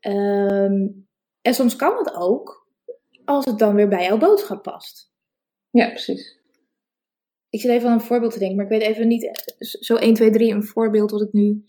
Ehm, 0.00 0.86
en 1.42 1.54
soms 1.54 1.76
kan 1.76 1.96
het 1.96 2.14
ook 2.14 2.68
als 3.24 3.44
het 3.44 3.58
dan 3.58 3.74
weer 3.74 3.88
bij 3.88 4.04
jouw 4.04 4.18
boodschap 4.18 4.62
past. 4.62 5.12
Ja, 5.70 5.88
precies. 5.88 6.40
Ik 7.50 7.60
zit 7.60 7.70
even 7.70 7.88
aan 7.88 7.94
een 7.94 8.00
voorbeeld 8.00 8.32
te 8.32 8.38
denken, 8.38 8.56
maar 8.56 8.64
ik 8.64 8.78
weet 8.78 8.88
even 8.88 9.08
niet 9.08 9.54
zo 9.58 9.96
1, 9.96 10.14
2, 10.14 10.30
3 10.30 10.52
een 10.52 10.64
voorbeeld 10.64 11.10
wat 11.10 11.22
ik 11.22 11.32
nu 11.32 11.64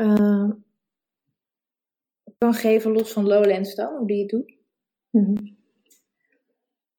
uh, 0.00 0.50
kan 2.38 2.54
geven 2.54 2.92
los 2.92 3.12
van 3.12 3.26
Lowlands 3.26 3.74
dan, 3.74 3.96
hoe 3.96 4.06
die 4.06 4.20
het 4.20 4.28
doet. 4.28 4.54
Mm 5.10 5.60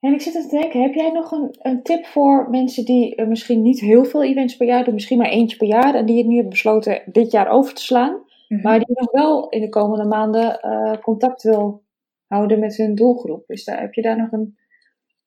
En 0.04 0.14
ik 0.14 0.22
zit 0.22 0.34
te 0.34 0.48
denken, 0.48 0.82
heb 0.82 0.94
jij 0.94 1.12
nog 1.12 1.32
een, 1.32 1.56
een 1.60 1.84
tip 1.84 2.06
voor 2.06 2.50
mensen 2.50 2.86
die 2.86 3.20
uh, 3.20 3.28
misschien 3.28 3.62
niet 3.62 3.80
heel 3.80 4.06
veel 4.06 4.24
events 4.24 4.58
per 4.58 4.68
jaar 4.68 4.84
doen, 4.84 4.94
misschien 4.94 5.18
maar 5.18 5.30
eentje 5.30 5.58
per 5.58 5.68
jaar, 5.68 5.96
en 5.96 6.06
die 6.06 6.18
het 6.18 6.26
nu 6.26 6.34
hebben 6.34 6.52
besloten 6.52 7.02
dit 7.06 7.32
jaar 7.32 7.48
over 7.48 7.74
te 7.74 7.82
slaan, 7.82 8.22
mhm. 8.48 8.62
maar 8.62 8.80
die 8.80 8.96
nog 8.96 9.12
wel 9.12 9.50
in 9.50 9.62
de 9.62 9.70
komende 9.70 10.06
maanden 10.06 10.60
uh, 10.62 11.02
contact 11.02 11.44
wil 11.44 11.84
houden 12.28 12.60
met 12.60 12.76
hun 12.76 12.96
doelgroep? 12.96 13.52
Is 13.52 13.64
daar, 13.64 13.80
heb 13.80 13.94
je 13.94 14.02
daar 14.02 14.18
nog 14.18 14.32
een, 14.32 14.58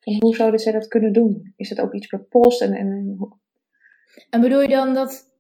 en 0.01 0.21
hoe 0.21 0.35
zouden 0.35 0.61
zij 0.61 0.73
dat 0.73 0.89
kunnen 0.89 1.13
doen? 1.13 1.53
Is 1.57 1.69
dat 1.69 1.81
ook 1.81 1.95
iets 1.95 2.07
per 2.07 2.25
post? 2.25 2.61
En, 2.61 2.73
en, 2.73 3.19
en 4.31 4.41
bedoel 4.41 4.61
je 4.61 4.69
dan 4.69 4.95
dat 4.95 5.31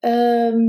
um, 0.00 0.68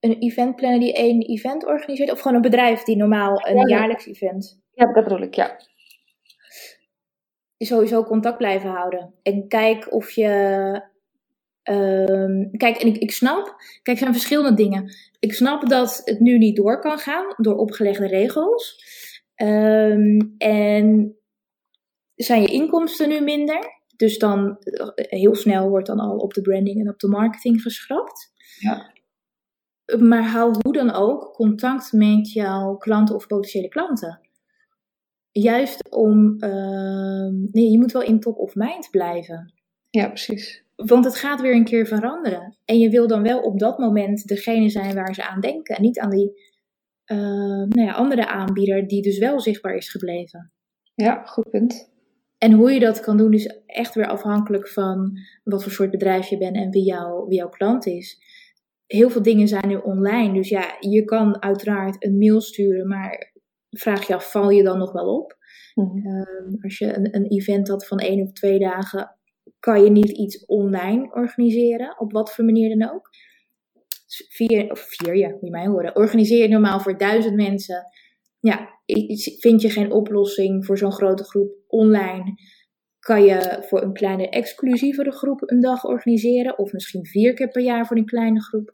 een 0.00 0.18
eventplanner 0.18 0.80
die 0.80 0.94
één 0.94 1.22
event 1.22 1.66
organiseert? 1.66 2.12
Of 2.12 2.20
gewoon 2.20 2.36
een 2.36 2.50
bedrijf 2.50 2.82
die 2.82 2.96
normaal 2.96 3.46
een 3.46 3.68
jaarlijks 3.68 4.06
event? 4.06 4.60
Ja, 4.72 4.92
dat 4.92 5.04
bedoel 5.04 5.22
ik, 5.22 5.34
ja. 5.34 5.56
Sowieso 7.66 8.04
contact 8.04 8.36
blijven 8.36 8.70
houden. 8.70 9.14
En 9.22 9.48
kijk 9.48 9.92
of 9.92 10.10
je. 10.10 10.28
Um, 11.64 12.50
kijk, 12.56 12.76
en 12.76 12.86
ik, 12.86 12.96
ik 12.96 13.10
snap. 13.10 13.44
Kijk, 13.82 13.96
er 13.96 14.02
zijn 14.02 14.12
verschillende 14.12 14.54
dingen. 14.54 14.94
Ik 15.18 15.32
snap 15.32 15.68
dat 15.68 16.00
het 16.04 16.20
nu 16.20 16.38
niet 16.38 16.56
door 16.56 16.80
kan 16.80 16.98
gaan 16.98 17.34
door 17.36 17.56
opgelegde 17.56 18.06
regels. 18.06 18.84
Um, 19.36 20.34
en 20.38 21.16
zijn 22.14 22.42
je 22.42 22.48
inkomsten 22.48 23.08
nu 23.08 23.20
minder. 23.20 23.78
Dus 23.96 24.18
dan 24.18 24.56
heel 24.94 25.34
snel 25.34 25.68
wordt 25.68 25.86
dan 25.86 25.98
al 25.98 26.16
op 26.16 26.34
de 26.34 26.40
branding 26.40 26.80
en 26.80 26.88
op 26.88 26.98
de 26.98 27.08
marketing 27.08 27.62
geschrapt. 27.62 28.32
Ja. 28.58 28.92
Maar 29.98 30.24
hou 30.24 30.54
hoe 30.62 30.72
dan 30.72 30.92
ook 30.92 31.32
contact 31.32 31.92
met 31.92 32.32
jouw 32.32 32.76
klanten 32.76 33.14
of 33.14 33.26
potentiële 33.26 33.68
klanten. 33.68 34.20
Juist 35.32 35.90
om, 35.90 36.36
uh, 36.44 37.28
nee, 37.52 37.70
je 37.70 37.78
moet 37.78 37.92
wel 37.92 38.02
in 38.02 38.20
top 38.20 38.38
of 38.38 38.54
mind 38.54 38.88
blijven. 38.90 39.52
Ja, 39.90 40.06
precies. 40.06 40.64
Want 40.76 41.04
het 41.04 41.16
gaat 41.16 41.40
weer 41.40 41.54
een 41.54 41.64
keer 41.64 41.86
veranderen. 41.86 42.56
En 42.64 42.78
je 42.78 42.88
wil 42.88 43.06
dan 43.06 43.22
wel 43.22 43.40
op 43.40 43.58
dat 43.58 43.78
moment 43.78 44.26
degene 44.26 44.68
zijn 44.68 44.94
waar 44.94 45.14
ze 45.14 45.28
aan 45.28 45.40
denken. 45.40 45.76
En 45.76 45.82
niet 45.82 45.98
aan 45.98 46.10
die 46.10 46.48
uh, 47.06 47.18
nou 47.68 47.82
ja, 47.82 47.92
andere 47.92 48.26
aanbieder 48.26 48.86
die 48.86 49.02
dus 49.02 49.18
wel 49.18 49.40
zichtbaar 49.40 49.74
is 49.74 49.90
gebleven. 49.90 50.52
Ja, 50.94 51.22
goed 51.24 51.50
punt. 51.50 51.90
En 52.38 52.52
hoe 52.52 52.72
je 52.72 52.80
dat 52.80 53.00
kan 53.00 53.16
doen 53.16 53.32
is 53.32 53.62
echt 53.66 53.94
weer 53.94 54.08
afhankelijk 54.08 54.68
van 54.68 55.18
wat 55.44 55.62
voor 55.62 55.72
soort 55.72 55.90
bedrijf 55.90 56.28
je 56.28 56.38
bent 56.38 56.56
en 56.56 56.70
wie, 56.70 56.84
jou, 56.84 57.28
wie 57.28 57.38
jouw 57.38 57.48
klant 57.48 57.86
is 57.86 58.18
heel 58.90 59.10
veel 59.10 59.22
dingen 59.22 59.48
zijn 59.48 59.68
nu 59.68 59.76
online. 59.76 60.32
Dus 60.32 60.48
ja, 60.48 60.76
je 60.80 61.04
kan 61.04 61.42
uiteraard 61.42 62.04
een 62.04 62.18
mail 62.18 62.40
sturen, 62.40 62.88
maar 62.88 63.32
vraag 63.70 64.06
je 64.06 64.14
af, 64.14 64.30
val 64.30 64.50
je 64.50 64.62
dan 64.62 64.78
nog 64.78 64.92
wel 64.92 65.16
op? 65.16 65.36
Mhm. 65.74 66.06
Ehm, 66.06 66.54
als 66.60 66.78
je 66.78 66.96
een, 66.96 67.14
een 67.16 67.26
event 67.26 67.68
had 67.68 67.86
van 67.86 67.98
één 67.98 68.22
of 68.22 68.32
twee 68.32 68.58
dagen, 68.58 69.16
kan 69.58 69.84
je 69.84 69.90
niet 69.90 70.10
iets 70.10 70.46
online 70.46 71.12
organiseren, 71.12 72.00
op 72.00 72.12
wat 72.12 72.34
voor 72.34 72.44
manier 72.44 72.78
dan 72.78 72.90
ook. 72.90 73.08
Vier, 74.28 74.70
of 74.70 74.80
vier, 74.80 75.16
ja, 75.16 75.28
moet 75.28 75.40
je 75.40 75.50
mij 75.50 75.66
horen. 75.66 75.96
Organiseer 75.96 76.42
je 76.42 76.48
normaal 76.48 76.80
voor 76.80 76.98
duizend 76.98 77.36
mensen. 77.36 77.84
Ja, 78.40 78.68
vind 79.38 79.62
je 79.62 79.70
geen 79.70 79.92
oplossing 79.92 80.66
voor 80.66 80.78
zo'n 80.78 80.92
grote 80.92 81.24
groep 81.24 81.54
online? 81.66 82.34
kan 83.00 83.24
je 83.24 83.64
voor 83.68 83.82
een 83.82 83.92
kleine 83.92 84.28
exclusievere 84.28 85.10
groep 85.12 85.50
een 85.50 85.60
dag 85.60 85.84
organiseren. 85.84 86.58
Of 86.58 86.72
misschien 86.72 87.06
vier 87.06 87.34
keer 87.34 87.48
per 87.48 87.62
jaar 87.62 87.86
voor 87.86 87.96
een 87.96 88.06
kleine 88.06 88.42
groep. 88.42 88.70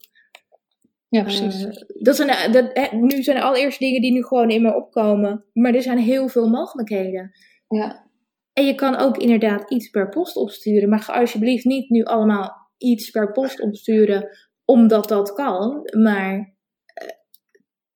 Ja, 1.16 1.22
precies. 1.22 1.64
Uh, 1.64 2.02
dat 2.02 2.16
zijn, 2.16 2.52
dat, 2.52 2.92
nu 2.92 3.22
zijn 3.22 3.36
er 3.36 3.42
allereerst 3.42 3.78
dingen 3.78 4.00
die 4.00 4.12
nu 4.12 4.24
gewoon 4.24 4.50
in 4.50 4.62
me 4.62 4.74
opkomen. 4.74 5.44
Maar 5.52 5.74
er 5.74 5.82
zijn 5.82 5.98
heel 5.98 6.28
veel 6.28 6.48
mogelijkheden. 6.48 7.30
Ja. 7.68 8.08
En 8.52 8.66
je 8.66 8.74
kan 8.74 8.96
ook 8.96 9.16
inderdaad 9.16 9.70
iets 9.70 9.90
per 9.90 10.08
post 10.08 10.36
opsturen. 10.36 10.88
Maar 10.88 10.98
ga 10.98 11.20
alsjeblieft 11.20 11.64
niet 11.64 11.90
nu 11.90 12.02
allemaal 12.02 12.52
iets 12.78 13.10
per 13.10 13.32
post 13.32 13.60
opsturen. 13.60 14.28
Omdat 14.64 15.08
dat 15.08 15.32
kan. 15.32 15.90
Maar 15.98 16.34
uh, 16.34 16.44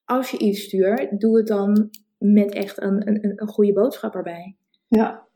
als 0.04 0.30
je 0.30 0.38
iets 0.38 0.62
stuurt, 0.62 1.20
doe 1.20 1.36
het 1.36 1.46
dan 1.46 1.90
met 2.18 2.52
echt 2.52 2.82
een, 2.82 3.08
een, 3.08 3.32
een 3.36 3.48
goede 3.48 3.72
boodschap 3.72 4.14
erbij. 4.14 4.56
Ja, 4.88 5.26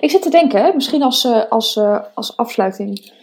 ik 0.00 0.10
zit 0.10 0.22
te 0.22 0.30
denken, 0.30 0.74
misschien 0.74 1.02
als, 1.02 1.26
als, 1.48 1.78
als 2.14 2.36
afsluiting. 2.36 3.19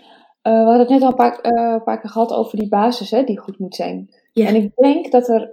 Uh, 0.47 0.53
we 0.53 0.69
hadden 0.69 0.79
het 0.79 0.89
net 0.89 1.01
al 1.01 1.09
een 1.09 1.15
paar, 1.15 1.39
een 1.41 1.83
paar 1.83 1.99
keer 1.99 2.09
gehad 2.09 2.33
over 2.33 2.57
die 2.57 2.69
basis 2.69 3.11
hè, 3.11 3.23
die 3.23 3.39
goed 3.39 3.59
moet 3.59 3.75
zijn. 3.75 4.09
Ja. 4.33 4.47
En 4.47 4.55
ik 4.55 4.71
denk 4.75 5.11
dat 5.11 5.27
er, 5.27 5.51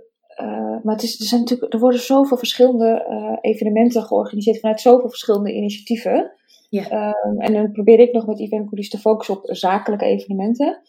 maar 0.82 0.94
het 0.94 1.02
is, 1.02 1.20
er, 1.20 1.26
zijn 1.26 1.40
natuurlijk, 1.40 1.72
er 1.72 1.80
worden 1.80 2.00
zoveel 2.00 2.36
verschillende 2.36 3.38
evenementen 3.40 4.02
georganiseerd 4.02 4.60
vanuit 4.60 4.80
zoveel 4.80 5.08
verschillende 5.08 5.52
initiatieven. 5.52 6.32
Ja. 6.68 7.14
Um, 7.26 7.40
en 7.40 7.52
dan 7.52 7.72
probeer 7.72 7.98
ik 7.98 8.12
nog 8.12 8.26
met 8.26 8.40
Event 8.40 8.90
te 8.90 8.98
focussen 8.98 9.36
op 9.36 9.44
zakelijke 9.44 10.04
evenementen. 10.04 10.80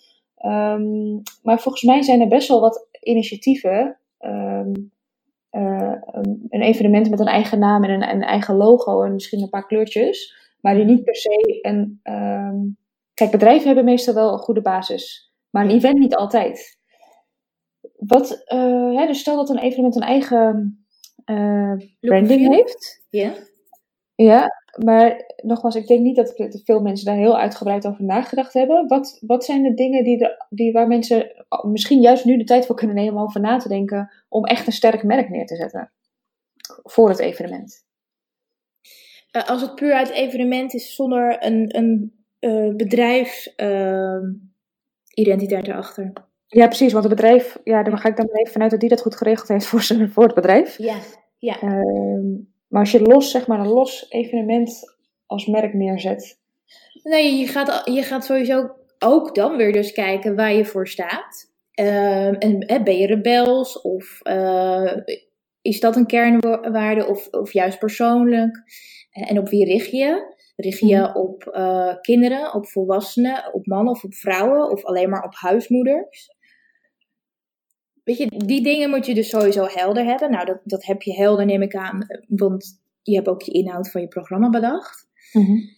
Um, 0.46 1.22
maar 1.44 1.60
volgens 1.60 1.84
mij 1.84 2.02
zijn 2.02 2.22
er 2.22 2.28
best 2.28 2.48
wel 2.48 2.60
wat 2.60 2.88
initiatieven 3.02 3.98
um, 4.20 4.92
uh, 5.52 5.96
een 6.50 6.62
evenement 6.62 7.10
met 7.10 7.20
een 7.20 7.26
eigen 7.26 7.60
naam 7.60 7.84
en 7.84 7.90
een, 7.90 8.10
een, 8.10 8.22
eigen 8.22 8.56
logo 8.56 9.04
en 9.04 9.14
misschien 9.14 9.42
een 9.42 9.50
paar 9.50 9.68
kleurtjes, 9.68 10.36
maar 10.62 10.76
die 10.76 10.86
niet 10.86 11.04
per 11.04 11.16
se 11.16 11.60
een. 11.62 12.02
Kijk, 13.16 13.32
bedrijven 13.32 13.66
hebben 13.66 13.86
meestal 13.86 14.14
wel 14.14 14.34
een 14.34 14.40
goede 14.40 14.62
basis, 14.62 15.34
maar 15.50 15.64
een 15.64 15.76
event 15.76 16.00
niet 16.00 16.16
altijd. 16.16 16.80
Wat, 17.96 18.44
uh, 18.54 18.98
hè, 18.98 19.06
dus 19.08 19.20
stel 19.20 19.36
dat 19.36 19.50
een 19.50 19.58
evenement 19.58 19.96
een 19.96 20.02
eigen 20.02 20.86
uh, 21.26 21.74
branding 22.00 22.54
heeft. 22.56 23.06
Ja. 23.10 23.34
Ja, 24.16 24.48
maar 24.84 25.34
nogmaals, 25.44 25.76
ik 25.76 25.88
denk 25.88 26.00
niet 26.00 26.16
dat 26.16 26.34
veel 26.64 26.82
mensen 26.82 27.06
daar 27.06 27.16
heel 27.16 27.38
uitgebreid 27.38 27.88
over 27.88 28.04
nagedacht 28.04 28.54
hebben. 28.54 28.88
Wat, 28.88 29.18
wat 29.28 29.46
zijn 29.46 29.64
de 29.64 29.74
dingen 29.74 30.04
die, 30.04 30.28
die 30.50 30.72
waar 30.72 30.88
mensen 30.88 31.46
misschien 31.62 32.02
juist 32.02 32.26
nu 32.26 32.38
de 32.38 32.44
tijd 32.44 32.66
voor 32.66 32.76
kunnen 32.76 32.96
nemen 32.96 33.14
om 33.14 33.22
over 33.22 33.42
na 33.42 33.58
te 33.58 33.68
denken 33.68 34.12
om 34.30 34.46
echt 34.46 34.68
een 34.68 34.74
sterk 34.74 35.04
merk 35.04 35.30
neer 35.30 35.46
te 35.46 35.56
zetten 35.56 35.92
voor 36.84 37.10
het 37.10 37.20
evenement? 37.20 37.86
Uh, 39.32 39.48
als 39.48 39.62
het 39.62 39.76
puur 39.76 39.94
uit 39.94 40.10
evenement 40.10 40.74
is 40.74 40.96
zonder 40.96 41.46
een, 41.46 41.78
een 41.78 42.25
uh, 42.46 42.76
bedrijfsidentiteit 42.76 45.68
erachter. 45.68 46.14
Ja, 46.48 46.68
precies, 46.68 46.94
want 46.94 47.06
het 47.06 47.16
bedrijf, 47.16 47.58
ja, 47.64 47.84
dan 47.84 47.98
ga 47.98 48.10
ik 48.10 48.18
dan 48.18 48.30
even 48.32 48.52
vanuit 48.52 48.72
dat 48.72 48.80
die 48.80 48.90
dat 48.90 49.02
goed 49.02 49.16
geregeld 49.16 49.48
heeft 49.48 49.66
voor, 49.66 49.82
zijn, 49.82 50.12
voor 50.12 50.24
het 50.24 50.36
bedrijf. 50.36 50.78
Ja, 50.78 50.98
ja. 51.38 51.62
Ehm, 51.62 52.34
maar 52.68 52.80
als 52.80 52.92
je 52.92 53.02
los, 53.02 53.32
zeg 53.32 53.48
maar, 53.48 53.60
een 53.60 53.68
los 53.68 54.06
evenement 54.10 54.96
als 55.26 55.46
merk 55.46 55.74
neerzet. 55.74 56.40
Nee, 57.04 57.36
je 57.36 57.48
gaat, 57.48 57.82
je 57.86 58.04
gaat 58.04 58.26
sowieso 58.26 58.70
ook 59.00 59.36
dan 59.36 59.58
weer 59.58 59.72
dus 59.72 59.92
kijken 59.92 60.36
waar 60.36 60.54
je 60.54 60.66
voor 60.66 60.88
staat. 60.88 61.54
Uh, 61.80 62.44
en 62.44 62.84
ben 62.84 62.98
je 62.98 63.08
rebels 63.08 63.82
of 63.82 64.20
uh, 64.24 64.92
is 65.62 65.80
dat 65.80 65.96
een 65.96 66.06
kernwaarde 66.06 67.08
of, 67.08 67.28
of 67.28 67.54
juist 67.54 67.80
persoonlijk? 67.80 68.64
En 69.12 69.40
op 69.40 69.50
wie 69.50 69.66
richt 69.66 69.92
je? 69.92 70.35
Richt 70.56 70.80
je 70.80 70.98
mhm. 70.98 71.18
op 71.18 71.52
uh, 71.54 71.96
kinderen, 72.02 72.54
op 72.54 72.68
volwassenen, 72.68 73.54
op 73.54 73.66
mannen 73.66 73.94
of 73.94 74.04
op 74.04 74.14
vrouwen 74.14 74.72
of 74.72 74.86
alleen 74.86 75.10
maar 75.10 75.24
op 75.24 75.36
huismoeders? 75.36 76.34
Weet 78.04 78.18
je, 78.18 78.28
die 78.46 78.64
dingen 78.64 78.90
moet 78.90 79.06
je 79.06 79.14
dus 79.14 79.30
sowieso 79.30 79.66
helder 79.70 80.06
hebben. 80.06 80.32
Nou, 80.32 80.46
dat, 80.46 80.60
dat 80.64 80.86
heb 80.86 81.02
je 81.02 81.14
helder, 81.14 81.46
neem 81.46 81.62
ik 81.62 81.76
aan, 81.76 82.06
want 82.28 82.82
je 83.02 83.16
hebt 83.16 83.28
ook 83.28 83.42
je 83.42 83.52
inhoud 83.52 83.92
van 83.92 84.02
je 84.02 84.08
programma 84.08 84.50
bedacht. 84.50 85.08
Mm 85.32 85.46
-hmm. 85.46 85.70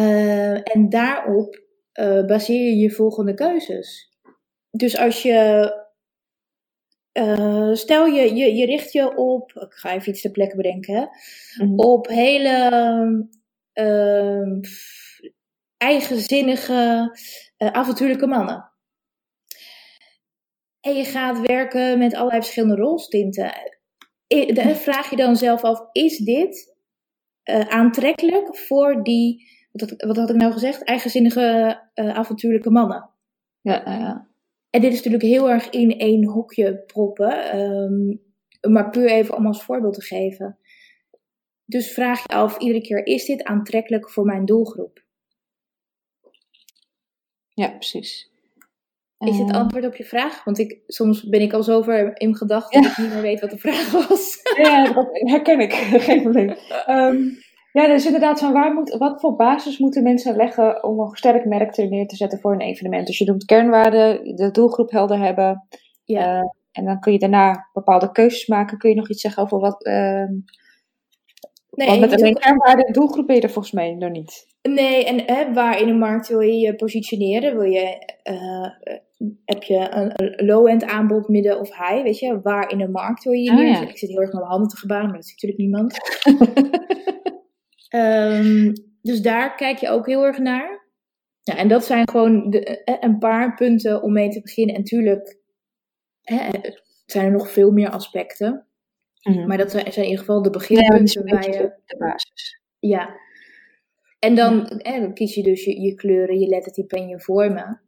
uh, 0.00 0.74
en 0.74 0.88
daarop 0.88 1.62
uh, 2.00 2.24
baseer 2.24 2.64
je 2.64 2.76
je 2.76 2.90
volgende 2.90 3.34
keuzes. 3.34 4.18
Dus 4.70 4.98
als 4.98 5.22
je, 5.22 5.72
uh, 7.12 7.74
stel 7.74 8.06
je, 8.06 8.34
je, 8.34 8.54
je 8.54 8.66
richt 8.66 8.92
je 8.92 9.16
op, 9.16 9.52
ik 9.52 9.72
ga 9.72 9.94
even 9.94 10.08
iets 10.12 10.20
ter 10.20 10.30
plekke 10.30 10.56
bedenken, 10.56 10.94
hè, 10.94 11.00
mm 11.00 11.70
-hmm. 11.70 11.78
op 11.78 12.06
hele 12.06 13.28
eigenzinnige, 15.76 17.10
avontuurlijke 17.56 18.26
mannen. 18.26 18.70
en 20.80 20.94
je 20.94 21.04
gaat 21.04 21.40
werken 21.40 21.98
met 21.98 22.14
allerlei 22.14 22.40
verschillende 22.40 22.82
rolstinten. 22.82 23.52
Vraag 24.74 25.10
je 25.10 25.16
dan 25.16 25.36
zelf 25.36 25.62
af, 25.62 25.88
is 25.92 26.18
dit 26.18 26.76
uh, 27.50 27.60
aantrekkelijk 27.60 28.56
voor 28.56 29.02
die, 29.02 29.48
wat, 29.72 29.94
wat, 29.96 30.16
had 30.16 30.30
ik 30.30 30.36
nou 30.36 30.52
gezegd, 30.52 30.84
eigenzinnige 30.84 31.78
uh, 31.94 32.16
avontuurlijke 32.16 32.70
mannen? 32.70 33.10
Ja, 33.60 33.82
ja. 33.84 34.28
En 34.70 34.80
dit 34.80 34.92
is 34.92 34.96
natuurlijk 34.96 35.22
heel 35.22 35.50
erg 35.50 35.70
in 35.70 35.98
één 35.98 36.24
hokje 36.24 36.82
proppen, 36.86 37.58
um, 37.58 38.22
maar 38.72 38.90
puur 38.90 39.10
even 39.10 39.36
om 39.36 39.46
als 39.46 39.62
voorbeeld 39.62 39.94
te 39.94 40.02
geven. 40.02 40.58
Dus 41.70 41.92
vraag 41.92 42.22
je 42.22 42.34
af 42.34 42.58
iedere 42.58 42.80
keer, 42.80 43.06
is 43.06 43.24
dit 43.24 43.44
aantrekkelijk 43.44 44.10
voor 44.10 44.24
mijn 44.24 44.44
doelgroep? 44.44 45.02
Ja, 47.54 47.68
precies. 47.68 48.30
Is 49.18 49.38
het 49.38 49.50
ehm. 49.50 49.58
antwoord 49.58 49.86
op 49.86 49.94
je 49.94 50.04
vraag? 50.04 50.44
Want 50.44 50.58
ik, 50.58 50.78
soms 50.86 51.28
ben 51.28 51.40
ik 51.40 51.52
al 51.52 51.62
zo 51.62 51.82
ver 51.82 52.20
in 52.20 52.36
gedachten 52.36 52.82
dat 52.82 52.90
ik 52.90 52.98
niet 52.98 53.12
meer 53.12 53.22
weet 53.22 53.40
wat 53.40 53.50
de 53.50 53.58
vraag 53.58 53.90
was. 53.90 54.38
Ja, 54.56 54.92
dat 54.92 55.08
herken 55.12 55.60
ik. 55.60 55.72
Geen 56.06 56.22
probleem. 56.22 56.56
Um, 56.88 57.38
ja, 57.72 57.86
dus 57.86 58.06
inderdaad 58.06 58.38
van 58.38 58.52
waar 58.52 58.72
moet, 58.72 58.90
wat 58.90 59.20
voor 59.20 59.36
basis 59.36 59.78
moeten 59.78 60.02
mensen 60.02 60.36
leggen 60.36 60.84
om 60.84 61.00
een 61.00 61.16
sterk 61.16 61.44
merk 61.44 61.76
er 61.76 61.88
neer 61.88 62.06
te 62.06 62.16
zetten 62.16 62.40
voor 62.40 62.52
een 62.52 62.60
evenement. 62.60 63.06
Dus 63.06 63.18
je 63.18 63.24
doet 63.24 63.44
kernwaarden, 63.44 64.36
de 64.36 64.50
doelgroep 64.50 64.90
helder 64.90 65.18
hebben. 65.18 65.66
Ja. 66.04 66.36
Uh, 66.36 66.42
en 66.72 66.84
dan 66.84 67.00
kun 67.00 67.12
je 67.12 67.18
daarna 67.18 67.68
bepaalde 67.72 68.12
keuzes 68.12 68.46
maken. 68.46 68.78
Kun 68.78 68.90
je 68.90 68.96
nog 68.96 69.10
iets 69.10 69.20
zeggen 69.20 69.42
over 69.42 69.58
wat... 69.58 69.86
Uh, 69.86 70.24
nee, 71.86 71.98
Want 71.98 72.10
met 72.10 72.20
alleen 72.20 72.38
kernwaarden 72.38 72.86
en 72.86 72.92
doelgroep 72.92 73.26
ben 73.26 73.36
je 73.36 73.42
er 73.42 73.50
volgens 73.50 73.74
mij 73.74 73.94
nog 73.94 74.10
niet. 74.10 74.46
Nee, 74.62 75.04
en 75.04 75.22
hè, 75.26 75.52
waar 75.52 75.80
in 75.80 75.86
de 75.86 75.94
markt 75.94 76.28
wil 76.28 76.40
je 76.40 76.56
je 76.56 76.74
positioneren? 76.74 77.58
Wil 77.58 77.70
je, 77.70 78.14
uh, 78.30 78.90
heb 79.44 79.62
je 79.62 79.86
een, 79.90 80.46
low-end 80.46 80.84
aanbod, 80.84 81.28
midden 81.28 81.60
of 81.60 81.68
high? 81.68 82.02
Weet 82.02 82.18
je, 82.18 82.40
waar 82.40 82.70
in 82.70 82.78
de 82.78 82.88
markt 82.88 83.24
wil 83.24 83.32
je 83.32 83.42
je 83.42 83.76
ah, 83.76 83.88
Ik 83.88 83.98
zit 83.98 84.08
heel 84.08 84.20
erg 84.20 84.30
met 84.30 84.40
mijn 84.40 84.50
handen 84.50 84.68
te 84.68 84.76
gebaren, 84.76 85.06
maar 85.06 85.14
dat 85.14 85.26
ziet 85.26 85.42
natuurlijk 85.42 85.60
niemand. 85.60 85.98
um, 87.94 88.72
dus 89.10 89.22
daar 89.22 89.54
kijk 89.54 89.78
je 89.78 89.88
ook 89.88 90.06
heel 90.06 90.24
erg 90.24 90.38
naar. 90.38 90.88
Ja, 91.42 91.56
en 91.56 91.68
dat 91.68 91.84
zijn 91.84 92.08
gewoon 92.08 92.50
de, 92.50 92.84
eh, 92.84 92.96
een 93.00 93.18
paar 93.18 93.54
punten 93.54 94.02
om 94.02 94.12
mee 94.12 94.28
te 94.28 94.40
beginnen. 94.40 94.74
En 94.74 94.84
tuurlijk 94.84 95.38
hè, 96.22 96.48
zijn 97.06 97.26
er 97.26 97.32
nog 97.32 97.50
veel 97.50 97.70
meer 97.70 97.90
aspecten. 97.90 98.66
Mhm. 99.22 99.46
Maar 99.46 99.58
dat 99.58 99.70
zijn, 99.70 99.84
in 99.84 100.02
ieder 100.02 100.18
geval 100.18 100.42
de 100.42 100.50
beginpunten 100.50 101.26
ja, 101.26 101.34
waar 101.34 101.50
je... 101.50 101.72
De 101.84 101.96
basis. 101.96 102.60
Ja, 102.78 103.18
en 104.20 104.34
dan, 104.34 104.80
dan 104.82 105.14
kies 105.14 105.34
je 105.34 105.42
dus 105.42 105.64
je, 105.64 105.80
je 105.80 105.94
kleuren, 105.94 106.38
je 106.38 106.46
lettertype 106.46 106.96
en 106.96 107.08
je 107.08 107.20
vormen, 107.20 107.82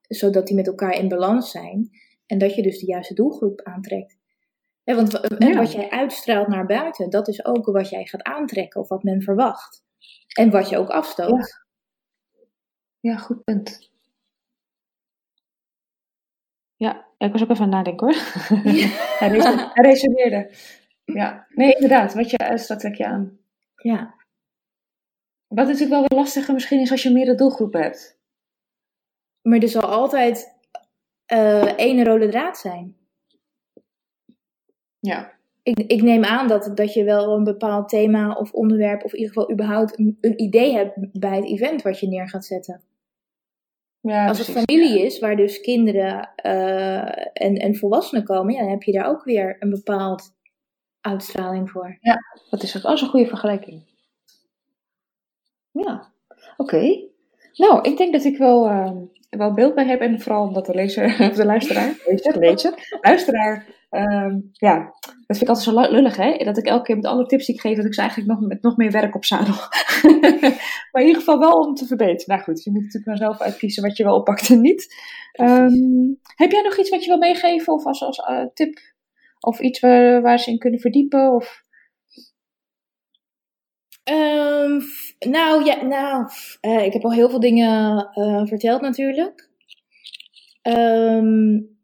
zodat 0.00 0.46
die 0.46 0.56
met 0.56 0.66
elkaar 0.66 0.94
in 0.94 1.08
balans 1.08 1.50
zijn. 1.50 1.90
En 2.26 2.38
dat 2.38 2.54
je 2.54 2.62
dus 2.62 2.78
de 2.78 2.86
juiste 2.86 3.14
doelgroep 3.14 3.62
aantrekt. 3.62 4.18
want 4.84 5.12
wat 5.38 5.72
jij 5.72 5.90
uitstraalt 5.90 6.48
naar 6.48 6.66
buiten, 6.66 7.10
dat 7.10 7.28
is 7.28 7.44
ook 7.44 7.66
wat 7.66 7.88
jij 7.88 8.04
gaat 8.04 8.22
aantrekken 8.22 8.80
of 8.80 8.88
wat 8.88 9.02
men 9.02 9.22
verwacht. 9.22 9.84
En 10.34 10.50
wat 10.50 10.68
je 10.68 10.78
ook 10.78 10.88
afstoot. 10.88 11.66
Ja, 13.00 13.16
goed 13.16 13.44
punt. 13.44 13.90
Ja, 16.76 17.06
ik 17.18 17.32
was 17.32 17.42
ook 17.42 17.50
even 17.50 17.64
aan 17.64 17.72
het 17.72 17.76
nadenken 17.76 18.06
hoor. 18.06 18.16
hij, 19.18 19.28
resoneerde. 19.74 20.50
Ja, 21.14 21.46
nee, 21.54 21.72
inderdaad. 21.72 22.14
Wat 22.14 22.30
je 22.30 22.38
uitstraalt, 22.38 22.80
trek 22.80 22.94
je 22.94 23.06
aan. 23.06 23.38
Ja. 23.76 24.14
Wat 25.46 25.66
natuurlijk 25.66 25.90
wel 25.90 26.04
weer 26.08 26.18
lastiger 26.18 26.54
misschien 26.54 26.80
is 26.80 26.90
als 26.90 27.02
je 27.02 27.12
meerdere 27.12 27.36
doelgroepen 27.36 27.82
hebt. 27.82 28.18
Maar 29.42 29.58
er 29.58 29.68
zal 29.68 29.82
altijd 29.82 30.56
uh, 31.32 31.78
één 31.78 32.04
rode 32.04 32.28
draad 32.28 32.58
zijn. 32.58 32.96
Ja. 34.98 35.36
Ik, 35.62 35.78
ik 35.78 36.02
neem 36.02 36.24
aan 36.24 36.48
dat, 36.48 36.70
dat 36.74 36.94
je 36.94 37.04
wel 37.04 37.36
een 37.36 37.44
bepaald 37.44 37.88
thema 37.88 38.32
of 38.32 38.52
onderwerp, 38.52 39.04
of 39.04 39.12
in 39.12 39.18
ieder 39.18 39.34
geval 39.34 39.52
überhaupt 39.52 39.98
een, 39.98 40.18
een 40.20 40.40
idee 40.40 40.72
hebt 40.72 41.20
bij 41.20 41.36
het 41.36 41.44
event 41.44 41.82
wat 41.82 42.00
je 42.00 42.08
neer 42.08 42.28
gaat 42.28 42.44
zetten. 42.44 42.82
Ja, 44.00 44.28
Als 44.28 44.38
het 44.46 44.50
familie 44.50 45.04
is, 45.04 45.18
waar 45.18 45.36
dus 45.36 45.60
kinderen 45.60 46.30
uh, 46.44 47.18
en, 47.32 47.54
en 47.56 47.76
volwassenen 47.76 48.24
komen, 48.24 48.54
ja, 48.54 48.60
dan 48.60 48.70
heb 48.70 48.82
je 48.82 48.92
daar 48.92 49.08
ook 49.08 49.24
weer 49.24 49.56
een 49.58 49.70
bepaald 49.70 50.36
uitstraling 51.00 51.70
voor. 51.70 51.98
Ja, 52.00 52.16
dat 52.50 52.62
is 52.62 52.86
ook 52.86 53.00
een 53.00 53.08
goede 53.08 53.26
vergelijking. 53.26 53.82
Ja, 55.70 56.12
oké. 56.56 57.06
Nou, 57.54 57.80
ik 57.82 57.96
denk 57.96 58.12
dat 58.12 58.24
ik 58.24 58.38
wel, 58.38 58.70
uh, 58.70 58.90
wel 59.30 59.54
beeld 59.54 59.74
bij 59.74 59.86
heb. 59.86 60.00
En 60.00 60.20
vooral 60.20 60.46
omdat 60.46 60.66
de 60.66 60.74
lezer, 60.74 61.04
of 61.30 61.36
de 61.36 61.44
luisteraar, 61.44 61.94
lezer, 62.06 62.38
lezer, 62.38 62.98
luisteraar, 63.00 63.66
um, 63.90 64.50
ja, 64.52 64.94
dat 65.26 65.36
vind 65.36 65.42
ik 65.42 65.48
altijd 65.48 65.66
zo 65.66 65.80
lullig, 65.80 66.16
hè? 66.16 66.36
Dat 66.36 66.58
ik 66.58 66.66
elke 66.66 66.84
keer 66.84 66.96
met 66.96 67.06
alle 67.06 67.26
tips 67.26 67.46
die 67.46 67.54
ik 67.54 67.60
geef, 67.60 67.76
dat 67.76 67.84
ik 67.84 67.94
ze 67.94 68.00
eigenlijk 68.00 68.30
nog 68.30 68.48
met 68.48 68.62
nog 68.62 68.76
meer 68.76 68.90
werk 68.90 69.14
op 69.14 69.24
zadel. 69.24 69.54
maar 70.92 71.02
in 71.02 71.06
ieder 71.06 71.16
geval 71.16 71.38
wel 71.38 71.52
om 71.52 71.74
te 71.74 71.86
verbeteren. 71.86 72.34
Nou 72.34 72.42
goed, 72.42 72.64
je 72.64 72.70
moet 72.70 72.82
natuurlijk 72.82 73.06
maar 73.06 73.16
zelf 73.16 73.40
uitkiezen 73.40 73.82
wat 73.82 73.96
je 73.96 74.04
wel 74.04 74.16
oppakt 74.16 74.50
en 74.50 74.60
niet. 74.60 74.94
Um, 75.40 76.18
heb 76.34 76.50
jij 76.50 76.62
nog 76.62 76.78
iets 76.78 76.90
wat 76.90 77.04
je 77.04 77.10
wil 77.10 77.18
meegeven 77.18 77.72
of 77.72 77.86
als, 77.86 78.02
als 78.02 78.18
uh, 78.18 78.44
tip? 78.54 78.78
Of 79.40 79.60
iets 79.60 79.80
waar, 79.80 80.38
ze 80.38 80.50
in 80.50 80.58
kunnen 80.58 80.80
verdiepen? 80.80 81.34
Of... 81.34 81.66
Um, 84.10 84.82
nou 85.18 85.64
ja, 85.64 85.82
nou, 85.82 86.30
uh, 86.60 86.84
ik 86.84 86.92
heb 86.92 87.04
al 87.04 87.12
heel 87.12 87.30
veel 87.30 87.40
dingen 87.40 88.10
uh, 88.14 88.46
verteld 88.46 88.80
natuurlijk. 88.80 89.50
Um, 90.62 91.78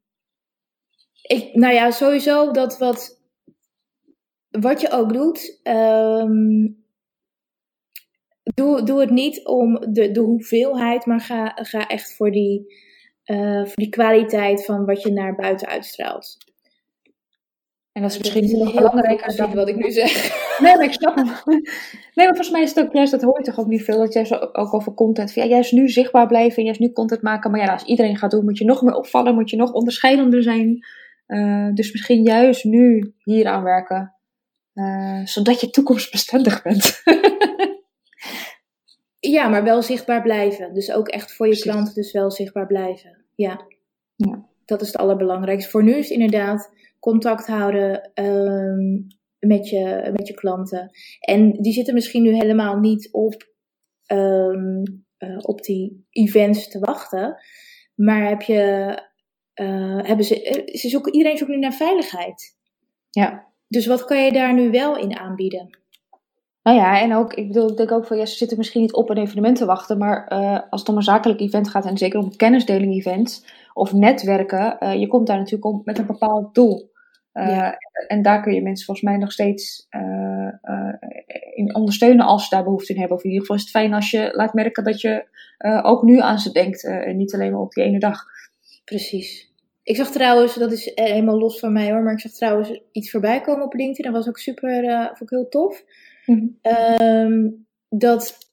ik, 1.22 1.55
nou 1.55 1.74
ja, 1.74 1.90
sowieso 1.90 2.50
dat 2.50 2.78
wat, 2.78 3.20
wat 4.50 4.80
je 4.80 4.90
ook 4.90 5.12
doet, 5.12 5.61
um, 5.62 6.84
doe, 8.42 8.82
doe 8.82 9.00
het 9.00 9.11
niet 9.11 9.46
om 9.46 9.92
de, 9.92 10.11
de 10.11 10.20
hoeveelheid, 10.20 11.07
maar 11.07 11.20
ga, 11.20 11.52
ga 11.55 11.86
echt 11.86 12.16
voor 12.16 12.30
die, 12.30 12.74
uh, 13.24 13.64
voor 13.64 13.74
die 13.74 13.88
kwaliteit 13.88 14.64
van 14.64 14.84
wat 14.84 15.02
je 15.02 15.12
naar 15.12 15.34
buiten 15.34 15.68
uitstraalt. 15.68 16.36
En 17.95 18.03
dat 18.03 18.11
is 18.11 18.18
misschien 18.18 18.59
nog 18.59 18.74
belangrijker 18.74 19.36
dan 19.36 19.55
wat 19.55 19.68
ik 19.68 19.76
nu 19.76 19.90
zeg. 19.90 20.12
Nee, 20.59 20.76
maar 20.76 20.84
ik 20.84 20.92
snap 20.92 21.16
hem. 21.16 21.26
Nee, 22.14 22.26
maar 22.26 22.26
volgens 22.26 22.51
mij 22.51 22.62
is 22.62 22.74
het 22.74 22.84
ook 22.84 22.92
juist, 22.92 23.11
dat 23.11 23.22
hoor 23.22 23.38
je 23.38 23.45
toch 23.45 23.59
ook 23.59 23.66
niet 23.66 23.84
veel, 23.84 23.99
dat 23.99 24.12
jij 24.12 24.24
zo 24.24 24.34
ook 24.53 24.74
over 24.74 24.95
content, 24.95 25.34
ja, 25.34 25.45
juist 25.45 25.72
nu 25.72 25.88
zichtbaar 25.88 26.26
blijven 26.26 26.57
en 26.57 26.64
juist 26.64 26.80
nu 26.80 26.92
content 26.92 27.22
maken. 27.22 27.51
Maar 27.51 27.61
ja, 27.61 27.72
als 27.72 27.84
iedereen 27.84 28.16
gaat 28.16 28.30
doen, 28.30 28.45
moet 28.45 28.59
je 28.59 28.64
nog 28.64 28.82
meer 28.82 28.95
opvallen, 28.95 29.34
moet 29.34 29.51
je 29.51 29.57
nog 29.57 29.72
onderscheidender 29.72 30.42
zijn. 30.42 30.86
Uh, 31.26 31.68
dus 31.74 31.92
misschien 31.92 32.22
juist 32.22 32.64
nu 32.64 33.14
hier 33.18 33.47
aan 33.47 33.62
werken, 33.62 34.14
uh, 34.74 35.26
zodat 35.26 35.61
je 35.61 35.70
toekomstbestendig 35.70 36.62
bent. 36.62 37.03
ja, 39.34 39.49
maar 39.49 39.64
wel 39.64 39.82
zichtbaar 39.82 40.22
blijven. 40.22 40.74
Dus 40.74 40.92
ook 40.92 41.09
echt 41.09 41.32
voor 41.32 41.49
je 41.49 41.59
klanten 41.59 41.95
dus 41.95 42.12
wel 42.12 42.30
zichtbaar 42.30 42.66
blijven. 42.66 43.24
Ja. 43.34 43.61
ja. 44.16 44.45
Dat 44.64 44.80
is 44.80 44.86
het 44.86 44.97
allerbelangrijkste. 44.97 45.70
Voor 45.70 45.82
nu 45.82 45.92
is 45.95 46.09
het 46.09 46.18
inderdaad 46.18 46.72
contact 47.05 47.46
houden 47.46 48.11
um, 48.14 49.07
met, 49.38 49.68
je, 49.68 50.11
met 50.12 50.28
je 50.28 50.34
klanten. 50.34 50.90
En 51.20 51.52
die 51.52 51.72
zitten 51.72 51.94
misschien 51.94 52.22
nu 52.22 52.34
helemaal 52.34 52.78
niet 52.78 53.09
op, 53.12 53.34
um, 54.12 55.05
uh, 55.18 55.38
op 55.40 55.62
die 55.62 56.07
events 56.11 56.68
te 56.68 56.78
wachten. 56.78 57.36
Maar 57.94 58.28
heb 58.28 58.42
je, 58.42 58.62
uh, 59.61 60.02
hebben 60.02 60.24
ze, 60.24 60.42
eh, 60.42 60.76
ze 60.76 60.88
zoeken, 60.88 61.14
iedereen 61.14 61.36
zoekt 61.36 61.50
nu 61.50 61.59
naar 61.59 61.72
veiligheid. 61.72 62.57
Ja. 63.11 63.52
Dus 63.68 63.86
wat 63.86 64.05
kan 64.05 64.24
je 64.24 64.32
daar 64.32 64.55
nu 64.55 64.70
wel 64.70 64.98
in 64.98 65.18
aanbieden? 65.18 65.78
Nou 66.62 66.76
ja, 66.76 67.00
en 67.00 67.14
ook, 67.14 67.34
ik 67.34 67.46
bedoel, 67.46 67.70
ik 67.70 67.76
denk 67.76 67.92
ook 67.92 68.07
van, 68.07 68.16
ja, 68.16 68.26
ze 68.26 68.36
zitten 68.36 68.59
misschien 68.59 68.80
niet 68.80 68.94
op 68.94 69.11
een 69.11 69.18
evenement 69.18 69.57
te 69.57 69.64
wachten, 69.64 69.98
maar 69.98 70.32
uh, 70.32 70.61
als 70.70 70.80
het 70.80 70.90
om 70.90 70.96
een 70.96 71.02
zakelijk 71.02 71.40
event 71.40 71.68
gaat, 71.68 71.86
en 71.86 71.98
zeker 71.98 72.18
om 72.18 72.24
een 72.24 72.36
kennisdeling-event 72.36 73.46
of 73.72 73.92
netwerken, 73.92 74.76
uh, 74.80 74.94
je 74.94 75.07
komt 75.07 75.26
daar 75.26 75.36
natuurlijk 75.36 75.64
om 75.64 75.80
met 75.84 75.98
een 75.98 76.07
bepaald 76.07 76.55
doel. 76.55 76.92
Uh, 77.35 77.72
En 78.07 78.22
daar 78.22 78.43
kun 78.43 78.55
je 78.55 78.62
mensen 78.62 78.87
volgens 78.87 79.07
mij 79.07 79.16
nog 79.16 79.32
steeds 79.32 79.87
uh, 79.91 80.53
uh, 80.62 80.95
in 81.55 81.74
ondersteunen 81.74 82.26
als 82.26 82.43
ze 82.49 82.55
daar 82.55 82.64
behoefte 82.64 82.93
in 82.93 82.99
hebben. 82.99 83.16
Of 83.16 83.24
in 83.24 83.30
ieder 83.30 83.47
geval 83.47 83.57
is 83.57 83.62
het 83.62 83.72
fijn 83.72 83.95
als 83.95 84.11
je 84.11 84.30
laat 84.32 84.55
merken 84.55 84.85
dat 84.85 85.01
je 85.01 85.24
ook 85.82 86.03
nu 86.03 86.20
aan 86.20 86.39
ze 86.39 86.53
denkt 86.53 86.85
en 86.85 87.16
niet 87.16 87.35
alleen 87.35 87.53
maar 87.53 87.61
op 87.61 87.72
die 87.72 87.85
ene 87.85 87.99
dag. 87.99 88.24
Precies. 88.85 89.53
Ik 89.82 89.97
zag 89.97 90.11
trouwens, 90.11 90.55
dat 90.55 90.72
is 90.72 90.93
helemaal 90.95 91.39
los 91.39 91.59
van 91.59 91.72
mij 91.72 91.91
hoor, 91.91 92.03
maar 92.03 92.12
ik 92.12 92.20
zag 92.20 92.32
trouwens 92.32 92.80
iets 92.93 93.11
voorbij 93.11 93.41
komen 93.41 93.64
op 93.64 93.74
LinkedIn. 93.74 94.05
Dat 94.05 94.20
was 94.20 94.28
ook 94.28 94.39
super, 94.39 95.07
vond 95.07 95.20
ik 95.20 95.30
heel 95.30 95.49
tof. 95.49 95.85
Mm 96.26 96.59
-hmm. 96.62 97.66
dat 97.89 98.43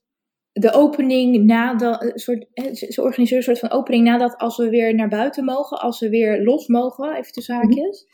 de 0.53 0.71
opening 0.71 1.45
nadat, 1.45 2.11
soort, 2.13 2.45
ze 2.71 3.01
organiseren 3.01 3.37
een 3.37 3.43
soort 3.43 3.59
van 3.59 3.79
opening 3.79 4.03
nadat 4.03 4.37
als 4.37 4.57
we 4.57 4.69
weer 4.69 4.95
naar 4.95 5.09
buiten 5.09 5.45
mogen, 5.45 5.79
als 5.79 5.99
we 5.99 6.09
weer 6.09 6.43
los 6.43 6.67
mogen, 6.67 7.15
even 7.15 7.31
tussen 7.31 7.55
mhm. 7.55 7.65
haakjes. 7.65 8.05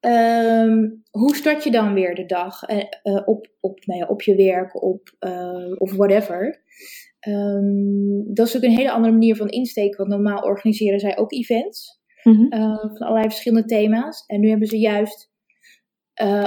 Um, 0.00 1.02
hoe 1.10 1.36
start 1.36 1.64
je 1.64 1.70
dan 1.70 1.94
weer 1.94 2.14
de 2.14 2.26
dag 2.26 2.68
uh, 2.68 2.76
uh, 3.02 3.22
op, 3.24 3.46
op, 3.60 3.86
nou 3.86 4.00
ja, 4.00 4.06
op 4.06 4.22
je 4.22 4.34
werk 4.34 4.82
op, 4.82 5.16
uh, 5.20 5.74
of 5.78 5.92
whatever? 5.92 6.62
Um, 7.28 8.34
dat 8.34 8.46
is 8.46 8.56
ook 8.56 8.62
een 8.62 8.76
hele 8.76 8.90
andere 8.90 9.12
manier 9.12 9.36
van 9.36 9.48
insteken, 9.48 9.96
want 9.96 10.08
normaal 10.08 10.42
organiseren 10.42 11.00
zij 11.00 11.18
ook 11.18 11.32
events. 11.32 11.98
Mhm. 12.22 12.48
van 12.48 12.98
allerlei 12.98 13.28
verschillende 13.28 13.68
thema's. 13.68 14.24
En 14.26 14.40
nu 14.40 14.48
hebben 14.48 14.68
ze 14.68 14.78
juist 14.78 15.29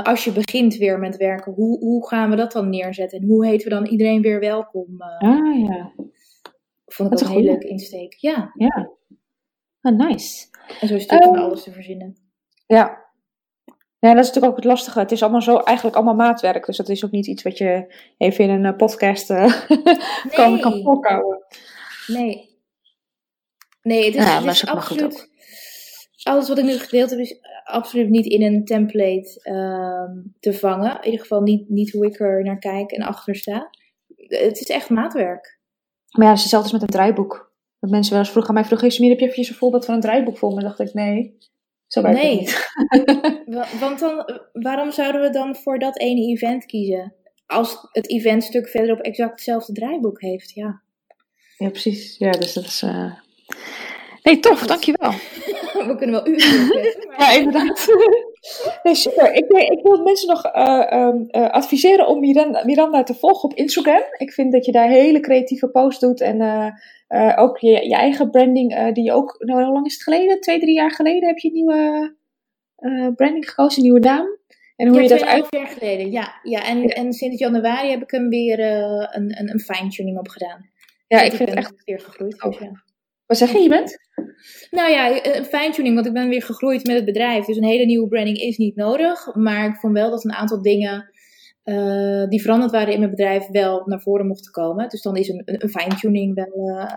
als 0.03 0.23
je 0.23 0.31
begint 0.31 0.75
weer 0.75 0.99
met 0.99 1.17
werken, 1.17 1.53
hoe, 1.53 1.79
hoe 1.79 2.07
gaan 2.07 2.29
we 2.29 2.35
dat 2.35 2.51
dan 2.51 2.69
neerzetten? 2.69 3.19
En 3.19 3.27
hoe 3.27 3.45
heten 3.45 3.69
we 3.69 3.75
dan 3.75 3.85
iedereen 3.85 4.21
weer 4.21 4.39
welkom? 4.39 5.01
ah 5.01 5.67
ja. 5.67 5.93
Vond 6.85 7.11
ik 7.11 7.17
dat 7.17 7.27
een 7.27 7.35
hele 7.35 7.49
leuke 7.49 7.67
insteek. 7.67 8.13
Ja. 8.13 8.51
Ja. 8.53 8.91
Ah, 9.81 9.97
nice. 9.97 10.47
En 10.81 10.87
zo 10.87 10.95
is 10.95 11.09
het 11.09 11.25
um, 11.25 11.35
alles 11.35 11.63
te 11.63 11.71
verzinnen. 11.71 12.17
Ja. 12.67 13.01
Ja, 13.99 14.13
dat 14.13 14.23
is 14.23 14.27
natuurlijk 14.27 14.45
ook 14.45 14.55
het 14.55 14.65
lastige. 14.65 14.99
Het 14.99 15.11
is 15.11 15.21
allemaal 15.21 15.41
zo, 15.41 15.57
eigenlijk 15.57 15.95
allemaal 15.95 16.15
maatwerk. 16.15 16.65
Dus 16.65 16.77
dat 16.77 16.89
is 16.89 17.05
ook 17.05 17.11
niet 17.11 17.27
iets 17.27 17.43
wat 17.43 17.57
je 17.57 17.95
even 18.17 18.43
in 18.43 18.49
een 18.49 18.65
eh, 18.65 18.75
podcast 18.75 19.29
uh, 19.29 19.67
kan, 20.35 20.59
kan 20.59 20.81
voorkouwen. 20.83 21.45
Nee. 22.07 22.51
Nee, 23.81 24.05
het 24.05 24.15
is, 24.15 24.23
ja, 24.23 24.41
het 24.41 24.53
is 24.53 24.65
absoluut... 24.65 25.31
Alles 26.23 26.47
wat 26.47 26.57
ik 26.57 26.65
nu 26.65 26.77
gedeeld 26.77 27.09
heb 27.09 27.19
is 27.19 27.39
absoluut 27.63 28.09
niet 28.09 28.25
in 28.25 28.41
een 28.41 28.65
template 28.65 29.39
uh, 29.43 30.23
te 30.39 30.53
vangen. 30.53 30.95
In 30.95 31.05
ieder 31.05 31.19
geval 31.19 31.41
niet, 31.41 31.69
niet 31.69 31.91
hoe 31.91 32.05
ik 32.05 32.19
er 32.19 32.43
naar 32.43 32.59
kijk 32.59 32.91
en 32.91 33.01
achter 33.01 33.35
sta. 33.35 33.69
Het 34.17 34.59
is 34.59 34.69
echt 34.69 34.89
maatwerk. 34.89 35.59
Maar 36.11 36.25
ja, 36.25 36.29
het 36.29 36.37
is 36.37 36.43
hetzelfde 36.43 36.71
als 36.71 36.81
met 36.81 36.81
een 36.81 36.99
draaiboek. 36.99 37.51
Dat 37.79 37.89
mensen 37.89 38.11
wel 38.11 38.21
eens 38.21 38.31
vroegen 38.31 38.53
aan 38.53 38.59
mij 38.59 38.67
vroegen, 38.67 38.91
Smir, 38.91 39.09
heb 39.09 39.19
je 39.19 39.25
even 39.25 39.47
een 39.47 39.55
voorbeeld 39.55 39.85
van 39.85 39.95
een 39.95 40.01
draaiboek 40.01 40.37
voor 40.37 40.49
me? 40.49 40.55
Dan 40.55 40.63
dacht 40.63 40.79
ik, 40.79 40.93
nee, 40.93 41.37
zo 41.87 42.01
werkt 42.01 42.21
nee. 42.21 42.39
niet. 42.39 42.71
Want 43.79 43.99
dan, 43.99 44.39
waarom 44.53 44.91
zouden 44.91 45.21
we 45.21 45.29
dan 45.29 45.55
voor 45.55 45.79
dat 45.79 45.99
ene 45.99 46.21
event 46.21 46.65
kiezen? 46.65 47.13
Als 47.45 47.87
het 47.91 48.09
eventstuk 48.09 48.67
verderop 48.67 48.99
exact 48.99 49.31
hetzelfde 49.31 49.73
draaiboek 49.73 50.21
heeft, 50.21 50.51
ja. 50.53 50.81
Ja, 51.57 51.69
precies. 51.69 52.17
Ja, 52.17 52.31
dus 52.31 52.53
dat 52.53 52.63
is... 52.63 52.81
Uh... 52.81 53.13
Nee, 54.23 54.39
tof, 54.39 54.65
dankjewel. 54.65 55.11
we 55.87 55.95
kunnen 55.97 56.23
wel 56.23 56.27
uren 56.27 56.67
maar... 57.07 57.19
Ja, 57.19 57.31
inderdaad. 57.31 57.85
Nee, 58.83 58.95
super. 58.95 59.33
Ik, 59.33 59.51
ik 59.51 59.79
wil 59.83 60.03
mensen 60.03 60.27
nog 60.27 60.45
uh, 60.45 61.49
adviseren 61.49 62.07
om 62.07 62.19
Miranda, 62.19 62.65
Miranda, 62.65 63.03
te 63.03 63.13
volgen 63.13 63.49
op 63.49 63.57
Instagram. 63.57 64.03
Ik 64.17 64.31
vind 64.31 64.51
dat 64.51 64.65
je 64.65 64.71
daar 64.71 64.87
hele 64.87 65.19
creatieve 65.19 65.67
posts 65.67 65.99
doet 65.99 66.21
en 66.21 66.41
uh, 67.07 67.33
ook 67.35 67.57
je, 67.57 67.87
je, 67.87 67.95
eigen 67.95 68.29
branding, 68.29 68.93
die 68.93 69.03
je 69.03 69.11
ook, 69.11 69.35
nou, 69.39 69.63
hoe 69.63 69.73
lang 69.73 69.85
is 69.85 69.93
het 69.93 70.03
geleden? 70.03 70.41
Twee, 70.41 70.59
drie 70.59 70.73
jaar 70.73 70.91
geleden 70.91 71.27
heb 71.27 71.37
je 71.37 71.47
een 71.47 71.53
nieuwe 71.53 72.15
branding 73.15 73.49
gekozen, 73.49 73.77
een 73.77 73.83
nieuwe 73.83 74.07
naam. 74.07 74.37
En 74.75 74.87
hoe 74.87 74.95
ja, 74.95 75.03
je 75.03 75.09
dat 75.09 75.23
uit... 75.23 75.45
jaar 75.49 75.67
geleden, 75.67 76.11
ja. 76.11 76.39
ja, 76.43 76.65
en, 76.65 76.87
en 76.87 77.13
sinds 77.13 77.39
januari 77.39 77.89
heb 77.89 78.01
ik 78.01 78.11
hem 78.11 78.29
weer 78.29 78.59
een, 78.59 79.39
een, 79.39 79.49
een 79.49 79.59
fine-tuning 79.59 80.17
op 80.17 80.27
gedaan. 80.27 80.69
Ja, 81.07 81.21
ik 81.21 81.33
vind 81.33 81.49
het 81.49 81.57
echt... 81.57 81.73
weer 81.85 81.99
gegroeid. 81.99 82.41
Dus, 82.41 82.57
ja. 82.57 82.83
Wat 83.25 83.37
zeg 83.37 83.51
je, 83.51 83.59
je 83.59 83.69
bent? 83.69 83.97
Nou 84.71 84.91
ja, 84.91 85.25
een 85.35 85.45
fine-tuning, 85.45 85.95
want 85.95 86.07
ik 86.07 86.13
ben 86.13 86.29
weer 86.29 86.43
gegroeid 86.43 86.85
met 86.85 86.95
het 86.95 87.05
bedrijf. 87.05 87.45
Dus 87.45 87.57
een 87.57 87.63
hele 87.63 87.85
nieuwe 87.85 88.07
branding 88.07 88.37
is 88.37 88.57
niet 88.57 88.75
nodig. 88.75 89.35
Maar 89.35 89.67
ik 89.67 89.75
vond 89.75 89.93
wel 89.93 90.09
dat 90.09 90.23
een 90.23 90.33
aantal 90.33 90.61
dingen 90.61 91.11
uh, 91.65 92.27
die 92.27 92.41
veranderd 92.41 92.71
waren 92.71 92.93
in 92.93 92.99
mijn 92.99 93.11
bedrijf 93.11 93.47
wel 93.47 93.81
naar 93.85 94.01
voren 94.01 94.27
mochten 94.27 94.51
komen. 94.51 94.89
Dus 94.89 95.01
dan 95.01 95.15
is 95.15 95.27
een, 95.27 95.41
een 95.45 95.69
fine-tuning 95.69 96.35
wel, 96.35 96.69
uh, 96.69 96.91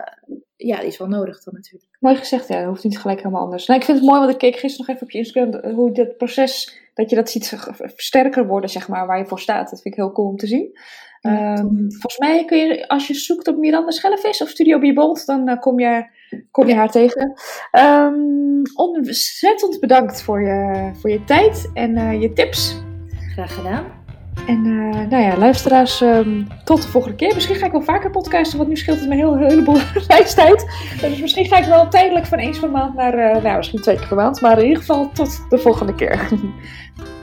ja, 0.55 0.77
die 0.77 0.87
is 0.87 0.97
wel 0.97 1.07
nodig 1.07 1.43
dan 1.43 1.53
natuurlijk. 1.53 1.97
Mooi 1.99 2.15
gezegd, 2.15 2.47
ja, 2.47 2.59
dat 2.59 2.67
hoeft 2.67 2.83
niet 2.83 2.99
gelijk 2.99 3.19
helemaal 3.19 3.43
anders. 3.43 3.65
Nou, 3.65 3.79
ik 3.79 3.85
vind 3.85 3.97
het 3.97 4.07
mooi, 4.07 4.19
want 4.19 4.31
ik 4.31 4.37
keek 4.37 4.55
gisteren 4.55 4.85
nog 4.85 4.95
even 4.95 5.07
op 5.07 5.11
je 5.11 5.17
Instagram, 5.17 5.73
hoe 5.75 5.91
dat 5.91 6.17
proces, 6.17 6.79
dat 6.93 7.09
je 7.09 7.15
dat 7.15 7.29
ziet 7.29 7.57
sterker 7.95 8.47
worden, 8.47 8.69
zeg 8.69 8.87
maar, 8.87 9.07
waar 9.07 9.17
je 9.17 9.25
voor 9.25 9.39
staat. 9.39 9.69
Dat 9.69 9.81
vind 9.81 9.93
ik 9.93 9.99
heel 10.01 10.11
cool 10.11 10.27
om 10.27 10.37
te 10.37 10.47
zien. 10.47 10.79
Um, 11.21 11.91
volgens 11.91 12.17
mij 12.17 12.45
kun 12.45 12.57
je, 12.57 12.87
als 12.87 13.07
je 13.07 13.13
zoekt 13.13 13.47
op 13.47 13.57
Miranda 13.57 13.91
Schellevis 13.91 14.41
of 14.41 14.49
Studio 14.49 14.79
Biebold, 14.79 15.25
dan 15.25 15.49
uh, 15.49 15.59
kom, 15.59 15.79
je, 15.79 16.05
kom 16.51 16.67
je 16.67 16.75
haar 16.75 16.91
tegen. 16.91 17.33
Um, 17.71 18.61
ontzettend 18.75 19.79
bedankt 19.79 20.21
voor 20.21 20.41
je, 20.41 20.89
voor 20.93 21.09
je 21.09 21.23
tijd 21.23 21.69
en 21.73 21.97
uh, 21.97 22.21
je 22.21 22.33
tips. 22.33 22.81
Graag 23.33 23.53
gedaan. 23.53 23.85
En 24.47 24.65
uh, 24.65 25.07
nou 25.09 25.23
ja, 25.23 25.37
luisteraars, 25.37 26.01
um, 26.01 26.47
tot 26.63 26.81
de 26.81 26.87
volgende 26.87 27.15
keer. 27.15 27.33
Misschien 27.33 27.55
ga 27.55 27.65
ik 27.65 27.71
wel 27.71 27.81
vaker 27.81 28.09
podcasten, 28.09 28.57
want 28.57 28.69
nu 28.69 28.75
scheelt 28.75 28.99
het 28.99 29.09
me 29.09 29.15
heel, 29.15 29.33
een 29.33 29.49
heleboel 29.49 29.79
reistijd. 30.07 30.65
Dus 31.01 31.19
misschien 31.19 31.45
ga 31.45 31.57
ik 31.57 31.65
wel 31.65 31.87
tijdelijk 31.87 32.25
van 32.25 32.37
eens 32.37 32.59
per 32.59 32.71
maand 32.71 32.95
naar, 32.95 33.41
nou 33.41 33.57
misschien 33.57 33.81
twee 33.81 33.95
keer 33.95 34.07
per 34.07 34.17
maand. 34.17 34.41
Maar 34.41 34.57
in 34.57 34.63
ieder 34.63 34.79
geval 34.79 35.09
tot 35.13 35.45
de 35.49 35.57
volgende 35.57 35.95
keer. 35.95 36.27